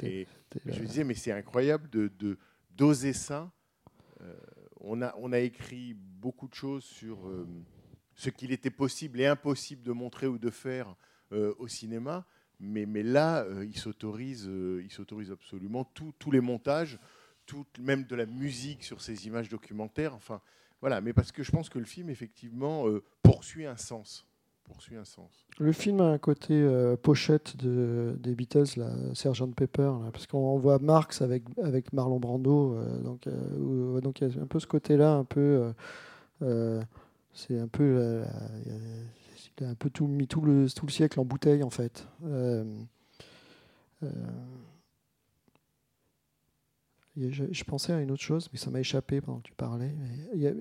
Et, 0.03 0.27
je 0.67 0.81
disais, 0.85 1.03
mais 1.03 1.15
c'est 1.15 1.33
incroyable 1.33 1.89
de, 1.91 2.09
de- 2.19 2.39
d'oser 2.77 3.15
ça. 3.15 3.51
Euh, 4.21 4.35
on, 4.81 5.01
a, 5.03 5.15
on 5.19 5.33
a 5.33 5.39
écrit 5.41 5.95
beaucoup 5.95 6.47
de 6.47 6.55
choses 6.55 6.85
sur 6.85 7.27
euh, 7.27 7.47
ce 8.17 8.31
qu'il 8.31 8.51
était 8.51 8.71
possible 8.71 9.21
et 9.21 9.27
impossible 9.27 9.83
de 9.83 9.93
montrer 9.93 10.27
ou 10.27 10.39
de 10.39 10.51
faire 10.51 10.97
euh, 11.33 11.55
au 11.59 11.69
cinéma. 11.69 12.25
Mais, 12.59 12.87
mais 12.87 13.03
là, 13.03 13.43
euh, 13.43 13.67
il 13.67 13.77
s'autorise, 13.77 14.47
euh, 14.49 14.83
il 14.83 14.91
s'autorise 14.91 15.31
absolument 15.31 15.85
tous 15.85 16.31
les 16.31 16.41
montages, 16.41 16.99
tout, 17.45 17.67
même 17.79 18.05
de 18.05 18.17
la 18.17 18.27
musique 18.27 18.83
sur 18.83 19.03
ces 19.03 19.27
images 19.27 19.51
documentaires. 19.51 20.15
Enfin, 20.15 20.41
voilà. 20.81 21.03
Mais 21.03 21.13
parce 21.13 21.31
que 21.31 21.43
je 21.43 21.53
pense 21.53 21.69
que 21.69 21.79
le 21.79 21.85
film, 21.85 22.09
effectivement, 22.09 22.87
poursuit 23.23 23.67
un 23.67 23.77
sens. 23.77 24.27
Poursuit 24.65 24.97
un 24.97 25.05
sens. 25.05 25.47
Le 25.59 25.71
film 25.71 26.01
a 26.01 26.07
un 26.07 26.19
côté 26.19 26.67
pochette 27.03 27.57
de, 27.57 28.17
des 28.19 28.35
Beatles, 28.35 28.77
là, 28.77 28.91
Sgt 29.15 29.55
Pepper, 29.55 29.93
parce 30.13 30.27
qu'on 30.27 30.59
voit 30.59 30.79
Marx 30.81 31.23
avec, 31.23 31.45
avec 31.63 31.93
Marlon 31.93 32.19
Brando, 32.19 32.77
donc 33.05 33.29
donc 34.01 34.21
il 34.21 34.29
y 34.29 34.39
a 34.39 34.43
un 34.43 34.47
peu 34.47 34.59
ce 34.59 34.67
côté-là, 34.67 35.13
un 35.13 35.25
peu, 35.25 35.73
c'est 37.37 37.59
un 37.59 37.69
peu, 37.69 37.85
euh, 37.85 38.25
un 39.61 39.75
peu 39.75 39.91
tout 39.91 40.07
mis 40.07 40.27
tout 40.27 40.41
le, 40.41 40.69
tout 40.71 40.87
le 40.87 40.91
siècle 40.91 41.21
en 41.21 41.25
bouteille 41.25 41.63
en 41.63 41.71
fait. 41.71 42.09
Euh, 42.25 42.65
euh, 44.03 44.11
je, 47.17 47.65
pensais 47.65 47.93
à 47.93 48.01
une 48.01 48.11
autre 48.11 48.23
chose, 48.23 48.49
mais 48.53 48.59
ça 48.59 48.71
m'a 48.71 48.81
échappé 48.81 49.21
pendant 49.21 49.39
que 49.39 49.49
tu 49.49 49.55
parlais. 49.55 49.95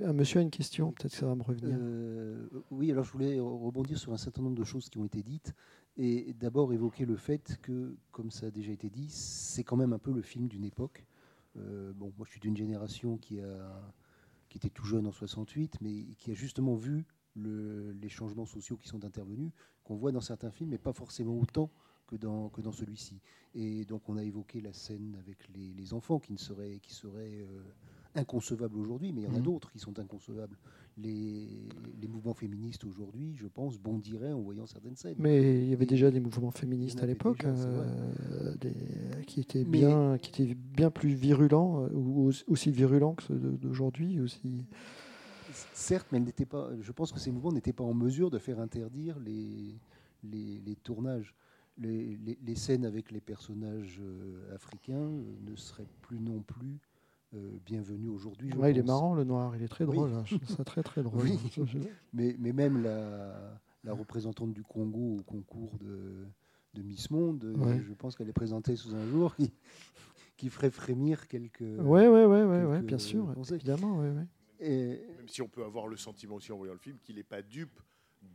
Un 0.04 0.14
monsieur 0.14 0.40
a 0.40 0.42
une 0.42 0.52
question, 0.52 0.92
peut-être 0.92 1.12
que 1.12 1.18
ça 1.18 1.26
va 1.26 1.36
me 1.36 1.44
revenir. 1.44 1.78
Euh, 1.78 2.48
oui, 2.72 2.92
alors 2.92 3.04
je 3.06 3.12
voulais 3.12 3.40
rebondir 3.40 3.98
sur 3.98 4.14
un 4.14 4.18
certain 4.18 4.42
nombre 4.42 4.58
de 4.58 4.64
choses 4.64 4.90
qui 4.90 4.98
ont 4.98 5.06
été 5.06 5.24
dites 5.24 5.54
et 5.98 6.34
d'abord 6.34 6.74
évoquer 6.74 7.06
le 7.06 7.16
fait 7.16 7.58
que, 7.62 7.96
comme 8.12 8.32
ça 8.32 8.48
a 8.48 8.52
déjà 8.52 8.72
été 8.72 8.90
dit, 8.90 9.08
c'est 9.10 9.64
quand 9.64 9.78
même 9.78 9.94
un 9.94 10.00
peu 10.00 10.12
le 10.12 10.22
film 10.22 10.48
d'une 10.48 10.66
époque. 10.66 11.06
Bon, 11.56 12.12
moi 12.18 12.26
je 12.26 12.32
suis 12.32 12.42
d'une 12.42 12.58
génération 12.58 13.18
qui, 13.18 13.40
a, 13.40 13.82
qui 14.56 14.68
était 14.68 14.70
tout 14.74 14.86
jeune 14.86 15.06
en 15.06 15.12
68, 15.12 15.82
mais 15.82 16.06
qui 16.18 16.32
a 16.32 16.34
justement 16.34 16.76
vu 16.76 17.04
le- 17.36 17.92
les 17.92 18.08
changements 18.08 18.46
sociaux 18.46 18.78
qui 18.78 18.88
sont 18.88 19.04
intervenus, 19.04 19.52
qu'on 19.84 19.96
voit 19.98 20.14
dans 20.14 20.22
certains 20.22 20.50
films, 20.50 20.70
mais 20.70 20.78
pas 20.78 20.94
forcément 20.94 21.38
autant 21.38 21.70
que 22.08 22.16
dans, 22.16 22.48
que 22.48 22.62
dans 22.62 22.72
celui-ci. 22.72 23.20
Et 23.54 23.84
donc 23.84 24.08
on 24.08 24.16
a 24.16 24.24
évoqué 24.24 24.62
la 24.62 24.72
scène 24.72 25.18
avec 25.20 25.50
les, 25.50 25.74
les 25.74 25.94
enfants 25.94 26.20
qui, 26.20 26.32
ne 26.32 26.38
serait, 26.38 26.80
qui 26.80 26.94
euh, 27.44 27.62
inconcevable 28.16 28.78
aujourd'hui, 28.78 29.12
mais 29.12 29.22
il 29.22 29.24
y 29.26 29.28
en 29.28 29.34
a 29.36 29.40
Mhm. 29.40 29.44
d'autres 29.44 29.70
qui 29.72 29.80
sont 29.80 30.00
inconcevables. 30.00 30.58
Les, 30.98 31.50
les 32.02 32.08
mouvements 32.08 32.34
féministes 32.34 32.86
aujourd'hui, 32.86 33.36
je 33.36 33.48
pense, 33.48 33.78
bondiraient 33.78 34.32
en 34.32 34.40
voyant 34.42 34.66
certaines 34.66 34.96
scènes. 34.96 35.16
Mais 35.20 35.64
il 35.64 35.70
y 35.70 35.74
avait 35.74 35.84
Et- 35.84 35.88
déjà 35.88 36.10
des 36.10 36.22
mouvements 36.22 36.52
féministes 36.52 37.04
à 37.04 37.06
l'époque 37.06 37.44
euh, 37.44 38.54
qui, 39.28 39.42
étaient 39.42 39.66
Mais- 39.66 39.80
bien, 39.80 40.18
qui 40.18 40.30
étaient 40.44 40.56
bien 40.56 40.90
plus 40.90 41.14
virulents, 41.14 41.84
euh, 41.84 41.90
ou 41.94 42.32
aussi- 42.48 42.72
virulents 42.72 43.14
que 43.16 43.24
ceux 43.24 43.36
d'aujourd'hui. 43.36 44.22
Aussi. 44.22 44.64
Certes, 45.74 46.08
mais 46.14 46.20
n'étaient 46.22 46.46
pas, 46.46 46.70
je 46.82 46.92
pense 46.94 47.12
que 47.12 47.20
ces 47.20 47.32
mouvements 47.32 47.52
n'étaient 47.52 47.74
pas 47.74 47.84
en 47.84 47.94
mesure 47.94 48.30
de 48.32 48.38
faire 48.40 48.60
interdire 48.62 49.20
les, 49.20 49.76
les, 50.24 50.62
les 50.66 50.76
tournages. 50.76 51.34
Les, 51.78 52.18
scènes 52.56 52.86
avec 52.86 53.12
les 53.12 53.20
personnages 53.20 54.00
euh, 54.02 54.56
africains 54.56 55.12
ne 55.46 55.56
seraient 55.58 55.88
plus 56.04 56.22
non 56.22 56.40
plus 56.42 56.80
euh, 57.36 57.52
bienvenues 57.66 58.10
aujourd'hui. 58.10 58.54
Ouais, 58.54 58.72
il 58.72 58.78
est 58.78 58.84
marrant 58.84 59.14
le 59.16 59.24
noir, 59.24 59.56
il 59.56 59.64
est 59.64 59.68
très 59.68 59.84
Oui. 59.86 59.96
drôle. 59.96 60.14
hein, 60.14 60.24
Je 60.26 60.36
trouve 60.38 60.56
ça 60.56 60.64
très 60.64 60.84
très 60.84 61.04
drôle. 61.04 61.22
Oui. 61.22 61.40
Mais, 62.14 62.36
mais 62.40 62.54
même 62.54 62.82
la, 62.82 63.60
la 63.84 63.94
représentante 63.94 64.54
du 64.54 64.64
Congo 64.64 65.18
au 65.20 65.24
concours 65.24 65.78
de, 65.80 66.26
de 66.74 66.82
Miss 66.82 67.10
Monde, 67.12 67.44
euh, 67.44 67.54
Ouais. 67.56 67.82
je 67.86 67.94
pense 67.94 68.16
qu'elle 68.16 68.30
est 68.30 68.34
présentée 68.34 68.76
sous 68.76 68.96
un 68.96 69.06
jour 69.08 69.36
qui, 69.36 69.52
qui 70.38 70.50
ferait 70.50 70.72
frémir 70.72 71.28
quelques. 71.28 71.60
Ouais, 71.62 72.08
ouais, 72.08 72.26
quelques 72.80 72.86
bien 72.86 72.98
sûr, 73.00 73.34
évidemment. 73.52 74.00
ouais, 74.00 74.12
ouais. 74.12 74.28
Et, 74.60 75.02
Même 75.18 75.28
si 75.28 75.42
on 75.42 75.48
peut 75.50 75.66
avoir 75.66 75.88
le 75.88 75.98
sentiment 75.98 76.36
aussi 76.36 76.52
en 76.54 76.58
voyant 76.58 76.74
le 76.74 76.80
film 76.80 76.98
qu'il 77.04 77.18
n'est 77.18 77.24
pas 77.24 77.42
dupe 77.42 77.80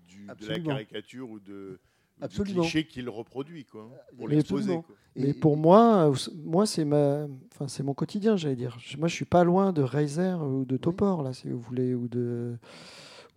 du- 0.06 0.26
de 0.26 0.46
la 0.46 0.58
caricature 0.60 1.30
ou 1.30 1.40
de, 1.40 1.80
Absolument. 2.22 2.62
cliché 2.62 2.86
qu'il 2.86 3.08
reproduit, 3.08 3.64
quoi, 3.64 3.82
hein, 3.92 3.96
pour 4.16 4.28
l'exposer. 4.28 4.80
Mais 5.16 5.34
pour 5.34 5.56
moi, 5.56 6.12
moi 6.36 6.66
c'est 6.66 6.84
ma, 6.84 7.26
enfin 7.52 7.66
c'est 7.68 7.82
mon 7.82 7.94
quotidien, 7.94 8.36
j'allais 8.36 8.56
dire. 8.56 8.78
Moi, 8.98 9.08
je 9.08 9.14
suis 9.14 9.24
pas 9.24 9.42
loin 9.44 9.72
de 9.72 9.82
Reiser 9.82 10.34
ou 10.34 10.64
de 10.64 10.76
Topor 10.76 11.22
là, 11.22 11.32
si 11.32 11.48
vous 11.48 11.60
voulez, 11.60 11.94
ou 11.94 12.08
de 12.08 12.56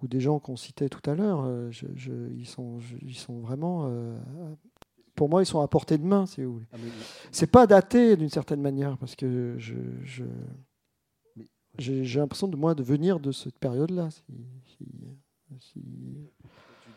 ou 0.02 0.08
des 0.08 0.20
gens 0.20 0.38
qu'on 0.38 0.58
citait 0.58 0.90
tout 0.90 1.08
à 1.10 1.16
l'heure. 1.16 1.44
euh, 1.46 1.72
je- 1.72 1.88
je- 1.96 2.30
ils 2.38 2.46
sont, 2.46 2.80
je- 2.82 2.98
ils 3.02 3.16
sont 3.16 3.40
vraiment, 3.40 3.86
euh, 3.88 4.20
pour 5.16 5.30
moi, 5.30 5.42
ils 5.42 5.46
sont 5.46 5.62
à 5.62 5.68
portée 5.70 5.98
de 5.98 6.04
main, 6.04 6.26
si 6.26 6.44
vous 6.44 6.54
voulez. 6.56 6.66
Ah, 6.74 6.78
mais- 6.78 6.90
C'est 7.32 7.48
pas 7.50 7.66
daté 7.68 8.18
d'une 8.18 8.28
certaine 8.30 8.60
manière 8.62 8.98
parce 8.98 9.16
que 9.16 9.56
je, 9.58 9.76
j'ai 10.04 10.26
j'ai 11.78 12.20
l'impression 12.20 12.48
de 12.48 12.56
moi 12.56 12.76
de 12.76 12.84
venir 12.84 13.20
de 13.20 13.32
cette 13.32 13.58
période-là. 13.58 14.10
si- 14.12 14.22
si- 14.66 14.86
si- 15.60 16.30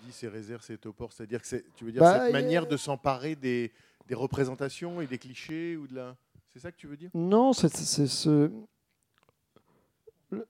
Dis 0.07 0.13
c'est 0.13 0.29
réserve, 0.29 0.63
c'est 0.63 0.79
topor, 0.79 1.13
c'est-à-dire 1.13 1.43
que 1.43 1.57
tu 1.77 1.85
veux 1.85 1.93
dire 1.93 2.01
Bah, 2.01 2.23
cette 2.25 2.33
manière 2.33 2.67
de 2.67 2.77
s'emparer 2.77 3.35
des, 3.35 3.73
des 4.07 4.15
représentations 4.15 5.01
et 5.01 5.07
des 5.07 5.19
clichés 5.19 5.77
ou 5.77 5.87
de 5.89 5.97
la, 5.97 6.17
c'est 6.53 6.61
ça 6.61 6.71
que 6.71 6.77
tu 6.77 6.87
veux 6.87 6.97
dire? 6.97 7.11
Non, 7.13 7.53
c'est 7.53 7.75
c'est 7.75 8.07
ce 8.07 8.51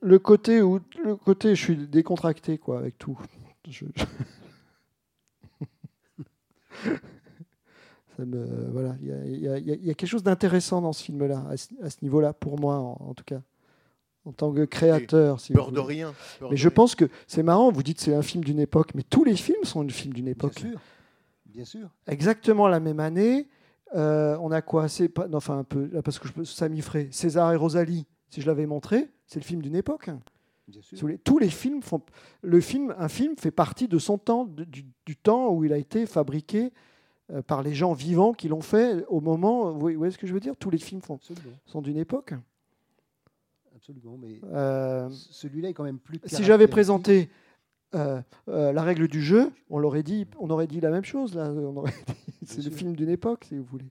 le- 0.00 0.18
côté 0.18 0.60
où 0.62 0.80
le 1.02 1.16
côté 1.16 1.54
je 1.54 1.62
suis 1.62 1.76
décontracté 1.88 2.58
quoi 2.58 2.78
avec 2.78 2.98
tout. 2.98 3.18
Je- 3.68 3.86
Ça 8.16 8.24
me 8.24 8.70
voilà, 8.70 8.96
il 9.00 9.08
y 9.40 9.48
a, 9.48 9.58
y 9.58 9.70
y 9.88 9.94
quelque 9.94 10.06
chose 10.06 10.22
d'intéressant 10.22 10.80
dans 10.80 10.92
ce 10.92 11.02
film-là 11.02 11.44
à 11.50 11.56
ce, 11.56 11.68
niveau-là 12.02 12.32
pour 12.32 12.58
moi 12.58 12.76
en, 12.76 12.96
en 13.00 13.14
tout 13.14 13.24
cas 13.24 13.40
en 14.26 14.32
tant 14.32 14.52
que 14.52 14.64
créateur. 14.64 15.40
si 15.40 15.52
peur 15.52 15.72
de 15.72 15.80
rien, 15.80 16.12
peur 16.38 16.50
Mais 16.50 16.56
de 16.56 16.60
je 16.60 16.68
rien. 16.68 16.74
pense 16.74 16.94
que 16.94 17.06
c'est 17.26 17.42
marrant. 17.42 17.70
Vous 17.70 17.82
dites 17.82 18.00
c'est 18.00 18.14
un 18.14 18.22
film 18.22 18.44
d'une 18.44 18.58
époque, 18.58 18.94
mais 18.94 19.02
tous 19.02 19.24
les 19.24 19.36
films 19.36 19.64
sont 19.64 19.84
un 19.84 19.88
film 19.88 20.12
d'une 20.12 20.28
époque. 20.28 20.54
Bien 20.60 20.70
sûr. 20.70 20.80
Bien 21.46 21.64
sûr. 21.64 21.88
Exactement 22.06 22.68
la 22.68 22.80
même 22.80 23.00
année. 23.00 23.48
Euh, 23.94 24.36
on 24.42 24.50
a 24.50 24.60
quoi 24.62 24.88
C'est 24.88 25.08
pas, 25.08 25.28
non, 25.28 25.38
enfin 25.38 25.58
un 25.58 25.64
peu 25.64 25.88
là, 25.92 26.02
parce 26.02 26.18
que 26.18 26.26
je 26.28 26.32
peux 26.32 26.44
Samy 26.44 26.80
Frey, 26.82 27.08
César 27.12 27.52
et 27.52 27.56
Rosalie. 27.56 28.04
Si 28.28 28.40
je 28.40 28.46
l'avais 28.46 28.66
montré, 28.66 29.08
c'est 29.26 29.38
le 29.40 29.44
film 29.44 29.62
d'une 29.62 29.76
époque. 29.76 30.10
Bien 30.68 30.82
sûr. 30.82 30.98
voulez, 30.98 31.18
tous 31.18 31.38
les 31.38 31.48
films 31.48 31.80
font. 31.80 32.02
Le 32.42 32.60
film, 32.60 32.92
un 32.98 33.08
film 33.08 33.36
fait 33.38 33.52
partie 33.52 33.86
de 33.86 33.98
son 33.98 34.18
temps, 34.18 34.44
du, 34.44 34.84
du 35.06 35.16
temps 35.16 35.50
où 35.50 35.64
il 35.64 35.72
a 35.72 35.78
été 35.78 36.06
fabriqué 36.06 36.72
euh, 37.32 37.40
par 37.42 37.62
les 37.62 37.72
gens 37.72 37.92
vivants 37.92 38.32
qui 38.32 38.48
l'ont 38.48 38.60
fait 38.60 39.04
au 39.08 39.20
moment. 39.20 39.70
Vous 39.70 39.78
voyez, 39.78 39.94
vous 39.94 40.00
voyez 40.00 40.10
ce 40.12 40.18
que 40.18 40.26
je 40.26 40.34
veux 40.34 40.40
dire? 40.40 40.56
Tous 40.56 40.70
les 40.70 40.78
films 40.78 41.00
font, 41.00 41.20
sont 41.66 41.80
d'une 41.82 41.96
époque. 41.98 42.34
Absolument. 43.88 44.18
Mais 44.18 44.40
Euh, 44.52 45.08
celui-là 45.10 45.68
est 45.68 45.74
quand 45.74 45.84
même 45.84 45.98
plus. 46.00 46.18
si 46.24 46.42
j'avais 46.42 46.66
présenté 46.66 47.30
euh, 47.94 48.20
euh, 48.48 48.72
la 48.72 48.82
règle 48.82 49.06
du 49.06 49.22
jeu, 49.22 49.52
on 49.70 49.78
l'aurait 49.78 50.02
dit, 50.02 50.26
on 50.40 50.50
aurait 50.50 50.66
dit 50.66 50.80
la 50.80 50.90
même 50.90 51.04
chose. 51.04 51.34
Là, 51.34 51.52
c'est 52.44 52.64
le 52.64 52.70
film 52.70 52.96
d'une 52.96 53.08
époque, 53.08 53.44
si 53.44 53.56
vous 53.56 53.64
voulez. 53.64 53.90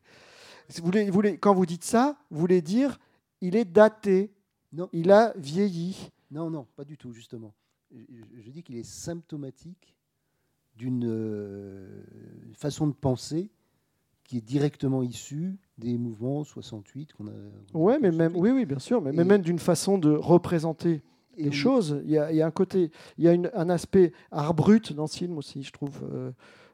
Si 0.68 0.82
vous 0.82 0.88
voulez, 0.88 1.06
vous 1.06 1.14
voulez- 1.14 1.38
quand 1.38 1.54
vous 1.54 1.66
dites 1.66 1.84
ça, 1.86 2.18
vous 2.30 2.40
voulez 2.40 2.62
dire, 2.62 3.00
il 3.40 3.56
est 3.56 3.64
daté, 3.66 4.34
Non. 4.74 4.90
il 4.92 5.12
a 5.12 5.32
vieilli. 5.38 6.12
Non, 6.30 6.50
non, 6.50 6.68
pas 6.76 6.84
du 6.84 6.98
tout, 6.98 7.14
justement. 7.14 7.54
Je, 7.94 8.50
dis 8.52 8.64
qu'il 8.64 8.76
est 8.76 8.84
symptomatique 8.84 9.96
d'une 10.76 12.04
façon 12.54 12.88
de 12.88 12.94
penser 12.94 13.50
qui 14.26 14.38
est 14.40 14.42
directement 14.42 15.04
issue 15.04 15.56
des 15.78 15.98
mouvements 15.98 16.44
68 16.44 17.14
qu'on 17.14 17.28
a. 17.28 17.32
Ouais, 17.74 18.00
mais 18.00 18.12
même, 18.12 18.34
68. 18.34 18.40
oui, 18.42 18.52
oui, 18.52 18.66
bien 18.66 18.80
sûr, 18.80 19.02
mais, 19.02 19.12
même 19.12 19.42
d'une 19.42 19.60
façon 19.60 19.98
de 19.98 20.12
représenter 20.12 21.02
les 21.38 21.52
choses. 21.52 22.02
Il 22.06 22.12
y, 22.12 22.18
a, 22.18 22.32
il 22.32 22.38
y 22.38 22.42
a 22.42 22.48
un 22.48 22.52
côté, 22.52 22.92
il 23.18 23.24
y 23.26 23.28
a 23.28 23.34
une- 23.34 23.52
un 23.54 23.70
aspect 23.70 24.14
art 24.32 24.54
brut 24.54 24.94
dans 24.94 25.08
ce 25.08 25.18
film 25.18 25.38
aussi, 25.38 25.64
je 25.64 25.72
trouve, 25.72 26.02
euh, 26.12 26.32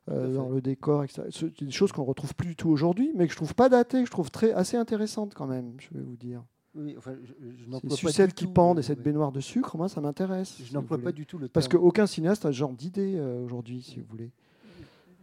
euh, 0.09 0.33
dans 0.35 0.49
le 0.49 0.61
décor, 0.61 1.03
etc. 1.03 1.23
C'est 1.31 1.63
des 1.63 1.71
choses 1.71 1.91
qu'on 1.91 2.03
retrouve 2.03 2.35
plus 2.35 2.49
du 2.49 2.55
tout 2.55 2.69
aujourd'hui, 2.69 3.11
mais 3.15 3.25
que 3.25 3.31
je 3.31 3.37
trouve 3.37 3.55
pas 3.55 3.69
datées, 3.69 4.01
que 4.01 4.05
je 4.05 4.11
trouve 4.11 4.29
très 4.31 4.51
assez 4.53 4.77
intéressantes 4.77 5.33
quand 5.33 5.47
même. 5.47 5.73
Je 5.79 5.97
vais 5.97 6.03
vous 6.03 6.15
dire. 6.15 6.43
Oui, 6.73 6.95
enfin, 6.97 7.13
je, 7.21 7.69
n'emploie 7.69 7.97
pas 8.15 8.27
qui 8.27 8.47
pendent 8.47 8.77
euh, 8.77 8.79
et 8.81 8.83
cette 8.83 8.99
ouais. 8.99 9.03
baignoire 9.03 9.31
de 9.31 9.41
sucre, 9.41 9.75
moi, 9.75 9.89
ça 9.89 9.99
m'intéresse. 9.99 10.57
Je 10.63 10.73
n'emploie 10.73 10.99
pas 10.99 11.11
du 11.11 11.25
tout 11.25 11.37
le 11.37 11.49
Parce 11.49 11.67
terme. 11.67 11.81
qu'aucun 11.81 12.07
cinéaste 12.07 12.45
a 12.45 12.51
ce 12.51 12.57
genre 12.57 12.71
d'idée 12.71 13.15
euh, 13.17 13.43
aujourd'hui, 13.43 13.81
si 13.81 13.99
vous 13.99 14.05
voulez. 14.09 14.31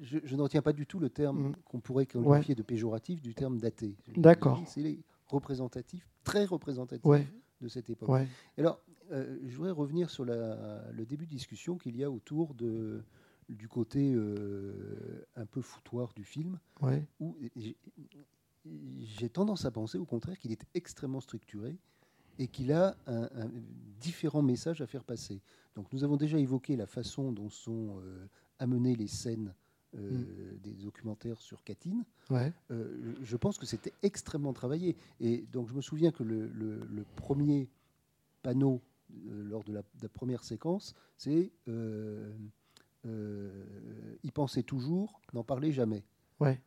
Je, 0.00 0.18
je 0.22 0.36
ne 0.36 0.42
retiens 0.42 0.62
pas 0.62 0.72
du 0.72 0.86
tout 0.86 0.98
le 0.98 1.10
terme 1.10 1.48
Mm. 1.48 1.56
qu'on 1.64 1.80
pourrait 1.80 2.06
qualifier 2.06 2.54
de 2.54 2.62
péjoratif 2.62 3.20
du 3.22 3.34
terme 3.34 3.58
daté. 3.58 3.96
D'accord. 4.16 4.62
C'est 4.66 4.80
les 4.82 5.00
représentatifs, 5.26 6.08
très 6.24 6.44
représentatifs 6.44 7.04
Ouais. 7.04 7.26
de 7.60 7.68
cette 7.68 7.90
époque. 7.90 8.08
Ouais. 8.08 8.26
Alors, 8.56 8.80
euh, 9.10 9.38
je 9.46 9.56
voudrais 9.56 9.72
revenir 9.72 10.10
sur 10.10 10.24
la- 10.24 10.90
le 10.92 11.04
début 11.04 11.26
de 11.26 11.30
discussion 11.30 11.76
qu'il 11.78 11.96
y 11.96 12.04
a 12.04 12.10
autour 12.10 12.54
de, 12.54 13.02
du 13.48 13.66
côté 13.68 14.12
euh, 14.14 15.24
un 15.36 15.46
peu 15.46 15.60
foutoir 15.62 16.12
du 16.14 16.24
film, 16.24 16.58
où 17.20 17.36
j'ai- 17.56 19.28
tendance 19.30 19.64
à 19.64 19.70
penser 19.70 19.98
au 19.98 20.04
contraire 20.04 20.38
qu'il 20.38 20.52
est 20.52 20.62
extrêmement 20.74 21.20
structuré 21.20 21.76
et 22.38 22.46
qu'il 22.48 22.72
a 22.72 22.96
un, 23.06 23.22
un 23.24 23.50
différents 24.00 24.42
messages 24.42 24.80
à 24.80 24.86
faire 24.86 25.04
passer. 25.04 25.40
Donc 25.74 25.92
nous 25.92 26.04
avons 26.04 26.16
déjà 26.16 26.38
évoqué 26.38 26.76
la 26.76 26.86
façon 26.86 27.32
dont 27.32 27.50
sont 27.50 27.98
euh, 28.00 28.26
amenées 28.58 28.94
les 28.96 29.06
scènes 29.08 29.54
euh, 29.96 30.56
des 30.62 30.72
documentaires 30.74 31.40
sur 31.40 31.62
Katyn. 31.64 32.04
Ouais. 32.30 32.52
Euh, 32.70 33.14
je 33.22 33.36
pense 33.36 33.56
que 33.58 33.66
c'était 33.66 33.92
extrêmement 34.02 34.52
travaillé. 34.52 34.96
Et 35.20 35.46
donc 35.52 35.68
je 35.68 35.74
me 35.74 35.80
souviens 35.80 36.10
que 36.12 36.22
le, 36.22 36.48
le- 36.48 36.84
le 36.90 37.04
premier 37.16 37.68
panneau 38.42 38.80
euh, 39.28 39.42
lors 39.44 39.64
de 39.64 39.72
la, 39.72 39.80
de 39.82 40.02
la 40.02 40.08
première 40.10 40.44
séquence, 40.44 40.94
c'est 41.16 41.50
euh, 41.68 42.30
y 44.22 44.30
penser 44.30 44.62
toujours, 44.62 45.20
n'en 45.32 45.44
parler 45.44 45.72
jamais. 45.72 46.04
Ouais. 46.40 46.60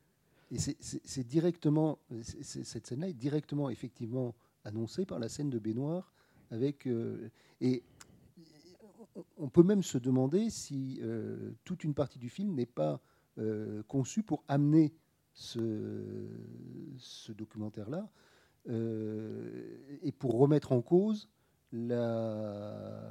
Et 0.49 0.57
c'est- 0.59 1.23
directement, 1.27 1.99
cette 2.21 2.87
scène-là 2.87 3.07
est 3.09 3.13
directement 3.13 3.69
effectivement 3.69 4.35
annoncée 4.65 5.05
par 5.05 5.19
la 5.19 5.29
scène 5.29 5.49
de 5.49 5.59
baignoire 5.59 6.11
avec 6.49 6.87
euh, 6.87 7.29
et 7.61 7.83
on- 9.15 9.23
on 9.37 9.49
peut 9.49 9.63
même 9.63 9.81
se 9.83 9.97
demander 9.97 10.49
si 10.49 10.99
euh, 11.01 11.51
toute 11.63 11.83
une 11.83 11.93
partie 11.93 12.19
du 12.19 12.29
film 12.29 12.53
n'est 12.53 12.65
pas 12.65 12.99
euh, 13.37 13.83
conçue 13.83 14.23
pour 14.23 14.43
amener 14.47 14.93
ce, 15.33 16.27
ce 16.97 17.31
documentaire-là 17.31 18.09
euh, 18.69 19.97
et 20.01 20.11
pour 20.11 20.37
remettre 20.37 20.71
en 20.71 20.81
cause 20.81 21.29
la, 21.71 23.01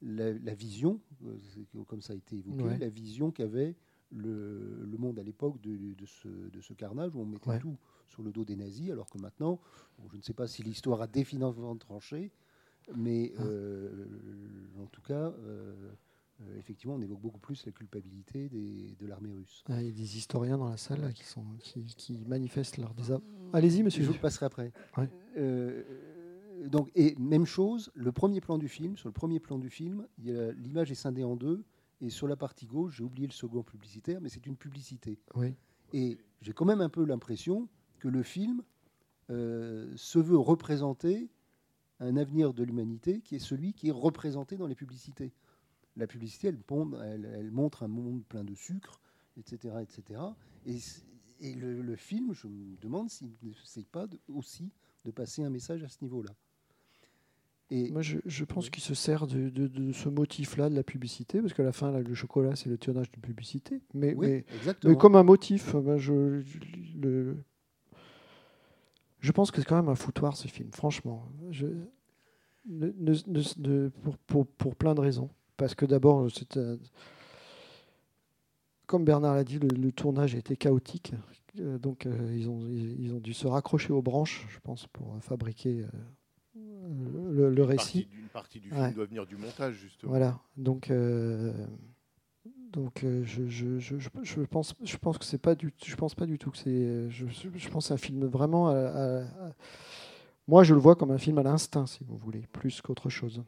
la, 0.00 0.32
la 0.32 0.54
vision, 0.54 1.00
euh, 1.24 1.84
comme 1.86 2.02
ça 2.02 2.12
a 2.12 2.16
été 2.16 2.36
évoqué, 2.36 2.64
Ouais. 2.64 2.78
la 2.78 2.88
vision 2.88 3.30
qu'avait 3.30 3.76
le, 4.10 4.84
le 4.84 4.98
monde 4.98 5.18
à 5.18 5.22
l'époque 5.22 5.60
de, 5.60 5.94
de 5.94 6.06
ce, 6.06 6.28
de 6.28 6.60
ce 6.60 6.74
carnage 6.74 7.14
où 7.14 7.20
on 7.20 7.24
mettait 7.26 7.50
Ouais. 7.50 7.58
tout 7.58 7.78
sur 8.08 8.22
le 8.22 8.30
dos 8.32 8.44
des 8.44 8.56
nazis, 8.56 8.90
alors 8.90 9.08
que 9.08 9.18
maintenant, 9.18 9.60
bon, 9.98 10.08
je 10.10 10.16
ne 10.16 10.22
sais 10.22 10.34
pas 10.34 10.46
si 10.46 10.62
l'histoire 10.62 11.00
a 11.00 11.06
définitivement 11.06 11.76
tranché, 11.76 12.32
mais 12.94 13.32
Ah. 13.38 13.42
euh, 13.44 14.06
en 14.82 14.86
tout 14.86 15.02
cas, 15.02 15.32
euh, 15.38 15.92
euh, 16.42 16.58
effectivement, 16.58 16.94
on 16.94 17.00
évoque 17.00 17.20
beaucoup 17.20 17.38
plus 17.40 17.64
la 17.66 17.72
culpabilité 17.72 18.48
des- 18.48 18.94
de 18.98 19.06
l'armée 19.06 19.30
russe. 19.30 19.62
Ah, 19.68 19.80
Il 19.80 19.86
y 19.86 19.90
a 19.90 19.92
des 19.92 20.16
historiens 20.16 20.58
dans 20.58 20.68
la 20.68 20.76
salle 20.76 21.00
là, 21.00 21.12
qui, 21.12 21.24
sont, 21.24 21.44
qui, 21.60 21.82
qui 21.96 22.24
manifestent 22.26 22.78
leur 22.78 22.94
désapproval. 22.94 23.50
Allez-y, 23.52 23.82
monsieur. 23.82 24.02
Je 24.02 24.10
vous 24.10 24.18
passerai 24.18 24.46
après. 24.46 24.72
Ouais. 24.96 25.08
Euh, 25.36 25.82
donc, 26.66 26.90
et 26.94 27.14
même 27.18 27.44
chose, 27.46 27.90
le 27.94 28.12
premier 28.12 28.40
plan 28.40 28.58
du 28.58 28.68
film, 28.68 28.96
sur 28.96 29.08
le 29.08 29.12
premier 29.12 29.40
plan 29.40 29.58
du 29.58 29.70
film, 29.70 30.06
l'image 30.18 30.90
est 30.90 30.94
scindée 30.96 31.24
en 31.24 31.36
deux, 31.36 31.64
et 32.00 32.10
sur 32.10 32.26
la 32.28 32.36
partie 32.36 32.66
gauche, 32.66 32.96
j'ai 32.96 33.04
oublié 33.04 33.26
le 33.26 33.32
second 33.32 33.62
publicitaire, 33.62 34.20
mais 34.20 34.28
c'est 34.28 34.46
une 34.46 34.56
publicité. 34.56 35.18
Oui. 35.34 35.54
Et 35.92 36.18
j'ai 36.40 36.52
quand 36.52 36.64
même 36.64 36.80
un 36.80 36.88
peu 36.88 37.04
l'impression 37.04 37.68
que 37.98 38.08
le 38.08 38.22
film 38.22 38.62
euh, 39.30 39.92
se 39.96 40.18
veut 40.18 40.38
représenter 40.38 41.30
un 42.00 42.16
avenir 42.16 42.52
de 42.52 42.64
l'humanité 42.64 43.20
qui 43.20 43.36
est 43.36 43.38
celui 43.38 43.72
qui 43.74 43.88
est 43.88 43.92
représenté 43.92 44.56
dans 44.56 44.66
les 44.66 44.74
publicités. 44.74 45.32
La 45.96 46.06
publicité, 46.06 46.48
elle, 46.48 46.58
pond- 46.58 46.98
elle- 47.02 47.30
elle 47.34 47.50
montre 47.50 47.82
un 47.82 47.88
monde 47.88 48.24
plein 48.24 48.44
de 48.44 48.54
sucre, 48.54 49.00
etc. 49.36 49.74
etc. 49.82 50.20
Et, 50.66 51.54
le, 51.54 51.82
le 51.82 51.96
film, 51.96 52.32
je 52.34 52.46
me 52.46 52.76
demande 52.80 53.10
s'il 53.10 53.30
n'essaye 53.42 53.84
pas 53.84 54.06
de- 54.06 54.18
aussi 54.28 54.70
de 55.04 55.10
passer 55.10 55.42
un 55.42 55.50
message 55.50 55.82
à 55.82 55.88
ce 55.88 55.98
niveau-là. 56.02 56.30
Et 57.70 57.90
Moi, 57.90 58.02
je, 58.02 58.18
je 58.26 58.44
pense 58.44 58.70
qu'il 58.70 58.82
se 58.82 58.94
sert 58.94 59.26
de, 59.26 59.48
de- 59.48 59.66
de 59.66 59.92
ce 59.92 60.08
motif-là 60.08 60.68
de 60.70 60.74
la 60.74 60.82
publicité, 60.82 61.40
parce 61.40 61.52
qu'à 61.54 61.62
la 61.64 61.72
fin, 61.72 61.90
là, 61.90 62.00
le 62.00 62.14
chocolat, 62.14 62.54
c'est 62.54 62.68
le 62.68 62.78
tournage 62.78 63.10
d'une 63.10 63.22
publicité. 63.22 63.80
Mais, 63.94 64.14
Oui, 64.14 64.26
mais, 64.28 64.44
exactement. 64.54 64.92
mais 64.92 64.98
comme 64.98 65.16
un 65.16 65.22
motif, 65.22 65.74
ben, 65.74 65.96
je, 65.96 66.40
je- 66.40 66.58
le- 66.98 67.42
je 69.20 69.32
pense 69.32 69.50
que 69.50 69.60
c'est 69.60 69.66
quand 69.66 69.76
même 69.76 69.88
un 69.88 69.94
foutoir, 69.94 70.36
ce 70.36 70.48
film, 70.48 70.70
franchement. 70.72 71.26
Je, 71.50 71.66
ne- 72.66 72.92
ne- 72.98 73.14
ne- 73.26 73.58
ne- 73.84 73.88
pour, 73.88 74.16
pour- 74.18 74.46
pour 74.46 74.76
plein 74.76 74.94
de 74.94 75.00
raisons. 75.00 75.30
Parce 75.62 75.76
que 75.76 75.86
d'abord, 75.86 76.28
c'est 76.34 76.56
un- 76.56 76.76
comme 78.86 79.04
Bernard 79.04 79.36
l'a 79.36 79.44
dit, 79.44 79.60
le, 79.60 79.68
le 79.68 79.92
tournage 79.92 80.34
a 80.34 80.38
été 80.38 80.56
chaotique. 80.56 81.12
Euh, 81.60 81.78
donc, 81.78 82.06
euh, 82.06 82.34
ils, 82.36 82.48
ont, 82.48 82.66
ils, 82.66 83.12
ont 83.14 83.20
dû 83.20 83.32
se 83.32 83.46
raccrocher 83.46 83.92
aux 83.92 84.02
branches, 84.02 84.44
je 84.50 84.58
pense, 84.58 84.88
pour 84.88 85.14
euh, 85.14 85.20
fabriquer 85.20 85.84
euh, 86.56 87.30
le, 87.30 87.52
Une 87.52 87.60
récit. 87.62 88.02
partie, 88.06 88.18
une 88.20 88.28
partie 88.28 88.58
du 88.58 88.70
film 88.70 88.82
Ouais. 88.82 88.92
doit 88.92 89.04
venir 89.06 89.24
du 89.24 89.36
montage, 89.36 89.74
justement. 89.76 90.10
Voilà. 90.10 90.40
Donc, 90.56 90.90
euh, 90.90 91.52
Donc 92.72 93.04
euh, 93.04 93.22
je, 93.24 93.46
je, 93.46 93.78
je, 93.78 93.98
je- 94.00 94.08
je 94.24 94.40
pense 94.40 94.74
je 94.82 94.96
pense 94.96 95.18
que 95.18 95.24
c'est 95.24 95.38
pas 95.40 95.54
du 95.54 95.72
je 95.84 95.94
pense 95.94 96.16
pas 96.16 96.26
du 96.26 96.38
tout 96.38 96.50
que 96.50 96.56
c'est 96.58 96.70
euh, 96.70 97.08
je, 97.08 97.24
pense 97.68 97.84
que 97.84 97.88
c'est 97.88 97.94
un 97.94 97.98
film 97.98 98.24
vraiment 98.26 98.68
à- 98.68 98.72
à- 98.74 99.20
à- 99.22 99.52
moi 100.48 100.64
je 100.64 100.72
le 100.74 100.80
vois 100.80 100.96
comme 100.96 101.10
un 101.12 101.18
film 101.18 101.36
à 101.38 101.42
l'instinct 101.44 101.86
si 101.86 102.02
vous 102.02 102.16
voulez 102.16 102.46
plus 102.50 102.80
qu'autre 102.80 103.10
chose. 103.10 103.42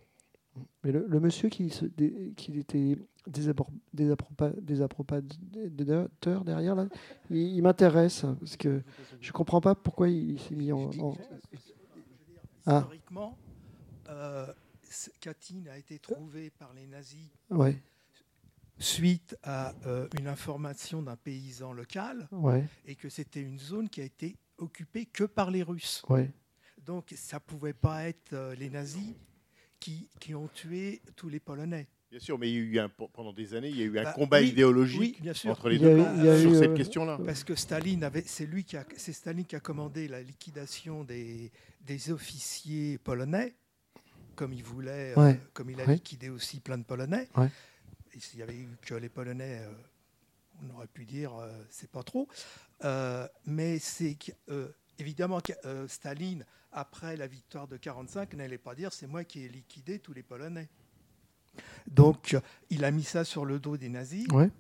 Mais 0.84 0.92
le, 0.92 1.06
le 1.08 1.20
monsieur 1.20 1.48
qui 1.48 1.70
se 1.70 1.84
dé- 1.84 2.32
qui 2.36 2.58
était 2.58 2.96
désappro- 3.28 3.66
désapproba- 3.94 4.54
désapprobateur 4.60 6.44
derrière 6.44 6.74
là, 6.74 6.86
il, 7.30 7.36
il 7.38 7.62
m'intéresse 7.62 8.24
parce 8.40 8.56
que 8.56 8.82
je 9.20 9.32
comprends 9.32 9.60
pas 9.60 9.74
pourquoi 9.74 10.08
il 10.08 10.38
s'est 10.40 10.54
mis 10.54 10.72
en, 10.72 10.90
en- 11.00 11.16
Ah. 12.66 12.78
Historiquement, 12.78 13.36
euh, 14.08 14.46
Katyn 15.20 15.66
a 15.70 15.76
été 15.76 15.98
trouvée 15.98 16.50
par 16.50 16.72
les 16.72 16.86
nazis 16.86 17.28
Ouais. 17.50 17.76
suite 18.78 19.36
à 19.42 19.74
euh, 19.86 20.08
une 20.18 20.28
information 20.28 21.02
d'un 21.02 21.16
paysan 21.16 21.72
local 21.72 22.26
Ouais. 22.32 22.64
et 22.86 22.94
que 22.94 23.08
c'était 23.08 23.42
une 23.42 23.58
zone 23.58 23.88
qui 23.90 24.00
a 24.00 24.04
été 24.04 24.36
occupée 24.58 25.04
que 25.04 25.24
par 25.24 25.50
les 25.50 25.62
Russes. 25.62 26.02
Ouais. 26.08 26.30
Donc 26.86 27.12
ça 27.16 27.38
pouvait 27.40 27.72
pas 27.74 28.04
être 28.08 28.32
euh, 28.32 28.54
les 28.54 28.70
nazis 28.70 29.14
qui, 29.84 30.08
qui 30.18 30.34
ont 30.34 30.48
tué 30.48 31.02
tous 31.14 31.28
les 31.28 31.40
Polonais. 31.40 31.86
Bien 32.10 32.18
sûr, 32.18 32.38
mais 32.38 32.50
il 32.50 32.54
y 32.54 32.58
a 32.58 32.60
eu 32.60 32.78
un, 32.78 32.88
pendant 32.88 33.34
des 33.34 33.52
années, 33.54 33.68
il 33.68 33.76
y 33.76 33.82
a 33.82 33.84
eu 33.84 33.98
un 33.98 34.04
Bah, 34.04 34.12
combat 34.14 34.40
oui, 34.40 34.48
idéologique 34.48 34.98
oui, 35.00 35.16
bien 35.20 35.34
sûr. 35.34 35.50
entre 35.50 35.68
les 35.68 35.78
deux 35.78 35.98
eu- 35.98 36.40
sur 36.40 36.52
eu, 36.52 36.54
cette 36.54 36.70
euh, 36.70 36.74
question-là. 36.76 37.18
Parce 37.26 37.44
que 37.44 37.54
Staline 37.54 38.02
avait, 38.02 38.22
c'est 38.24 38.46
lui 38.46 38.64
qui 38.64 38.78
a, 38.78 38.86
c'est 38.96 39.12
Staline 39.12 39.44
qui 39.44 39.56
a 39.56 39.60
commandé 39.60 40.08
la 40.08 40.22
liquidation 40.22 41.04
des, 41.04 41.50
des 41.82 42.10
officiers 42.10 42.96
polonais, 42.96 43.52
comme 44.36 44.54
il 44.54 44.62
voulait, 44.64 45.12
euh, 45.18 45.34
comme 45.52 45.68
il 45.68 45.80
a 45.82 45.84
Ouais. 45.84 45.94
liquidé 45.96 46.30
aussi 46.30 46.60
plein 46.60 46.78
de 46.78 46.84
Polonais. 46.84 47.28
Ouais. 47.36 47.50
Et 48.14 48.20
s'il 48.20 48.38
y 48.38 48.42
avait 48.42 48.56
eu 48.56 48.68
que 48.80 48.94
les 48.94 49.10
Polonais, 49.10 49.58
euh, 49.60 49.72
on 50.62 50.74
aurait 50.76 50.86
pu 50.86 51.04
dire 51.04 51.34
euh, 51.34 51.50
c'est 51.68 51.90
pas 51.90 52.02
trop. 52.04 52.26
Euh, 52.84 53.28
mais 53.44 53.78
c'est 53.78 54.14
que, 54.14 54.32
euh, 54.48 54.68
évidemment 54.98 55.40
euh, 55.64 55.86
Staline, 55.88 56.44
après 56.72 57.16
la 57.16 57.26
victoire 57.26 57.68
de 57.68 57.76
45, 57.76 58.34
n'allait 58.34 58.58
pas 58.58 58.74
dire 58.74 58.92
c'est 58.92 59.06
moi 59.06 59.24
qui 59.24 59.44
ai 59.44 59.48
liquidé 59.48 59.98
tous 59.98 60.12
les 60.12 60.22
Polonais. 60.22 60.68
Donc, 61.86 62.36
il 62.70 62.84
a 62.84 62.90
mis 62.90 63.04
ça 63.04 63.24
sur 63.24 63.44
le 63.44 63.58
dos 63.60 63.76
des 63.76 63.88
nazis. 63.88 64.26
Ouais. 64.32 64.50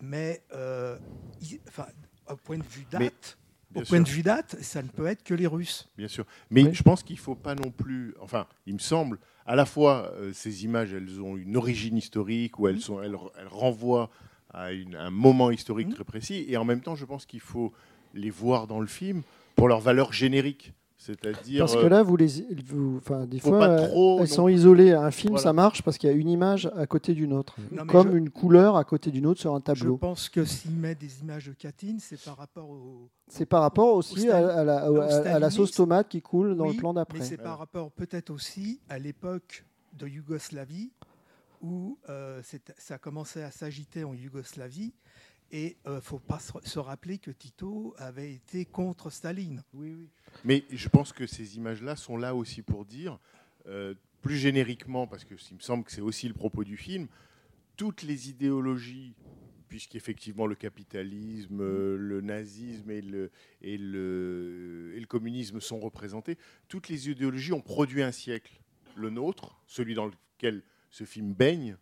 Mais, 0.00 0.42
euh, 0.54 0.96
il- 1.42 1.60
enfin, 1.68 1.86
au 2.30 2.36
point 2.36 2.58
de 2.58 2.62
vue 2.64 2.86
Mais, 2.94 2.98
date, 3.06 3.38
bien 3.70 3.82
au 3.82 3.84
point 3.84 3.98
sûr. 3.98 4.04
de 4.04 4.10
vue 4.10 4.22
date, 4.22 4.56
ça 4.62 4.82
ne 4.82 4.88
peut 4.88 5.06
être 5.06 5.22
que 5.22 5.34
les 5.34 5.46
Russes. 5.46 5.88
Bien 5.98 6.08
sûr. 6.08 6.24
Mais 6.50 6.62
Oui. 6.64 6.74
je 6.74 6.82
pense 6.82 7.02
qu'il 7.02 7.16
ne 7.16 7.20
faut 7.20 7.34
pas 7.34 7.54
non 7.54 7.70
plus. 7.70 8.14
Enfin, 8.20 8.46
il 8.66 8.74
me 8.74 8.78
semble, 8.78 9.18
à 9.44 9.56
la 9.56 9.66
fois, 9.66 10.12
euh, 10.14 10.32
ces 10.32 10.64
images, 10.64 10.92
elles 10.92 11.20
ont 11.20 11.36
une 11.36 11.56
origine 11.56 11.96
historique, 11.96 12.58
ou 12.58 12.68
elles, 12.68 12.80
sont, 12.80 13.02
elles, 13.02 13.16
elles 13.38 13.48
renvoient 13.48 14.10
à 14.50 14.72
une- 14.72 14.96
un 14.96 15.10
moment 15.10 15.50
historique 15.50 15.90
très 15.94 16.04
précis, 16.04 16.46
et 16.48 16.56
en 16.56 16.64
même 16.64 16.80
temps, 16.80 16.94
je 16.96 17.04
pense 17.04 17.26
qu'il 17.26 17.40
faut 17.40 17.72
les 18.14 18.30
voir 18.30 18.66
dans 18.66 18.80
le 18.80 18.86
film 18.86 19.22
pour 19.58 19.68
leur 19.68 19.80
valeur 19.80 20.12
générique. 20.12 20.72
C'est-à-dire. 21.00 21.60
Parce 21.60 21.76
que 21.76 21.86
là, 21.86 22.02
vous 22.02 22.16
les, 22.16 22.26
vous, 22.66 22.96
enfin, 22.98 23.24
des 23.24 23.38
fois, 23.38 23.58
pas 23.60 23.86
trop 23.86 24.16
elles 24.20 24.28
non 24.28 24.34
sont 24.34 24.48
isolées. 24.48 24.92
Un 24.92 25.10
film, 25.12 25.30
Voilà. 25.34 25.42
ça 25.44 25.52
marche 25.52 25.80
parce 25.82 25.96
qu'il 25.96 26.10
y 26.10 26.12
a 26.12 26.16
une 26.16 26.28
image 26.28 26.68
à 26.76 26.86
côté 26.88 27.14
d'une 27.14 27.32
autre, 27.32 27.56
Non, 27.70 27.84
mais 27.84 27.92
comme 27.92 28.10
je- 28.12 28.16
une 28.16 28.30
couleur 28.30 28.76
à 28.76 28.84
côté 28.84 29.10
d'une 29.12 29.24
autre 29.24 29.40
sur 29.40 29.54
un 29.54 29.58
Je 29.58 29.62
tableau. 29.62 29.96
pense 29.96 30.28
que 30.28 30.44
s'il 30.44 30.72
met 30.72 30.96
des 30.96 31.20
images 31.20 31.46
de 31.46 31.52
Katyn, 31.52 31.96
c'est 32.00 32.20
par 32.22 32.36
rapport 32.36 32.68
au. 32.68 33.08
C'est 33.28 33.46
par 33.46 33.62
rapport 33.62 33.94
au 33.94 33.98
aussi 33.98 34.28
à, 34.28 34.36
à 34.58 34.64
la, 34.64 34.90
au 34.90 34.96
à- 35.00 35.06
à 35.06 35.38
la 35.38 35.50
sauce 35.50 35.70
tomate 35.70 36.08
qui 36.08 36.20
coule 36.20 36.56
dans 36.56 36.66
Oui, 36.66 36.72
le 36.74 36.78
plan 36.80 36.92
Mais 36.92 37.00
d'après. 37.00 37.20
c'est 37.22 37.36
par 37.38 37.58
rapport 37.58 37.90
peut-être 37.92 38.30
aussi 38.30 38.80
à 38.88 38.98
l'époque 38.98 39.64
de 39.96 40.06
Yougoslavie, 40.08 40.90
où 41.62 41.96
euh, 42.10 42.42
ça 42.76 42.98
commençait 42.98 43.44
à 43.44 43.50
s'agiter 43.52 44.02
en 44.04 44.14
Yougoslavie. 44.14 44.92
Et 45.50 45.76
il 45.86 45.92
ne 45.92 46.00
faut 46.00 46.18
pas 46.18 46.38
se, 46.38 46.78
rappeler 46.78 47.18
que 47.18 47.30
Tito 47.30 47.94
avait 47.96 48.34
été 48.34 48.66
contre 48.66 49.10
Staline. 49.10 49.62
Oui, 49.72 49.94
oui. 49.94 50.08
Mais 50.44 50.64
je 50.70 50.88
pense 50.88 51.12
que 51.12 51.26
ces 51.26 51.56
images-là 51.56 51.96
sont 51.96 52.16
là 52.16 52.34
aussi 52.34 52.62
pour 52.62 52.84
dire, 52.84 53.18
euh, 53.66 53.94
plus 54.20 54.36
génériquement, 54.36 55.06
parce 55.06 55.24
que 55.24 55.34
il 55.50 55.56
me 55.56 55.60
semble 55.60 55.84
que 55.84 55.92
c'est 55.92 56.02
aussi 56.02 56.28
le 56.28 56.34
propos 56.34 56.64
du 56.64 56.76
film, 56.76 57.08
toutes 57.76 58.02
les 58.02 58.28
idéologies, 58.28 59.14
puisqu'effectivement 59.68 60.46
le 60.46 60.54
capitalisme, 60.54 61.60
euh, 61.60 61.96
le 61.96 62.20
nazisme 62.20 62.90
et 62.90 63.00
le, 63.00 63.30
et, 63.62 63.78
le, 63.78 64.92
et 64.96 65.00
le 65.00 65.06
communisme 65.06 65.60
sont 65.60 65.78
représentés, 65.78 66.36
toutes 66.68 66.88
les 66.88 67.08
idéologies 67.08 67.52
ont 67.52 67.60
produit 67.60 68.02
un 68.02 68.12
siècle, 68.12 68.60
le 68.96 69.10
nôtre, 69.10 69.60
celui 69.66 69.94
dans 69.94 70.06
lequel 70.06 70.62
ce 70.90 71.04
film 71.04 71.32
baigne, 71.32 71.76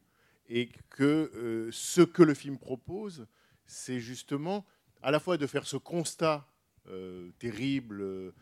et 0.48 0.68
que 0.90 1.32
euh, 1.34 1.68
ce 1.72 2.02
que 2.02 2.22
le 2.22 2.34
film 2.34 2.58
propose, 2.58 3.26
c'est 3.66 4.00
justement 4.00 4.66
à 5.02 5.10
la 5.10 5.20
fois 5.20 5.36
de 5.36 5.46
faire 5.46 5.66
ce 5.66 5.76
constat 5.76 6.48
euh, 6.88 7.30
terrible, 7.38 8.00
euh, 8.00 8.32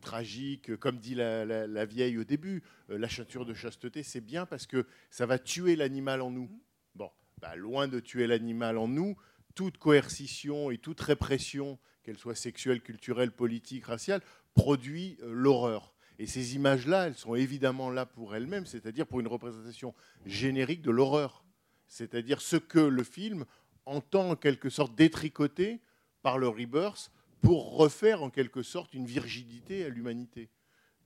tragique, 0.00 0.76
comme 0.76 0.98
dit 0.98 1.14
la, 1.14 1.84
vieille 1.84 2.18
au 2.18 2.24
début, 2.24 2.62
euh, 2.90 2.98
la 2.98 3.08
châture 3.08 3.44
de 3.44 3.54
chasteté, 3.54 4.02
c'est 4.02 4.20
bien 4.20 4.46
parce 4.46 4.66
que 4.66 4.86
ça 5.10 5.26
va 5.26 5.38
tuer 5.38 5.76
l'animal 5.76 6.22
en 6.22 6.30
nous. 6.30 6.50
Bon, 6.94 7.10
bah, 7.40 7.56
loin 7.56 7.88
de 7.88 8.00
tuer 8.00 8.26
l'animal 8.26 8.78
en 8.78 8.88
nous, 8.88 9.16
toute 9.54 9.78
coercition 9.78 10.70
et 10.70 10.78
toute 10.78 11.00
répression, 11.00 11.78
qu'elle 12.02 12.18
soit 12.18 12.34
sexuelle, 12.34 12.80
culturelle, 12.82 13.30
politique, 13.30 13.86
raciale, 13.86 14.20
produit 14.54 15.18
l'horreur. 15.22 15.94
Et 16.18 16.26
ces 16.26 16.54
images-là, 16.54 17.08
elles 17.08 17.16
sont 17.16 17.34
évidemment 17.34 17.90
là 17.90 18.06
pour 18.06 18.34
elles-mêmes, 18.34 18.66
c'est-à-dire 18.66 19.06
pour 19.06 19.20
une 19.20 19.26
représentation 19.26 19.94
générique 20.26 20.82
de 20.82 20.90
l'horreur. 20.90 21.44
C'est-à-dire 21.88 22.40
ce 22.40 22.56
que 22.56 22.78
le 22.78 23.02
film 23.02 23.44
entend 23.86 24.30
en 24.30 24.36
quelque 24.36 24.68
sorte 24.70 24.94
détricoter 24.94 25.80
par 26.22 26.38
le 26.38 26.48
rebirth 26.48 27.10
pour 27.40 27.76
refaire 27.76 28.22
en 28.22 28.30
quelque 28.30 28.62
sorte 28.62 28.94
une 28.94 29.04
virginité 29.06 29.84
à 29.84 29.88
l'humanité. 29.88 30.48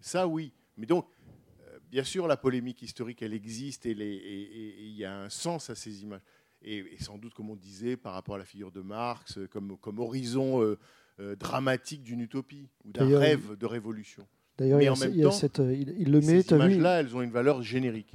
Ça, 0.01 0.29
oui. 0.29 0.53
Mais 0.77 0.87
donc, 0.87 1.07
euh, 1.67 1.79
bien 1.91 2.05
sûr, 2.05 2.29
la 2.29 2.37
polémique 2.37 2.83
historique, 2.83 3.23
elle 3.23 3.35
existe 3.35 3.87
et 3.87 3.93
il 3.93 4.95
y 4.97 5.05
a 5.05 5.19
un 5.23 5.29
sens 5.29 5.71
à 5.71 5.75
ces 5.75 6.03
images. 6.03 6.21
Et, 6.63 6.79
et 6.79 6.99
sans 7.03 7.19
doute, 7.19 7.35
comme 7.35 7.51
on 7.51 7.57
disait, 7.57 7.97
par 7.97 8.15
rapport 8.15 8.35
à 8.37 8.39
la 8.39 8.45
figure 8.45 8.71
de 8.73 8.81
Marx, 8.81 9.39
euh, 9.39 9.47
comme, 9.49 9.77
comme 9.79 9.99
horizon 10.01 10.63
euh, 10.63 10.79
euh, 11.21 11.35
dramatique 11.37 12.03
d'une 12.03 12.21
utopie 12.21 12.69
ou 12.85 12.93
d'un 12.93 13.07
rêve 13.19 13.57
de 13.57 13.67
révolution. 13.67 14.27
D'ailleurs, 14.57 14.81
il 14.81 14.85
y 14.85 14.89
a 14.89 14.93
en 14.93 14.97
ce- 14.97 15.05
même 15.05 15.13
il 15.15 15.19
y 15.19 15.23
a 15.23 15.25
temps, 15.27 15.31
cette, 15.33 15.59
il- 15.59 15.95
il 15.99 16.11
le 16.11 16.21
ces 16.21 16.27
met, 16.33 16.39
vu, 16.43 16.55
images-là, 16.55 17.01
elles 17.01 17.15
ont 17.17 17.23
une 17.23 17.31
valeur 17.31 17.63
générique. 17.63 18.13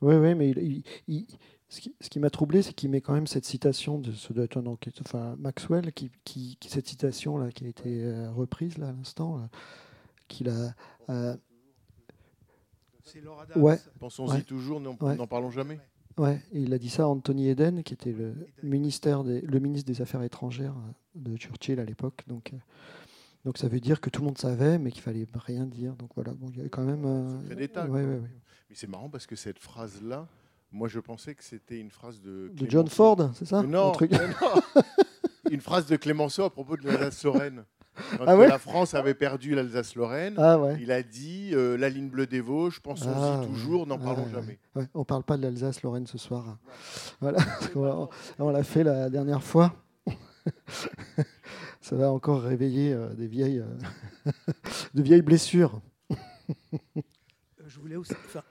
Oui, 0.00 0.16
oui, 0.16 0.34
mais 0.34 0.50
il- 0.50 1.24
ce 1.68 1.80
qui, 1.80 1.94
ce 2.00 2.08
qui 2.08 2.18
m'a 2.20 2.30
troublé, 2.30 2.62
c'est 2.62 2.72
qu'il 2.72 2.90
met 2.90 3.00
quand 3.00 3.14
même 3.14 3.26
cette 3.26 3.44
citation 3.44 3.98
de 3.98 4.12
ce 4.12 4.32
doit 4.32 4.44
être 4.44 4.58
un 4.58 4.66
enquête- 4.66 5.00
enfin 5.00 5.34
Maxwell, 5.38 5.92
qui, 5.92 6.10
qui- 6.24 6.56
qui- 6.60 6.68
cette 6.68 6.86
citation 6.86 7.36
là 7.38 7.50
qui 7.50 7.64
a 7.64 7.68
été 7.68 8.02
euh, 8.04 8.30
reprise 8.30 8.78
là 8.78 8.88
à 8.88 8.92
l'instant, 8.92 9.48
qu'il 10.28 10.48
a. 10.48 10.74
euh, 11.10 11.36
C'est 13.02 13.20
Laura 13.20 13.42
Adams. 13.42 13.62
ouais. 13.62 13.78
Pensons-y 13.98 14.30
ouais, 14.36 14.42
toujours, 14.42 14.80
n'en 14.80 14.96
ouais. 15.00 15.16
n'en 15.16 15.26
parlons 15.26 15.50
jamais. 15.50 15.78
Ouais, 16.16 16.40
et 16.52 16.60
il 16.62 16.72
a 16.72 16.78
dit 16.78 16.90
ça 16.90 17.02
à 17.04 17.06
Anthony 17.06 17.48
Eden, 17.48 17.82
qui 17.82 17.92
était 17.92 18.12
le, 18.12 18.34
ministère 18.62 19.24
des, 19.24 19.40
le 19.40 19.58
ministre 19.58 19.90
des 19.92 20.00
Affaires 20.00 20.22
étrangères 20.22 20.76
euh, 20.76 20.90
de 21.16 21.36
Churchill 21.36 21.80
à 21.80 21.84
l'époque. 21.84 22.22
Donc, 22.28 22.52
euh, 22.54 22.56
donc 23.44 23.58
ça 23.58 23.66
veut 23.66 23.80
dire 23.80 24.00
que 24.00 24.10
tout 24.10 24.20
le 24.20 24.26
monde 24.26 24.38
savait, 24.38 24.78
mais 24.78 24.92
qu'il 24.92 25.02
fallait 25.02 25.26
rien 25.34 25.66
dire. 25.66 25.96
Donc 25.96 26.10
voilà, 26.14 26.32
bon, 26.32 26.46
il 26.50 26.56
y 26.58 26.60
avait 26.60 26.68
quand 26.70 26.84
même. 26.84 27.04
euh, 27.04 27.38
ouais, 27.48 27.68
ouais, 27.88 28.04
ouais. 28.04 28.30
Mais 28.70 28.76
c'est 28.76 28.86
marrant 28.86 29.10
parce 29.10 29.26
que 29.26 29.34
cette 29.34 29.58
phrase-là, 29.58 30.28
moi 30.74 30.88
je 30.88 30.98
pensais 31.00 31.34
que 31.34 31.42
c'était 31.44 31.78
une 31.78 31.90
phrase 31.90 32.20
de. 32.20 32.50
De 32.52 32.68
John 32.70 32.88
Ford, 32.88 33.30
c'est 33.34 33.46
ça 33.46 33.62
Mais 33.62 33.68
non, 33.68 33.88
Un 33.90 33.92
truc- 33.92 34.10
mais 34.10 34.18
non. 34.28 34.82
une 35.50 35.60
phrase 35.60 35.86
de 35.86 35.96
Clémenceau 35.96 36.42
à 36.44 36.50
propos 36.50 36.76
de 36.76 36.82
l'Alsace-Lorraine. 36.86 37.64
Quand 38.18 38.24
Ah 38.26 38.36
ouais 38.36 38.48
la 38.48 38.58
France 38.58 38.92
avait 38.94 39.14
perdu 39.14 39.54
l'Alsace-Lorraine, 39.54 40.34
Ah 40.36 40.58
ouais. 40.58 40.76
il 40.80 40.90
a 40.90 41.04
dit 41.04 41.50
euh, 41.52 41.76
la 41.78 41.88
ligne 41.88 42.08
bleue 42.08 42.26
des 42.26 42.40
Vosges, 42.40 42.80
pensons-y 42.80 43.12
Ah, 43.14 43.38
ouais. 43.40 43.46
toujours, 43.46 43.86
n'en 43.86 43.98
parlons 43.98 44.24
Ouais, 44.24 44.32
jamais. 44.32 44.58
ouais. 44.74 44.88
On 44.94 45.04
parle 45.04 45.22
pas 45.22 45.36
de 45.36 45.42
l'Alsace-Lorraine 45.42 46.06
ce 46.08 46.18
soir. 46.18 46.58
Voilà, 47.20 47.38
parce 47.38 47.68
qu'on 47.68 47.84
l'a- 47.84 48.08
on 48.40 48.50
l'a 48.50 48.64
fait 48.64 48.82
la 48.82 49.08
dernière 49.10 49.44
fois. 49.44 49.74
Ça 51.80 51.96
va 51.96 52.10
encore 52.10 52.42
réveiller 52.42 52.92
euh, 52.92 53.14
des 53.14 53.26
vieilles, 53.28 53.60
euh, 53.60 54.30
de 54.94 55.02
vieilles 55.02 55.22
blessures. 55.22 55.80
Euh, 56.10 56.16
Je 57.66 57.78
voulais 57.78 57.96
aussi. 57.96 58.12
enfin, 58.26 58.42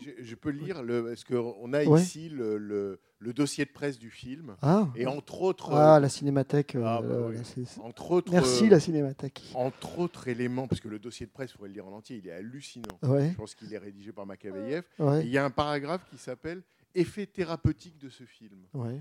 Je, 0.00 0.10
je 0.22 0.34
peux 0.34 0.50
lire, 0.50 0.82
le, 0.82 1.04
parce 1.04 1.24
qu'on 1.24 1.72
a 1.72 1.84
Ouais. 1.84 2.00
ici 2.00 2.28
le, 2.28 2.56
le- 2.58 3.00
le 3.20 3.32
dossier 3.32 3.64
de 3.64 3.70
presse 3.70 3.98
du 3.98 4.10
film, 4.10 4.56
Ah. 4.62 4.88
et 4.94 5.06
entre 5.06 5.42
autres. 5.42 5.72
Ah, 5.72 5.98
la 5.98 6.08
cinémathèque. 6.08 6.76
euh, 6.76 6.82
Ah, 6.84 7.00
bah 7.02 7.28
oui. 7.30 7.66
Entre 7.82 8.10
autres, 8.12 8.30
Merci 8.32 8.66
euh, 8.66 8.70
la 8.70 8.80
cinémathèque. 8.80 9.42
Entre 9.54 9.98
autres 9.98 10.28
éléments, 10.28 10.68
parce 10.68 10.80
que 10.80 10.88
le 10.88 10.98
dossier 10.98 11.26
de 11.26 11.32
presse, 11.32 11.50
il 11.50 11.52
faudrait 11.54 11.68
le 11.68 11.74
lire 11.74 11.86
en 11.88 11.92
entier, 11.92 12.16
il 12.18 12.28
est 12.28 12.32
hallucinant. 12.32 12.98
Ouais. 13.02 13.30
Je 13.30 13.36
pense 13.36 13.54
qu'il 13.54 13.72
est 13.74 13.78
rédigé 13.78 14.12
par 14.12 14.24
Makaveyev. 14.26 14.84
Ouais. 15.00 15.22
Il 15.24 15.30
y 15.30 15.38
a 15.38 15.44
un 15.44 15.50
paragraphe 15.50 16.04
qui 16.10 16.16
s'appelle 16.18 16.62
Effet 16.94 17.26
thérapeutique 17.26 17.98
de 17.98 18.08
ce 18.08 18.24
film. 18.24 18.58
Ouais. 18.74 19.00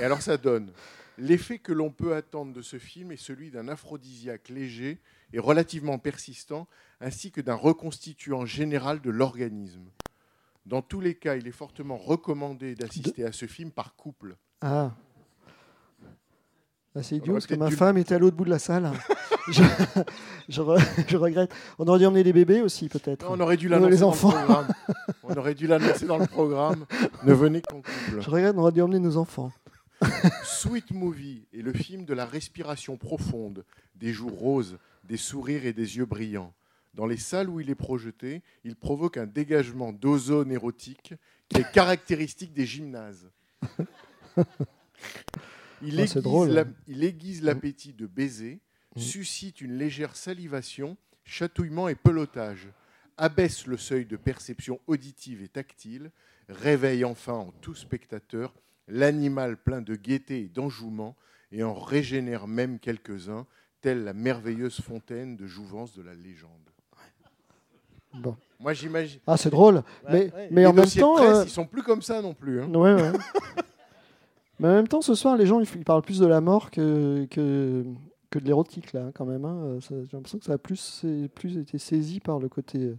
Et 0.00 0.04
alors 0.04 0.20
ça 0.20 0.36
donne 0.36 0.72
l'effet 1.16 1.58
que 1.58 1.72
l'on 1.72 1.90
peut 1.90 2.14
attendre 2.14 2.52
de 2.52 2.62
ce 2.62 2.78
film 2.78 3.12
est 3.12 3.16
celui 3.16 3.50
d'un 3.50 3.68
aphrodisiaque 3.68 4.48
léger 4.48 5.00
et 5.32 5.38
relativement 5.38 5.98
persistant, 5.98 6.66
ainsi 7.00 7.30
que 7.30 7.40
d'un 7.40 7.54
reconstituant 7.54 8.44
général 8.46 9.00
de 9.00 9.10
l'organisme. 9.10 9.84
Dans 10.66 10.82
tous 10.82 11.00
les 11.00 11.14
cas, 11.14 11.36
il 11.36 11.46
est 11.46 11.52
fortement 11.52 11.96
recommandé 11.96 12.74
d'assister 12.74 13.24
à 13.24 13.32
ce 13.32 13.46
film 13.46 13.70
par 13.70 13.94
couple. 13.96 14.36
Ah. 14.60 14.92
Ah, 16.94 17.02
c'est 17.02 17.16
idiot 17.16 17.34
parce 17.34 17.46
que 17.46 17.54
ma 17.54 17.70
femme 17.70 17.98
était 17.98 18.16
à 18.16 18.18
l'autre 18.18 18.36
bout 18.36 18.44
de 18.44 18.50
la 18.50 18.58
salle. 18.58 18.90
je, 19.52 19.62
je 20.48 20.60
re- 20.60 21.04
je 21.08 21.16
regrette. 21.16 21.54
On 21.78 21.86
aurait 21.86 22.00
dû 22.00 22.06
emmener 22.06 22.24
les 22.24 22.32
bébés 22.32 22.62
aussi, 22.62 22.88
peut-être. 22.88 23.26
On 23.30 23.38
aurait 23.38 23.56
dû 23.56 23.68
l'annoncer 23.68 23.98
dans 23.98 24.10
le 24.10 24.16
programme. 24.16 24.68
On 25.22 25.34
aurait 25.36 25.54
dû 25.54 25.66
l'annoncer 25.68 26.06
dans 26.06 26.18
le 26.18 26.26
programme. 26.26 26.86
Ne 27.24 27.32
venez 27.32 27.62
qu'en 27.62 27.76
couple. 27.76 28.20
Je 28.20 28.28
regrette, 28.30 28.54
on 28.56 28.62
aurait 28.62 28.72
dû 28.72 28.82
emmener 28.82 28.98
nos 28.98 29.16
enfants. 29.16 29.52
Sweet 30.44 30.90
Movie 30.90 31.46
est 31.56 31.62
le 31.62 31.72
film 31.72 32.04
de 32.04 32.14
la 32.14 32.26
respiration 32.26 32.96
profonde, 32.96 33.64
des 33.94 34.12
joues 34.12 34.28
roses, 34.30 34.78
des 35.10 35.16
sourires 35.16 35.66
et 35.66 35.72
des 35.72 35.96
yeux 35.96 36.06
brillants. 36.06 36.54
Dans 36.94 37.04
les 37.04 37.16
salles 37.16 37.50
où 37.50 37.58
il 37.58 37.68
est 37.68 37.74
projeté, 37.74 38.42
il 38.62 38.76
provoque 38.76 39.16
un 39.16 39.26
dégagement 39.26 39.92
d'ozone 39.92 40.52
érotique 40.52 41.14
qui 41.48 41.60
est 41.60 41.72
caractéristique 41.72 42.52
des 42.52 42.64
gymnases. 42.64 43.28
Il 45.82 45.98
Ah, 45.98 46.04
aiguise, 46.04 46.48
la- 46.48 46.64
il 46.86 47.04
aiguise 47.04 47.42
l'appétit 47.42 47.92
de 47.94 48.06
baiser, 48.06 48.60
Mm. 48.96 49.00
suscite 49.00 49.60
une 49.62 49.78
légère 49.78 50.14
salivation, 50.14 50.96
chatouillement 51.24 51.88
et 51.88 51.94
pelotage, 51.94 52.68
abaisse 53.16 53.66
le 53.66 53.76
seuil 53.78 54.04
de 54.04 54.16
perception 54.16 54.78
auditive 54.86 55.42
et 55.42 55.48
tactile, 55.48 56.10
réveille 56.48 57.04
enfin 57.04 57.32
en 57.34 57.50
tout 57.62 57.74
spectateur 57.74 58.54
l'animal 58.88 59.56
plein 59.56 59.80
de 59.80 59.94
gaieté 59.96 60.40
et 60.42 60.48
d'enjouement 60.48 61.16
et 61.50 61.62
en 61.62 61.74
régénère 61.74 62.46
même 62.46 62.78
quelques-uns, 62.78 63.46
telle 63.80 64.04
la 64.04 64.12
merveilleuse 64.12 64.80
fontaine 64.80 65.36
de 65.36 65.46
jouvence 65.46 65.94
de 65.96 66.02
la 66.02 66.14
légende. 66.14 66.50
Bon. 68.14 68.36
Moi, 68.58 68.72
j'imagine. 68.74 69.20
Ah, 69.26 69.36
c'est 69.36 69.50
drôle. 69.50 69.82
Mais- 70.10 70.30
mais 70.50 70.66
en 70.66 70.72
même 70.72 70.84
temps, 70.86 71.14
presse, 71.14 71.36
euh, 71.38 71.44
ils 71.44 71.50
sont 71.50 71.66
plus 71.66 71.82
comme 71.82 72.02
ça 72.02 72.20
non 72.20 72.34
plus. 72.34 72.60
hein. 72.60 72.68
Ouais. 72.74 73.12
Mais 74.58 74.68
en 74.68 74.72
même 74.74 74.88
temps, 74.88 75.00
ce 75.00 75.14
soir, 75.14 75.36
les 75.36 75.46
gens, 75.46 75.60
ils 75.60 75.84
parlent 75.84 76.02
plus 76.02 76.18
de 76.18 76.26
la 76.26 76.40
mort 76.40 76.70
que, 76.70 77.26
que, 77.30 77.84
que 78.28 78.38
de 78.38 78.44
l'érotique, 78.44 78.92
là, 78.92 79.10
quand 79.14 79.24
même. 79.24 79.44
hein. 79.44 79.56
Euh, 79.64 79.80
J'ai 79.80 79.96
l'impression 80.12 80.38
que 80.38 80.44
ça 80.44 80.52
a 80.54 80.58
plus, 80.58 81.06
plus 81.34 81.56
été 81.56 81.78
saisi 81.78 82.20
par 82.20 82.38
le 82.40 82.48
côté 82.50 82.78
euh, 82.78 82.98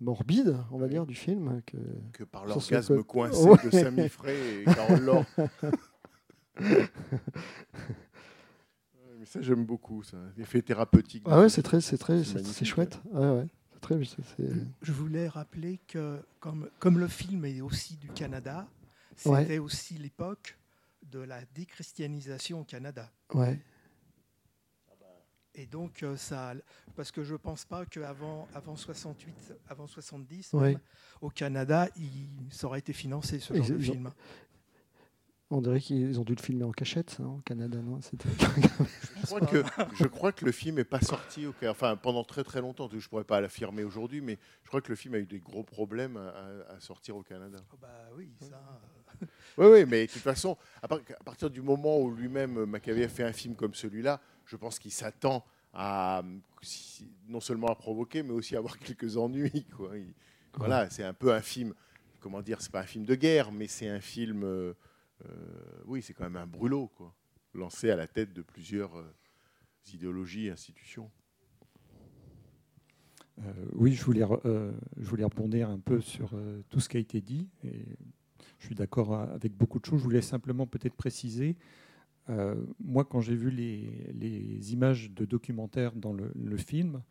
morbide, 0.00 0.56
on 0.70 0.78
va 0.78 0.86
dire, 0.88 1.04
du 1.04 1.14
film. 1.16 1.60
Que, 1.66 1.76
Que 2.12 2.24
par 2.24 2.46
l'orgasme 2.46 3.02
coincé 3.02 3.46
de 3.64 3.70
Samy 3.70 4.08
Frey 4.08 4.36
et 4.62 4.64
Carole 4.64 5.00
Laure. 5.04 5.24
Mais 9.18 9.26
ça, 9.26 9.40
j'aime 9.42 9.64
beaucoup, 9.64 10.02
ça. 10.02 10.16
L'effet 10.36 10.62
thérapeutique. 10.62 11.24
Ah 11.26 11.40
ouais, 11.40 11.48
c'est 11.48 11.62
très, 11.62 11.80
c'est 11.80 11.98
très, 11.98 12.22
c'est 12.24 12.64
chouette. 12.64 13.00
Ouais, 13.12 13.30
ouais. 13.30 13.46
C'est 13.72 13.80
très, 13.80 13.98
Je 14.82 14.92
voulais 14.92 15.28
rappeler 15.28 15.78
que, 15.86 16.20
comme, 16.40 16.68
comme 16.78 16.98
le 16.98 17.08
film 17.08 17.44
est 17.44 17.60
aussi 17.60 17.96
du 17.96 18.08
Canada, 18.08 18.66
Ouais. 19.24 19.42
c'était 19.42 19.58
aussi 19.58 19.94
l'époque 19.94 20.56
de 21.10 21.18
la 21.20 21.40
déchristianisation 21.54 22.60
au 22.60 22.64
Canada. 22.64 23.10
Ouais. 23.34 23.58
Et 25.54 25.66
donc, 25.66 26.04
euh, 26.04 26.16
ça, 26.16 26.54
parce 26.94 27.10
que 27.10 27.24
je 27.24 27.32
ne 27.32 27.38
pense 27.38 27.64
pas 27.64 27.84
qu'avant 27.86 28.46
avant 28.54 28.76
68, 28.76 29.54
avant 29.68 29.88
70, 29.88 30.52
Ouais. 30.52 30.72
même, 30.72 30.80
au 31.20 31.30
Canada, 31.30 31.88
il, 31.96 32.28
ça 32.50 32.68
aurait 32.68 32.78
été 32.78 32.92
financé, 32.92 33.40
ce 33.40 33.52
Ils- 33.54 33.56
genre 33.56 33.66
de 33.70 33.82
ils 33.82 33.90
ont- 33.90 33.92
film. 33.92 34.10
On 35.50 35.62
dirait 35.62 35.80
qu'ils 35.80 36.20
ont 36.20 36.24
dû 36.24 36.34
le 36.34 36.42
filmer 36.42 36.64
en 36.64 36.72
cachette, 36.72 37.08
ça, 37.10 37.22
au 37.22 37.40
Canada, 37.44 37.78
non 37.78 37.98
Je 38.02 39.26
crois, 39.26 39.40
que, 39.40 39.62
je 39.94 40.04
crois 40.04 40.32
que 40.32 40.44
le 40.44 40.52
film 40.52 40.76
n'est 40.76 40.84
pas 40.84 41.00
sorti 41.00 41.46
au 41.46 41.54
enfin, 41.66 41.96
pendant 41.96 42.22
très 42.22 42.44
très 42.44 42.60
longtemps. 42.60 42.88
Je 42.90 42.96
ne 42.96 43.00
pourrais 43.00 43.24
pas 43.24 43.40
l'affirmer 43.40 43.82
aujourd'hui, 43.82 44.20
mais 44.20 44.38
je 44.62 44.68
crois 44.68 44.82
que 44.82 44.90
le 44.90 44.96
film 44.96 45.14
a 45.14 45.18
eu 45.18 45.26
des 45.26 45.40
gros 45.40 45.62
problèmes 45.62 46.18
à, 46.18 46.78
sortir 46.80 47.16
au 47.16 47.22
Canada. 47.22 47.58
bah 47.80 47.88
oui, 48.16 48.30
ça. 48.40 48.60
Oui, 49.56 49.66
oui, 49.72 49.84
mais 49.86 50.06
de 50.06 50.12
toute 50.12 50.22
façon, 50.22 50.56
à, 50.82 50.86
par- 50.88 51.00
à 51.18 51.24
partir 51.24 51.48
du 51.50 51.62
moment 51.62 51.98
où 51.98 52.10
lui-même, 52.10 52.66
Maccabée, 52.66 53.08
fait 53.08 53.24
un 53.24 53.32
film 53.32 53.54
comme 53.56 53.74
celui-là, 53.74 54.20
je 54.44 54.56
pense 54.56 54.78
qu'il 54.78 54.92
s'attend 54.92 55.44
à 55.72 56.22
si- 56.62 57.10
non 57.26 57.40
seulement 57.40 57.68
à 57.68 57.74
provoquer, 57.74 58.22
mais 58.22 58.32
aussi 58.32 58.54
à 58.54 58.58
avoir 58.58 58.78
quelques 58.78 59.16
ennuis. 59.16 59.64
Quoi. 59.76 59.96
Il- 59.96 60.12
voilà, 60.54 60.90
c'est 60.90 61.04
un 61.04 61.14
peu 61.14 61.32
un 61.32 61.40
film, 61.40 61.72
comment 62.20 62.42
dire, 62.42 62.60
c'est 62.60 62.70
pas 62.72 62.80
un 62.80 62.86
film 62.86 63.04
de 63.04 63.14
guerre, 63.14 63.50
mais 63.50 63.66
c'est 63.66 63.88
un 63.88 64.00
film, 64.00 64.42
euh, 64.44 64.46
euh, 64.48 64.74
oui, 65.86 66.02
c'est 66.02 66.12
quand 66.14 66.24
même 66.24 66.36
un 66.36 66.46
brûlot, 66.46 66.88
quoi, 66.88 67.14
lancé 67.54 67.90
à 67.90 67.96
la 67.96 68.06
tête 68.06 68.32
de 68.32 68.42
plusieurs 68.42 68.96
euh, 68.96 69.04
idéologies 69.92 70.46
et 70.46 70.50
institutions. 70.50 71.10
Euh, 73.40 73.52
oui, 73.74 73.94
je 73.94 74.02
voulais, 74.04 74.24
euh, 74.46 74.72
je 74.96 75.08
voulais 75.08 75.24
rebondir 75.24 75.70
un 75.70 75.78
peu 75.78 76.00
sur 76.00 76.30
euh, 76.34 76.62
tout 76.70 76.80
ce 76.80 76.88
qui 76.88 76.96
a 76.96 77.00
été 77.00 77.20
dit. 77.20 77.48
Et 77.62 77.84
je 78.58 78.66
suis 78.66 78.74
d'accord 78.74 79.14
a- 79.14 79.30
avec 79.32 79.54
beaucoup 79.56 79.78
de 79.78 79.84
choses. 79.84 79.98
Je 80.00 80.04
voulais 80.04 80.22
simplement 80.22 80.66
peut-être 80.66 80.94
préciser. 80.94 81.56
euh, 82.30 82.56
moi, 82.80 83.04
quand 83.04 83.20
j'ai 83.20 83.36
vu 83.36 83.50
les, 83.50 84.12
les 84.12 84.72
images 84.72 85.10
de 85.12 85.24
documentaire 85.24 85.94
dans 85.94 86.12
le, 86.12 86.32
le 86.34 86.56
film, 86.56 87.02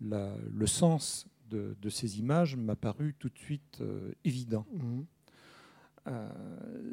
la- 0.00 0.36
le 0.52 0.66
sens 0.66 1.28
de, 1.50 1.76
de 1.80 1.90
ces 1.90 2.18
images 2.18 2.56
m'a 2.56 2.74
paru 2.74 3.14
tout 3.18 3.28
de 3.28 3.38
suite 3.38 3.78
euh, 3.80 4.12
évident. 4.24 4.66
Euh, 4.74 5.02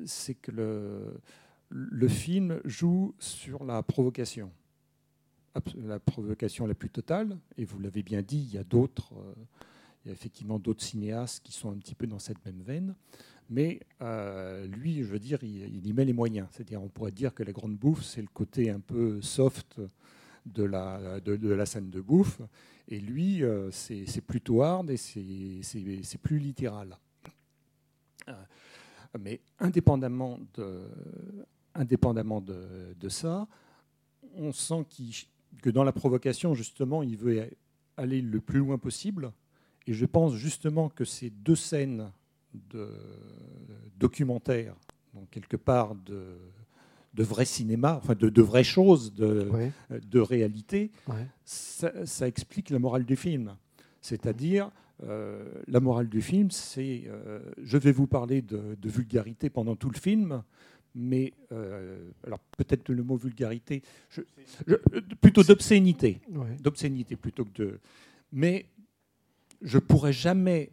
C'est 0.06 0.36
que 0.36 0.52
le, 0.52 1.20
le 1.70 2.08
film 2.08 2.60
joue 2.66 3.14
sur 3.20 3.64
la 3.64 3.84
provocation 3.84 4.52
la 5.76 6.00
provocation 6.00 6.66
la 6.66 6.74
plus 6.74 6.90
totale. 6.90 7.38
Et 7.58 7.66
vous 7.66 7.80
l'avez 7.80 8.04
bien 8.04 8.22
dit, 8.22 8.40
il 8.40 8.54
y 8.54 8.58
a 8.58 8.64
d'autres, 8.64 9.14
euh, 9.14 9.34
il 10.04 10.08
y 10.10 10.12
a 10.12 10.14
effectivement 10.14 10.60
d'autres 10.60 10.84
cinéastes 10.84 11.44
qui 11.44 11.52
sont 11.52 11.72
un 11.72 11.78
petit 11.78 11.96
peu 11.96 12.08
dans 12.08 12.20
cette 12.20 12.44
même 12.46 12.62
veine. 12.62 12.96
Mais 13.50 13.82
euh, 14.02 14.66
lui, 14.68 15.04
je 15.04 15.08
veux 15.08 15.20
dire, 15.20 15.40
il, 15.44 15.86
y 15.86 15.94
met 15.94 16.06
les 16.06 16.14
moyens. 16.14 16.48
C'est-à-dire, 16.52 16.82
on 16.82 16.90
pourrait 16.90 17.12
dire 17.12 17.34
que 17.34 17.44
la 17.44 17.52
grande 17.52 17.76
bouffe, 17.76 18.04
c'est 18.04 18.22
le 18.22 18.28
côté 18.28 18.70
un 18.70 18.80
peu 18.80 19.22
soft 19.22 19.82
de 20.46 20.64
la, 20.64 21.20
de, 21.20 21.50
la 21.50 21.66
scène 21.66 21.90
de 21.90 22.02
bouffe. 22.02 22.42
Et 22.88 23.00
lui, 23.00 23.44
euh, 23.44 23.70
c'est 23.72 24.22
plutôt 24.22 24.64
hard 24.64 24.90
et 24.90 24.98
c'est 24.98 26.18
plus 26.22 26.40
littéral. 26.40 26.98
Mais 29.20 29.42
indépendamment 29.60 30.40
de, 30.56 30.82
indépendamment 31.76 32.42
de, 32.42 32.96
de 33.00 33.10
ça, 33.10 33.48
on 34.36 34.52
sent 34.52 34.86
que 35.62 35.70
dans 35.70 35.84
la 35.84 35.92
provocation, 35.92 36.54
justement, 36.56 37.04
il 37.04 37.16
veut 37.18 37.48
aller 37.98 38.22
le 38.22 38.40
plus 38.42 38.60
loin 38.60 38.78
possible. 38.78 39.32
Et 39.86 39.94
je 39.94 40.06
pense 40.06 40.34
justement 40.36 40.90
que 40.90 41.06
ces 41.06 41.30
deux 41.30 41.56
scènes 41.56 42.12
de 42.70 42.90
documentaire, 43.98 44.76
donc 45.14 45.30
quelque 45.30 45.58
part 45.58 45.96
de, 45.96 46.38
de 47.14 47.24
vrai 47.24 47.46
cinéma, 47.46 48.00
enfin 48.02 48.16
de, 48.16 48.30
de 48.30 48.42
vraies 48.42 48.64
choses, 48.64 49.14
de, 49.14 49.50
Ouais. 49.52 49.72
de 50.02 50.20
réalité, 50.20 50.92
Ouais. 51.08 51.28
ça, 51.46 52.06
ça 52.06 52.28
explique 52.28 52.70
la 52.70 52.80
morale 52.80 53.06
du 53.06 53.16
film. 53.16 53.56
C'est-à-dire, 54.02 54.70
la 55.68 55.80
morale 55.80 56.08
du 56.10 56.22
film, 56.22 56.50
c'est 56.52 57.04
euh, 57.08 57.40
je 57.62 57.78
vais 57.78 57.92
vous 57.92 58.08
parler 58.08 58.42
de, 58.42 58.76
de 58.76 58.90
vulgarité 58.90 59.50
pendant 59.50 59.76
tout 59.76 59.90
le 59.90 59.98
film, 60.00 60.44
mais 60.96 61.34
euh, 61.52 62.10
alors 62.26 62.40
peut-être 62.58 62.90
le 62.90 63.04
mot 63.04 63.16
vulgarité, 63.18 63.82
je- 64.10 64.22
je- 64.68 64.76
euh, 64.94 65.02
plutôt 65.22 65.44
d'obscénité, 65.44 66.22
Ouais. 66.32 66.56
d'obscénité 66.62 67.16
plutôt 67.16 67.46
que 67.46 67.54
de. 67.64 67.80
Mais 68.32 68.66
je 69.62 69.78
pourrais 69.80 70.14
jamais 70.14 70.72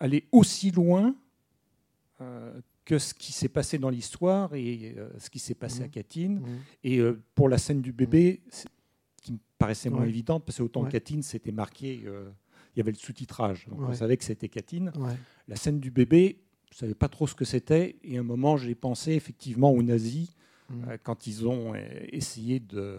aller 0.00 0.24
aussi 0.32 0.70
loin 0.70 1.14
euh, 2.20 2.60
que 2.84 2.98
ce 2.98 3.14
qui 3.14 3.32
s'est 3.32 3.48
passé 3.48 3.78
dans 3.78 3.90
l'histoire 3.90 4.54
et 4.54 4.94
euh, 4.96 5.08
ce 5.18 5.30
qui 5.30 5.38
s'est 5.38 5.54
passé 5.54 5.80
Mhm. 5.80 5.84
à 5.84 5.88
Katyn. 5.88 6.28
Mhm. 6.30 6.42
Et 6.84 6.98
euh, 6.98 7.20
pour 7.34 7.48
la 7.48 7.58
scène 7.58 7.80
du 7.80 7.92
bébé, 7.92 8.40
c'est- 8.48 8.68
qui 9.20 9.32
me 9.32 9.38
paraissait 9.58 9.88
moins 9.90 10.04
évidente, 10.04 10.44
parce 10.44 10.58
que 10.58 10.62
autant 10.64 10.82
Ouais. 10.82 10.90
Katyn, 10.90 11.22
c'était 11.22 11.52
marqué, 11.52 12.02
euh, 12.06 12.28
il 12.74 12.78
y 12.78 12.82
avait 12.82 12.92
le 12.92 12.96
sous-titrage, 12.96 13.66
donc 13.68 13.80
on 13.80 13.88
Ouais. 13.88 13.94
savait 13.94 14.16
que 14.16 14.24
c'était 14.24 14.48
Katyn. 14.48 14.86
Ouais. 14.96 15.14
La 15.48 15.56
scène 15.56 15.78
du 15.80 15.90
bébé, 15.90 16.38
je 16.70 16.76
ne 16.76 16.78
savais 16.80 16.94
pas 16.94 17.08
trop 17.08 17.26
ce 17.26 17.34
que 17.34 17.44
c'était, 17.44 17.96
et 18.02 18.16
à 18.16 18.20
un 18.20 18.24
moment, 18.24 18.56
j'ai 18.56 18.74
pensé 18.74 19.12
effectivement 19.12 19.70
aux 19.72 19.82
nazis, 19.82 20.30
Mhm. 20.70 20.84
euh, 20.88 20.96
quand 21.02 21.26
ils 21.26 21.46
ont 21.46 21.74
euh, 21.74 21.78
essayé 22.12 22.60
de, 22.60 22.98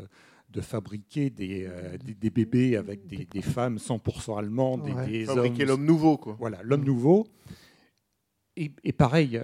de 0.52 0.62
fabriquer 0.62 1.32
des, 1.32 1.66
euh, 1.68 1.98
des, 1.98 2.14
des 2.14 2.30
bébés 2.30 2.76
avec 2.78 3.08
des, 3.08 3.26
des 3.26 3.42
femmes 3.42 3.78
100% 3.78 4.38
allemandes 4.38 4.84
Ouais. 4.84 5.08
des 5.08 5.26
Fabriquer 5.26 5.64
hommes- 5.64 5.70
l'homme 5.70 5.86
nouveau, 5.86 6.18
quoi. 6.18 6.36
Voilà, 6.38 6.62
l'homme 6.62 6.84
nouveau. 6.84 7.26
Et, 8.56 8.72
et 8.84 8.92
pareil, 8.92 9.40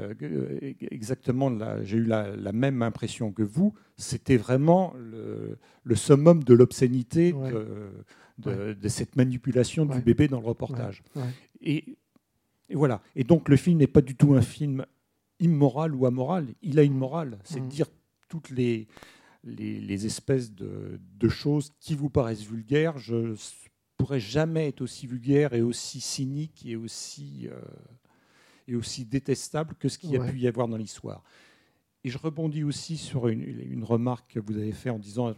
exactement, 0.91 1.51
j'ai 1.83 1.97
eu 1.97 2.03
la, 2.03 2.35
la 2.35 2.51
même 2.51 2.83
impression 2.83 3.31
que 3.31 3.41
vous. 3.41 3.73
C'était 3.97 4.37
vraiment 4.37 4.93
le, 4.97 5.57
le 5.83 5.95
summum 5.95 6.43
de 6.43 6.53
l'obscénité 6.53 7.33
Ouais. 7.33 7.51
de, 7.51 7.65
de- 8.39 8.49
Ouais. 8.51 8.75
de 8.75 8.87
cette 8.87 9.15
manipulation 9.15 9.85
Ouais. 9.87 9.95
du 9.95 10.01
bébé 10.01 10.27
dans 10.27 10.39
le 10.39 10.47
reportage. 10.47 11.03
Et, 11.61 11.97
et 12.69 12.75
voilà. 12.75 13.01
Et 13.15 13.23
donc 13.23 13.49
le 13.49 13.57
film 13.57 13.77
n'est 13.79 13.87
pas 13.87 14.01
du 14.01 14.15
tout 14.15 14.33
un 14.33 14.41
film 14.41 14.85
immoral 15.39 15.95
ou 15.95 16.05
amoral. 16.05 16.47
Il 16.61 16.79
a 16.79 16.83
une 16.83 16.97
morale. 16.97 17.39
C'est 17.43 17.59
de 17.59 17.63
Mhm. 17.65 17.69
dire 17.69 17.87
toutes 18.27 18.49
les, 18.49 18.87
les, 19.43 19.79
les 19.79 20.05
espèces 20.05 20.51
de, 20.53 20.99
de 21.17 21.29
choses 21.29 21.71
qui 21.79 21.95
vous 21.95 22.09
paraissent 22.09 22.43
vulgaires. 22.43 22.97
Je 22.97 23.15
ne 23.15 23.35
pourrais 23.97 24.19
jamais 24.19 24.67
être 24.67 24.81
aussi 24.81 25.07
vulgaire 25.07 25.53
et 25.53 25.61
aussi 25.61 25.99
cynique 26.01 26.65
et 26.65 26.75
aussi, 26.75 27.47
euh, 27.51 27.59
et 28.67 28.75
aussi 28.75 29.05
détestable 29.05 29.75
que 29.79 29.89
ce 29.89 29.97
qu'il 29.97 30.11
y 30.11 30.17
a 30.17 30.23
pu 30.23 30.37
y 30.39 30.47
avoir 30.47 30.67
dans 30.67 30.77
l'histoire. 30.77 31.23
Et 32.05 32.09
je 32.09 32.17
rebondis 32.17 32.63
aussi 32.63 32.95
sur 32.97 33.27
une, 33.27 33.41
une 33.41 33.83
remarque 33.83 34.33
que 34.35 34.39
vous 34.39 34.55
avez 34.57 34.71
faite 34.71 34.93
en 34.93 34.99
disant 34.99 35.35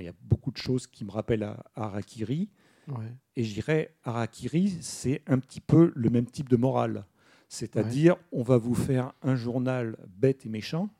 il 0.00 0.04
y 0.04 0.08
a 0.08 0.14
beaucoup 0.22 0.50
de 0.50 0.56
choses 0.56 0.86
qui 0.86 1.04
me 1.04 1.10
rappellent 1.10 1.42
à, 1.42 1.64
à 1.74 1.84
Harakiri. 1.84 2.48
Ouais. 2.88 3.12
Et 3.36 3.44
je 3.44 3.54
dirais, 3.54 3.94
Harakiri, 4.04 4.78
c'est 4.80 5.22
un 5.26 5.38
petit 5.38 5.60
peu 5.60 5.92
le 5.94 6.10
même 6.10 6.26
type 6.26 6.48
de 6.48 6.56
morale. 6.56 7.04
C'est-à-dire, 7.48 8.16
on 8.30 8.42
va 8.42 8.58
vous 8.58 8.74
faire 8.74 9.12
un 9.22 9.34
journal 9.34 9.96
bête 10.08 10.44
et 10.44 10.48
méchant, 10.48 10.90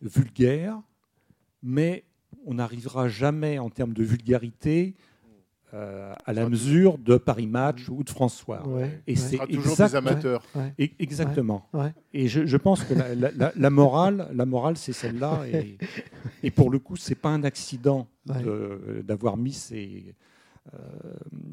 vulgaire, 0.00 0.80
mais 1.62 2.04
on 2.44 2.54
n'arrivera 2.54 3.08
jamais 3.08 3.58
en 3.58 3.70
termes 3.70 3.92
de 3.92 4.02
vulgarité 4.02 4.94
euh, 5.74 6.14
à 6.24 6.32
la 6.32 6.48
mesure 6.48 6.96
de 6.98 7.16
Paris 7.18 7.46
Match 7.46 7.88
ou 7.90 8.02
de 8.02 8.08
François. 8.10 8.66
Ouais, 8.66 9.02
et 9.06 9.12
ouais. 9.12 9.16
c'est 9.16 9.16
Ce 9.16 9.36
sera 9.36 9.46
toujours 9.46 9.72
exact- 9.72 9.88
des 9.90 9.96
amateurs. 9.96 10.42
Ouais. 10.54 10.72
Et- 10.78 10.94
Exactement. 10.98 11.68
Ouais, 11.74 11.80
ouais. 11.80 11.94
Et 12.14 12.26
je, 12.28 12.46
je 12.46 12.56
pense 12.56 12.84
que 12.84 12.94
la, 12.94 13.14
la- 13.14 13.30
la- 13.32 13.52
la 13.54 13.70
morale, 13.70 14.28
la 14.32 14.46
morale, 14.46 14.76
c'est 14.78 14.94
celle-là. 14.94 15.46
Et, 15.46 15.76
et 16.42 16.50
pour 16.50 16.70
le 16.70 16.78
coup, 16.78 16.96
c'est 16.96 17.14
pas 17.14 17.28
un 17.30 17.44
accident 17.44 18.08
d'avoir 19.04 19.36
mis 19.36 19.52
ces, 19.52 20.14
euh, 20.74 20.78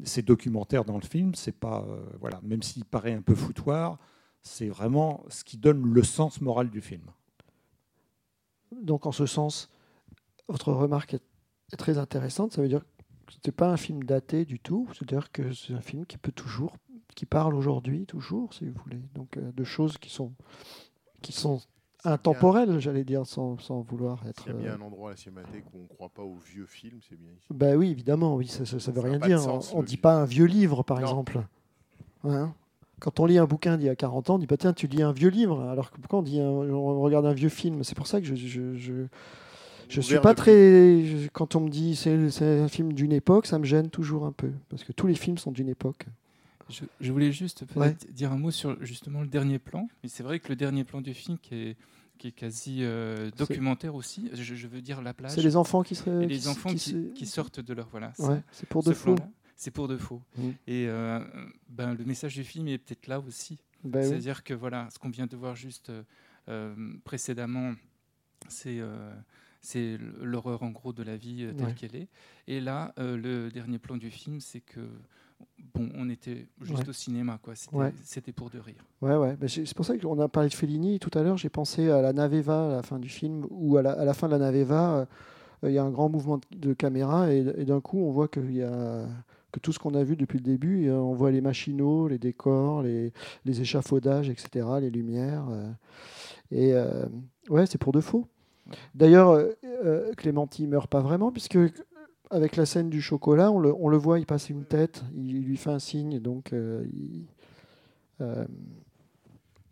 ces 0.04 0.22
documentaires 0.22 0.84
dans 0.86 0.96
le 0.96 1.06
film. 1.06 1.34
C'est 1.34 1.52
pas 1.58 1.84
euh, 1.88 1.98
voilà, 2.20 2.40
même 2.42 2.62
s'il 2.62 2.84
paraît 2.86 3.12
un 3.14 3.22
peu 3.22 3.34
foutoir, 3.34 3.98
c'est 4.40 4.68
vraiment 4.68 5.24
ce 5.28 5.44
qui 5.44 5.58
donne 5.58 5.92
le 5.92 6.02
sens 6.02 6.40
moral 6.40 6.70
du 6.70 6.80
film. 6.80 7.02
Donc 8.82 9.06
en 9.06 9.12
ce 9.12 9.26
sens, 9.26 9.70
votre 10.48 10.72
remarque 10.72 11.14
est, 11.14 11.22
est 11.72 11.76
très 11.76 11.98
intéressante. 11.98 12.52
Ça 12.52 12.62
veut 12.62 12.68
dire 12.68 12.80
que 12.80 12.95
ce 13.28 13.38
n'est 13.46 13.52
pas 13.52 13.70
un 13.70 13.76
film 13.76 14.02
daté 14.04 14.44
du 14.44 14.58
tout. 14.60 14.88
C'est-à-dire 14.92 15.30
que 15.32 15.52
c'est 15.52 15.72
un 15.74 15.80
film 15.80 16.06
qui 16.06 16.18
peut 16.18 16.32
toujours, 16.32 16.76
qui 17.14 17.26
parle 17.26 17.54
aujourd'hui 17.54 18.06
toujours, 18.06 18.52
si 18.54 18.66
vous 18.68 18.80
voulez. 18.84 19.00
Donc 19.14 19.36
euh, 19.36 19.52
de 19.52 19.64
choses 19.64 19.98
qui 19.98 20.10
sont, 20.10 20.32
qui 21.22 21.32
sont 21.32 21.60
intemporelles, 22.04 22.78
j'allais 22.78 23.02
dire, 23.04 23.26
sans, 23.26 23.58
sans 23.58 23.80
vouloir 23.80 24.24
être. 24.28 24.44
S'il 24.44 24.52
y 24.52 24.54
a 24.54 24.58
bien 24.58 24.70
euh, 24.72 24.76
un 24.76 24.80
endroit 24.82 25.08
à 25.10 25.12
la 25.12 25.16
Cinémathèque 25.16 25.64
où 25.74 25.78
on 25.78 25.82
ne 25.82 25.88
croit 25.88 26.08
pas 26.08 26.22
aux 26.22 26.36
vieux 26.36 26.66
films, 26.66 27.00
c'est 27.08 27.18
bien 27.18 27.30
ici. 27.36 27.46
Bah 27.50 27.74
oui, 27.74 27.90
évidemment, 27.90 28.36
oui, 28.36 28.46
ça 28.46 28.62
ne 28.62 28.92
veut 28.94 29.00
rien 29.00 29.18
pas 29.18 29.26
dire. 29.26 29.40
sens, 29.40 29.72
on 29.74 29.80
ne 29.82 29.86
dit 29.86 29.94
vieux. 29.94 30.02
pas 30.02 30.14
un 30.14 30.24
vieux 30.24 30.44
livre, 30.46 30.82
par 30.84 30.98
Non. 30.98 31.02
exemple. 31.06 31.42
Hein? 32.24 32.54
Quand 33.00 33.20
on 33.20 33.26
lit 33.26 33.38
un 33.38 33.44
bouquin 33.46 33.76
d'il 33.76 33.86
y 33.86 33.90
a 33.90 33.96
40 33.96 34.30
ans, 34.30 34.34
on 34.36 34.38
dit 34.38 34.46
bah, 34.46 34.56
tiens, 34.56 34.72
tu 34.72 34.86
lis 34.86 35.02
un 35.02 35.12
vieux 35.12 35.28
livre. 35.30 35.60
Alors 35.62 35.90
que 35.90 36.00
quand 36.08 36.18
on, 36.20 36.22
dit 36.22 36.40
un- 36.40 36.44
on 36.46 37.00
regarde 37.00 37.26
un 37.26 37.34
vieux 37.34 37.48
film, 37.48 37.82
c'est 37.84 37.94
pour 37.96 38.06
ça 38.06 38.20
que 38.20 38.26
je. 38.26 38.34
je, 38.36 38.74
je 38.76 39.06
je 39.88 40.00
suis 40.00 40.18
pas 40.20 40.30
depuis- 40.34 40.42
très. 40.42 41.04
je- 41.04 41.28
Quand 41.32 41.54
on 41.56 41.60
me 41.60 41.68
dit 41.68 41.96
c'est 41.96 42.30
c'est 42.30 42.60
un 42.60 42.68
film 42.68 42.92
d'une 42.92 43.12
époque, 43.12 43.46
ça 43.46 43.58
me 43.58 43.64
gêne 43.64 43.90
toujours 43.90 44.24
un 44.26 44.32
peu. 44.32 44.50
Parce 44.68 44.84
que 44.84 44.92
tous 44.92 45.06
les 45.06 45.14
films 45.14 45.38
sont 45.38 45.52
d'une 45.52 45.68
époque. 45.68 46.06
Je, 46.68 46.82
je 47.00 47.12
voulais 47.12 47.30
juste 47.32 47.64
Ouais. 47.76 47.96
dire 48.12 48.32
un 48.32 48.38
mot 48.38 48.50
sur 48.50 48.76
justement 48.84 49.20
le 49.22 49.28
dernier 49.28 49.58
plan. 49.60 49.88
Mais 50.02 50.08
c'est 50.08 50.22
vrai 50.24 50.40
que 50.40 50.48
le 50.48 50.56
dernier 50.56 50.82
plan 50.84 51.00
du 51.00 51.14
film 51.14 51.38
qui 51.38 51.54
est, 51.54 51.76
qui 52.18 52.28
est 52.28 52.32
quasi 52.32 52.78
euh, 52.80 53.30
documentaire 53.36 53.94
aussi. 53.94 54.28
Je, 54.32 54.54
je 54.56 54.66
veux 54.66 54.80
dire 54.80 55.00
la 55.02 55.14
plage. 55.14 55.32
C'est 55.32 55.42
les 55.42 55.56
enfants 55.56 55.82
qui 55.84 55.94
se- 55.94 56.22
Et 56.22 56.26
qui 56.26 56.32
les 56.34 56.40
se- 56.40 56.48
enfants 56.48 56.70
qui 56.70 56.76
qui, 56.76 56.90
se- 56.90 57.12
qui 57.14 57.26
sortent 57.26 57.60
de 57.60 57.72
leur 57.72 57.88
voilà. 57.88 58.12
Ouais, 58.18 58.42
c'est 58.50 58.68
pour 58.68 58.82
ce 58.82 58.88
de 58.88 58.94
faux. 58.94 59.14
C'est 59.54 59.70
pour 59.70 59.86
de 59.88 59.96
faux. 59.96 60.20
Mm. 60.36 60.48
Et 60.66 60.86
euh, 60.88 61.20
ben, 61.70 61.94
le 61.94 62.04
message 62.04 62.34
du 62.34 62.42
film 62.44 62.66
est 62.68 62.78
peut-être 62.78 63.06
là 63.06 63.20
aussi. 63.20 63.58
Ben 63.84 64.00
oui. 64.02 64.08
C'est-à-dire 64.08 64.42
que 64.42 64.52
voilà, 64.52 64.88
ce 64.92 64.98
qu'on 64.98 65.08
vient 65.10 65.26
de 65.26 65.36
voir 65.36 65.54
juste 65.54 65.90
euh, 65.90 66.02
euh, 66.48 66.74
précédemment, 67.04 67.74
c'est 68.48 68.80
euh, 68.80 69.14
c'est 69.66 69.98
l'horreur 70.22 70.62
en 70.62 70.70
gros 70.70 70.92
de 70.92 71.02
la 71.02 71.16
vie 71.16 71.42
euh, 71.44 71.52
telle 71.52 71.66
Ouais. 71.66 71.74
qu'elle 71.74 71.96
est. 71.96 72.08
Et 72.46 72.60
là, 72.60 72.94
euh, 72.98 73.16
le 73.16 73.50
dernier 73.50 73.78
plan 73.78 73.96
du 73.96 74.10
film, 74.10 74.38
c'est 74.40 74.60
que 74.60 74.80
bon, 75.74 75.88
on 75.96 76.08
était 76.08 76.46
juste 76.62 76.84
Ouais. 76.84 76.88
au 76.90 76.92
cinéma, 76.92 77.38
quoi. 77.42 77.54
C'était 77.56 77.76
Ouais. 77.76 77.92
c'était 78.04 78.32
pour 78.32 78.48
de 78.50 78.58
rire. 78.60 78.84
Ouais, 79.02 79.16
ouais. 79.16 79.36
J'ai- 79.42 79.66
c'est 79.66 79.74
pour 79.76 79.84
ça 79.84 79.98
qu'on 79.98 80.20
a 80.20 80.28
parlé 80.28 80.48
de 80.48 80.54
Fellini 80.54 80.98
tout 81.00 81.10
à 81.18 81.22
l'heure. 81.22 81.36
J'ai 81.36 81.48
pensé 81.48 81.90
à 81.90 82.00
la 82.00 82.12
Naveva 82.12 82.68
à 82.68 82.76
la 82.76 82.82
fin 82.82 82.98
du 83.00 83.08
film, 83.08 83.44
où 83.50 83.76
à 83.76 83.82
la, 83.82 83.90
à 83.92 84.04
la 84.04 84.14
fin 84.14 84.28
de 84.28 84.32
la 84.32 84.38
Naveva, 84.38 84.98
euh, 85.00 85.06
il 85.68 85.72
y 85.72 85.78
a 85.78 85.82
un 85.84 85.90
grand 85.90 86.08
mouvement 86.08 86.38
de, 86.54 86.72
caméra 86.74 87.32
et, 87.32 87.38
et 87.56 87.64
d'un 87.64 87.80
coup, 87.80 87.98
on 87.98 88.12
voit 88.12 88.28
qu'il 88.28 88.54
y 88.54 88.62
a 88.62 89.06
que 89.52 89.58
tout 89.60 89.72
ce 89.72 89.78
qu'on 89.78 89.94
a 89.94 90.04
vu 90.04 90.16
depuis 90.16 90.36
le 90.38 90.44
début, 90.44 90.90
on 90.90 91.14
voit 91.14 91.30
les 91.30 91.40
machinaux, 91.40 92.08
les 92.08 92.18
décors, 92.18 92.82
les, 92.82 93.12
les 93.46 93.60
échafaudages, 93.62 94.28
etc., 94.28 94.66
les 94.80 94.90
lumières. 94.90 95.46
euh, 95.50 95.70
et 96.52 96.74
euh, 96.74 97.06
ouais, 97.48 97.64
c'est 97.66 97.78
pour 97.78 97.92
de 97.92 98.00
faux. 98.00 98.26
D'ailleurs, 98.94 99.30
euh, 99.30 99.52
euh, 99.64 100.12
Clémenti 100.14 100.66
meurt 100.66 100.90
pas 100.90 101.00
vraiment, 101.00 101.30
puisque 101.32 101.58
avec 102.30 102.56
la 102.56 102.66
scène 102.66 102.90
du 102.90 103.00
chocolat, 103.00 103.52
on 103.52 103.58
le, 103.60 103.72
on 103.74 103.88
le 103.88 103.96
voit, 103.96 104.18
il 104.18 104.26
passe 104.26 104.50
une 104.50 104.64
tête, 104.64 105.04
il, 105.14 105.42
lui 105.42 105.56
fait 105.56 105.70
un 105.70 105.78
signe, 105.78 106.18
donc 106.18 106.52
euh, 106.52 106.84
il- 106.92 107.26
euh, 108.20 108.44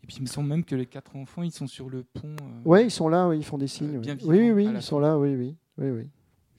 Et 0.03 0.07
puis 0.07 0.17
il 0.17 0.21
me 0.21 0.27
semble 0.27 0.47
même 0.49 0.63
que 0.63 0.75
les 0.75 0.85
quatre 0.85 1.15
enfants, 1.15 1.41
ils 1.43 1.51
sont 1.51 1.67
sur 1.67 1.89
le 1.89 2.03
pont. 2.03 2.35
euh, 2.41 2.61
Ouais, 2.63 2.85
ils 2.85 2.91
sont 2.91 3.09
là, 3.09 3.27
oui, 3.27 3.37
ils 3.39 3.43
font 3.45 3.57
des 3.57 3.67
signes. 3.67 3.97
oui, 3.99 4.17
oui, 4.25 4.51
oui, 4.51 4.69
ils 4.75 4.81
sont 4.81 4.99
là, 4.99 5.17
oui, 5.17 5.35
oui, 5.35 5.55
oui, 5.79 5.89
oui. 5.89 6.07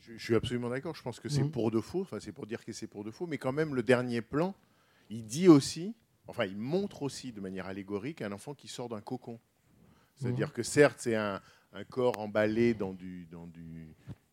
Je, 0.01 0.12
je 0.16 0.22
suis 0.22 0.34
absolument 0.34 0.68
d'accord. 0.68 0.95
Je 0.95 1.03
pense 1.03 1.18
que 1.20 1.28
c'est 1.28 1.43
Mhm. 1.45 1.51
pour 1.51 1.70
de 1.70 1.80
faux. 1.80 2.01
Enfin, 2.03 2.18
c'est 2.20 2.32
pour 2.32 2.47
dire 2.47 2.64
que 2.64 2.72
c'est 2.72 2.87
pour 2.89 3.03
de 3.05 3.11
faux. 3.11 3.26
Mais 3.26 3.39
quand 3.39 3.53
même, 3.53 3.74
le 3.74 3.82
dernier 3.82 4.20
plan, 4.20 4.55
il 5.11 5.24
dit 5.24 5.49
aussi, 5.49 5.95
enfin, 6.28 6.45
il 6.45 6.57
montre 6.57 7.03
aussi 7.03 7.32
de 7.32 7.41
manière 7.41 7.66
allégorique 7.66 8.20
un 8.22 8.32
enfant 8.32 8.53
qui 8.55 8.68
sort 8.68 8.89
d'un 8.89 9.01
cocon. 9.01 9.39
C'est-à-dire 10.16 10.49
Mhm. 10.49 10.53
que 10.53 10.62
certes, 10.62 10.99
c'est 11.01 11.14
un, 11.16 11.41
un 11.76 11.84
corps 11.84 12.18
emballé 12.18 12.74
dans 12.74 12.92
du, 12.92 13.26
dans 13.30 13.46
du, 13.46 13.86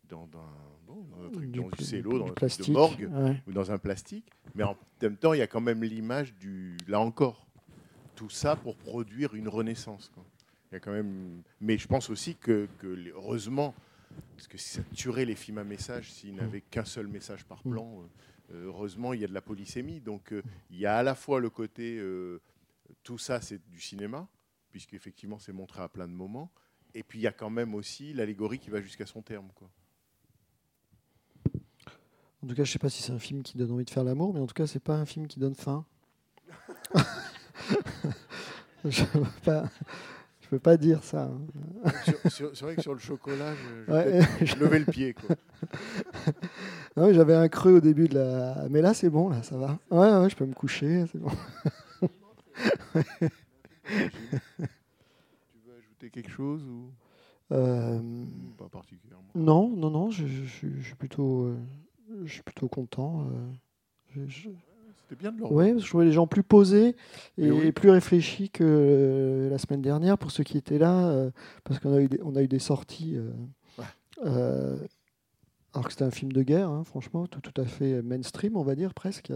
dans, 0.09 0.27
dans- 0.27 0.39
bon, 0.87 1.03
dans 1.11 1.25
un 1.25 1.29
truc, 1.29 1.51
Du 1.51 1.59
dans 1.59 1.69
du 1.69 1.83
cello, 1.83 2.19
dans 2.19 2.27
un 2.27 2.31
truc 2.33 2.67
de 2.67 2.71
morgue 2.71 3.09
ouais. 3.11 3.41
ou 3.47 3.51
dans 3.51 3.71
un 3.71 3.77
plastique. 3.77 4.25
Mais 4.55 4.63
en 4.63 4.77
même 5.01 5.17
temps, 5.17 5.33
il 5.33 5.39
y 5.39 5.41
a 5.41 5.47
quand 5.47 5.61
même 5.61 5.83
l'image 5.83 6.33
du, 6.35 6.77
là 6.87 6.99
encore, 6.99 7.45
tout 8.15 8.29
ça 8.29 8.55
pour 8.55 8.75
produire 8.77 9.35
une 9.35 9.47
renaissance. 9.49 10.09
quoi. 10.13 10.23
Il 10.71 10.75
y 10.75 10.77
a 10.77 10.79
quand 10.79 10.91
même, 10.93 11.41
mais 11.59 11.77
je 11.77 11.87
pense 11.87 12.09
aussi 12.09 12.35
que, 12.35 12.67
heureusement, 13.13 13.75
parce 14.35 14.47
que 14.47 14.57
ça 14.57 14.81
tuerait 14.95 15.25
les 15.25 15.35
films 15.35 15.57
à 15.57 15.63
message 15.63 16.11
s'ils 16.11 16.35
n'avaient 16.35 16.61
qu'un 16.61 16.85
seul 16.85 17.07
message 17.07 17.43
par 17.45 17.61
plan. 17.63 17.99
euh, 17.99 18.53
euh, 18.55 18.65
heureusement, 18.67 19.13
il 19.13 19.21
y 19.21 19.23
a 19.23 19.27
de 19.27 19.33
la 19.33 19.41
polysémie. 19.41 19.99
Donc, 19.99 20.31
euh, 20.31 20.41
il 20.71 20.77
y 20.77 20.85
a 20.85 20.97
à 20.97 21.03
la 21.03 21.15
fois 21.15 21.39
le 21.39 21.49
côté, 21.49 21.97
euh, 21.99 22.39
tout 23.03 23.17
ça, 23.17 23.41
c'est 23.41 23.59
du 23.69 23.79
cinéma, 23.81 24.27
puisqu'effectivement, 24.71 25.39
c'est 25.39 25.53
montré 25.53 25.81
à 25.81 25.89
plein 25.89 26.07
de 26.07 26.13
moments. 26.13 26.51
Et 26.95 27.03
puis, 27.03 27.19
il 27.19 27.21
y 27.23 27.27
a 27.27 27.31
quand 27.31 27.49
même 27.49 27.73
aussi 27.75 28.13
l'allégorie 28.13 28.59
qui 28.59 28.69
va 28.69 28.81
jusqu'à 28.81 29.05
son 29.05 29.21
terme. 29.21 29.47
Quoi. 29.55 29.69
En 32.43 32.47
tout 32.47 32.55
cas, 32.55 32.63
je 32.63 32.71
sais 32.71 32.79
pas 32.79 32.89
si 32.89 33.01
c'est 33.01 33.11
un 33.13 33.19
film 33.19 33.41
qui 33.41 33.57
donne 33.57 33.71
envie 33.71 33.85
de 33.85 33.89
faire 33.89 34.03
l'amour, 34.03 34.33
mais 34.33 34.39
en 34.39 34.45
tout 34.47 34.53
cas, 34.53 34.67
c'est 34.67 34.79
pas 34.83 34.95
un 34.95 35.05
film 35.05 35.27
qui 35.27 35.39
donne 35.39 35.55
faim. 35.55 35.85
je 38.85 39.03
peux 39.43 39.61
je 40.41 40.47
peux 40.49 40.59
pas 40.59 40.75
dire 40.77 41.03
ça. 41.03 41.23
hein. 41.85 41.91
C'est 42.29 42.61
vrai 42.61 42.75
que 42.75 42.81
sur 42.81 42.93
le 42.93 42.99
chocolat, 42.99 43.55
je, 43.55 43.85
je 43.85 43.91
vais 43.91 43.93
Ouais. 43.93 44.19
peut-être 44.37 44.57
lever 44.59 44.79
le 44.79 44.85
pied. 44.85 45.13
Quoi. 45.15 45.35
Non, 46.97 47.11
J'avais 47.13 47.33
un 47.33 47.47
creux 47.47 47.77
au 47.77 47.79
début 47.81 48.07
de 48.09 48.15
la, 48.15 48.67
mais 48.69 48.81
là, 48.81 48.93
c'est 48.93 49.09
bon, 49.09 49.29
là, 49.29 49.41
ça 49.41 49.57
va. 49.57 49.79
Ouais, 49.89 50.15
ouais, 50.21 50.29
je 50.29 50.35
peux 50.35 50.45
me 50.45 50.53
coucher, 50.53 51.05
c'est 51.11 51.17
bon. 51.17 51.31
Quelque 56.09 56.29
chose 56.31 56.63
ou 56.67 56.91
Euh, 57.51 57.99
pas 58.57 58.69
particulièrement 58.69 59.27
Non, 59.35 59.69
non, 59.69 59.89
non, 59.89 60.09
je, 60.11 60.25
je 60.25 60.45
suis- 60.45 60.73
je 60.79 60.85
suis 60.87 60.95
plutôt, 60.95 61.43
euh, 61.45 61.57
je 62.25 62.31
suis 62.33 62.41
plutôt 62.43 62.67
content. 62.67 63.27
euh, 64.15 64.25
C'était 64.27 65.15
bien 65.17 65.31
de 65.31 65.37
le 65.39 65.45
Ouais, 65.45 65.71
parce 65.71 65.81
que 65.81 65.85
je 65.85 65.89
trouvais 65.89 66.05
les 66.05 66.11
gens 66.11 66.27
plus 66.27 66.43
posés 66.43 66.95
et, 67.37 67.51
oui. 67.51 67.71
plus 67.71 67.89
réfléchis 67.89 68.49
que 68.49 68.63
euh, 68.65 69.49
la 69.49 69.57
semaine 69.57 69.81
dernière 69.81 70.17
pour 70.17 70.31
ceux 70.31 70.43
qui 70.43 70.57
étaient 70.57 70.77
là, 70.79 71.09
euh, 71.09 71.31
parce 71.63 71.79
qu'on 71.79 71.93
a 71.93 72.01
eu 72.01 72.07
des, 72.07 72.19
on 72.23 72.35
a 72.35 72.41
eu 72.43 72.47
des 72.47 72.59
sorties. 72.59 73.17
euh, 74.25 74.77
alors 75.73 75.85
que 75.87 75.91
c'était 75.91 76.03
un 76.05 76.11
film 76.11 76.31
de 76.31 76.43
guerre, 76.43 76.69
hein, 76.69 76.83
franchement, 76.83 77.25
tout, 77.25 77.41
tout 77.41 77.59
à 77.59 77.65
fait 77.65 78.01
mainstream, 78.03 78.55
on 78.55 78.61
va 78.63 78.75
dire 78.75 78.93
presque. 78.93 79.31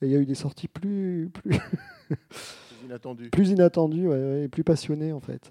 Et 0.00 0.06
il 0.06 0.10
y 0.10 0.16
a 0.16 0.18
eu 0.18 0.24
des 0.26 0.34
sorties 0.34 0.66
plus 0.68 1.28
plus 1.32 1.58
Plus 1.58 2.86
inattendu. 2.86 3.28
plus 3.30 3.50
inattendues, 3.50 4.08
ouais, 4.08 4.44
et 4.44 4.48
plus 4.48 4.64
passionnées 4.64 5.12
en 5.12 5.20
fait. 5.20 5.50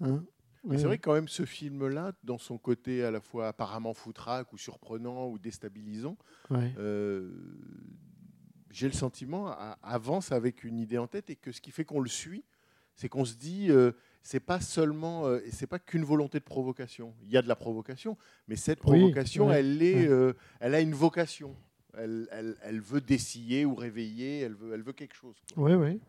Hein 0.00 0.24
c'est 0.70 0.82
vrai 0.84 0.98
que 0.98 1.04
quand 1.04 1.14
même 1.14 1.28
ce 1.28 1.44
film-là, 1.44 2.12
dans 2.24 2.38
son 2.38 2.58
côté 2.58 3.04
à 3.04 3.12
la 3.12 3.20
fois 3.20 3.46
apparemment 3.48 3.94
foutraque 3.94 4.52
ou 4.52 4.58
surprenant 4.58 5.28
ou 5.28 5.38
déstabilisant, 5.38 6.16
Ouais. 6.50 6.74
euh, 6.78 7.30
j'ai 8.70 8.88
le 8.88 8.92
sentiment 8.94 9.54
avance 9.82 10.32
avec 10.32 10.64
une 10.64 10.78
idée 10.78 10.98
en 10.98 11.06
tête 11.06 11.30
et 11.30 11.36
que 11.36 11.52
ce 11.52 11.60
qui 11.60 11.70
fait 11.70 11.84
qu'on 11.84 12.00
le 12.00 12.08
suit, 12.08 12.44
c'est 12.96 13.08
qu'on 13.08 13.24
se 13.24 13.36
dit 13.36 13.70
euh, 13.70 13.92
c'est 14.22 14.40
pas 14.40 14.60
seulement 14.60 15.26
euh, 15.26 15.38
c'est 15.52 15.66
pas 15.68 15.78
qu'une 15.78 16.04
volonté 16.04 16.38
de 16.40 16.44
provocation. 16.44 17.14
Il 17.22 17.30
y 17.30 17.36
a 17.36 17.42
de 17.42 17.48
la 17.48 17.56
provocation, 17.56 18.16
mais 18.48 18.56
cette 18.56 18.80
Oui, 18.80 18.98
provocation, 18.98 19.48
ouais, 19.48 19.60
elle 19.60 19.80
est 19.82 19.94
ouais. 19.94 20.08
euh, 20.08 20.32
elle 20.60 20.74
a 20.74 20.80
une 20.80 20.94
vocation. 20.94 21.54
Elle, 21.98 22.28
elle- 22.30 22.56
elle 22.62 22.80
veut 22.80 23.00
dessiller 23.00 23.64
ou 23.64 23.74
réveiller, 23.74 24.40
elle 24.40 24.54
veut, 24.54 24.74
elle 24.74 24.82
veut 24.82 24.92
quelque 24.92 25.14
chose. 25.14 25.36
Oui, 25.56 25.72
oui. 25.74 26.00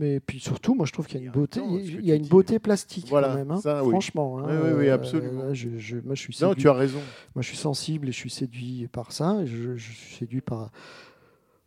Mais 0.00 0.18
puis 0.18 0.40
surtout, 0.40 0.74
moi 0.74 0.86
je 0.86 0.92
trouve 0.92 1.06
qu'il 1.06 1.20
y 1.20 1.22
a 1.22 1.26
une 1.26 1.30
beauté, 1.32 1.60
il 1.62 2.06
y 2.06 2.10
a 2.10 2.14
une 2.14 2.26
beauté 2.26 2.58
plastique 2.58 3.06
Voilà, 3.08 3.28
quand 3.28 3.34
même, 3.34 3.50
hein, 3.50 3.60
ça, 3.60 3.84
oui. 3.84 3.90
franchement. 3.90 4.38
hein, 4.38 4.44
Oui, 4.46 4.72
oui, 4.78 4.88
euh, 4.88 4.94
absolument. 4.94 5.42
là, 5.44 5.52
je, 5.52 5.76
je- 5.76 5.98
moi, 5.98 6.14
je 6.14 6.22
suis 6.22 6.38
Non, 6.40 6.54
tu 6.54 6.68
as 6.68 6.72
raison. 6.72 7.00
Moi, 7.34 7.42
je 7.42 7.48
suis 7.48 7.56
sensible 7.58 8.08
et 8.08 8.12
je 8.12 8.16
suis 8.16 8.30
séduit 8.30 8.88
par 8.90 9.12
ça. 9.12 9.44
Je, 9.44 9.76
je 9.76 9.92
suis 9.92 10.16
séduit 10.16 10.40
par 10.40 10.70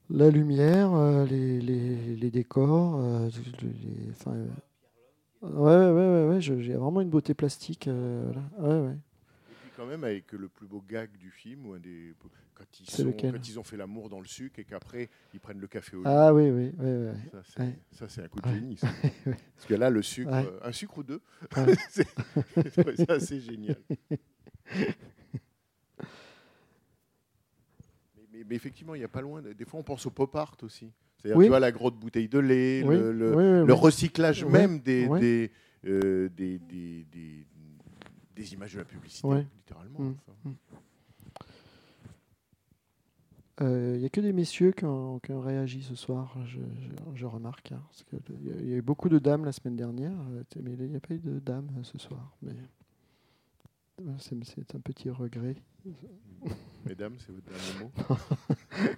La 0.10 0.30
lumière, 0.32 0.94
euh, 0.94 1.26
les, 1.26 1.62
les- 1.62 2.16
les 2.16 2.32
décors, 2.32 2.96
euh, 3.00 3.30
les- 3.62 4.10
enfin, 4.12 4.34
euh, 4.34 4.48
ouais, 5.44 5.92
ouais, 5.94 6.26
ouais, 6.28 6.34
ouais, 6.36 6.42
j'ai 6.42 6.74
vraiment 6.74 7.02
une 7.02 7.10
beauté 7.10 7.34
plastique. 7.36 7.88
euh, 7.88 8.32
voilà. 8.58 8.74
ouais, 8.82 8.88
ouais. 8.88 8.96
Quand 9.76 9.86
même 9.88 10.04
avec 10.04 10.32
le 10.34 10.48
plus 10.50 10.68
beau 10.68 10.82
gag 10.88 11.10
du 11.18 11.32
film, 11.32 11.66
ou 11.66 11.74
un 11.74 11.80
des, 11.80 12.14
quand, 12.54 12.64
ils 12.80 12.86
C'est 12.90 13.02
sont- 13.02 13.08
lequel 13.08 13.32
quand 13.34 13.48
ils 13.48 13.60
ont 13.60 13.64
fait 13.64 13.76
l'amour 13.78 14.08
dans 14.10 14.20
le 14.20 14.28
sucre 14.28 14.60
et 14.60 14.66
qu'après 14.66 15.10
ils 15.34 15.40
prennent 15.40 15.60
le 15.60 15.66
café 15.68 15.96
au. 15.98 16.04
Ah 16.06 16.32
oui, 16.34 16.50
oui, 16.52 16.72
oui, 16.78 16.92
oui. 17.10 17.12
Ça, 17.32 17.42
c'est, 18.08 18.22
Ouais. 18.22 18.26
un 18.26 18.28
coup 18.30 18.40
de 18.42 18.50
génie. 18.54 18.78
ça. 18.78 18.88
Ouais. 19.26 19.36
Parce 19.56 19.66
que 19.68 19.74
là, 19.74 19.90
le 19.90 20.02
sucre, 20.04 20.32
Ouais. 20.32 20.46
euh, 20.46 20.60
un 20.68 20.72
sucre 20.72 21.00
ou 21.00 21.04
deux, 21.04 21.22
c'est, 21.90 23.10
assez 23.10 23.40
génial. 23.40 23.78
Mais, 28.50 28.56
effectivement, 28.56 28.94
il 28.96 29.00
n'y 29.00 29.06
a 29.06 29.10
pas 29.10 29.22
loin. 29.22 29.42
de- 29.42 29.54
Des 29.54 29.64
fois, 29.66 29.80
on 29.80 29.84
pense 29.84 30.06
au 30.06 30.12
pop 30.12 30.36
art 30.36 30.58
aussi. 30.64 30.92
C'est-à-dire, 31.18 31.38
Oui. 31.38 31.46
tu 31.46 31.50
vois, 31.50 31.60
la 31.60 31.72
grosse 31.72 31.94
bouteille 31.94 32.28
de 32.28 32.40
lait, 32.40 32.84
Oui, 32.86 32.96
le, 32.98 33.12
le- 33.14 33.30
oui, 33.30 33.36
oui, 33.44 33.68
le 33.68 33.74
oui. 33.74 33.80
recyclage 33.80 34.44
même 34.46 34.80
des, 34.80 35.08
euh, 35.86 36.30
des, 36.30 36.60
des, 36.60 37.06
des- 38.36 38.54
images 38.54 38.74
de 38.74 38.80
la 38.80 38.86
publicité, 38.86 39.28
Ouais. 39.28 39.48
littéralement. 39.58 40.00
Mm, 40.00 40.16
enfin. 40.28 40.50
mm. 40.50 40.54
Il 43.62 44.00
n'y 44.00 44.06
a 44.06 44.10
que 44.10 44.20
des 44.20 44.34
messieurs 44.34 44.72
qui 44.74 44.84
ont, 44.84 45.20
qui 45.20 45.32
ont 45.32 45.40
réagi 45.40 45.84
ce 45.84 45.96
soir, 45.96 46.36
je, 46.46 46.60
je- 46.60 47.16
je 47.16 47.26
remarque. 47.26 47.72
hein, 47.72 47.82
Il 48.42 48.48
y, 48.68 48.74
a- 48.74 48.78
eu 48.78 48.82
beaucoup 48.82 49.08
de 49.10 49.20
dames 49.20 49.46
la 49.46 49.52
semaine 49.54 49.76
dernière, 49.78 50.12
euh, 50.32 50.44
mais 50.62 50.74
il 50.74 50.90
n'y 50.90 50.96
a 50.96 51.00
pas 51.00 51.14
eu 51.14 51.20
de 51.20 51.40
dames 51.40 51.70
euh, 51.78 51.84
ce 51.84 51.98
soir. 51.98 52.36
Mais 52.42 52.56
euh, 54.02 54.16
c'est 54.18 54.44
c'est 54.44 54.76
un 54.76 54.80
petit 54.82 55.10
regret. 55.10 55.56
Mesdames, 56.86 57.16
c'est 57.20 57.32
votre 57.32 57.48
dernier 57.48 57.80
mot 57.80 57.92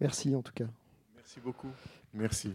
Merci 0.00 0.34
en 0.34 0.42
tout 0.42 0.52
cas. 0.52 0.68
Merci 1.14 1.40
beaucoup. 1.40 1.70
Merci. 2.12 2.54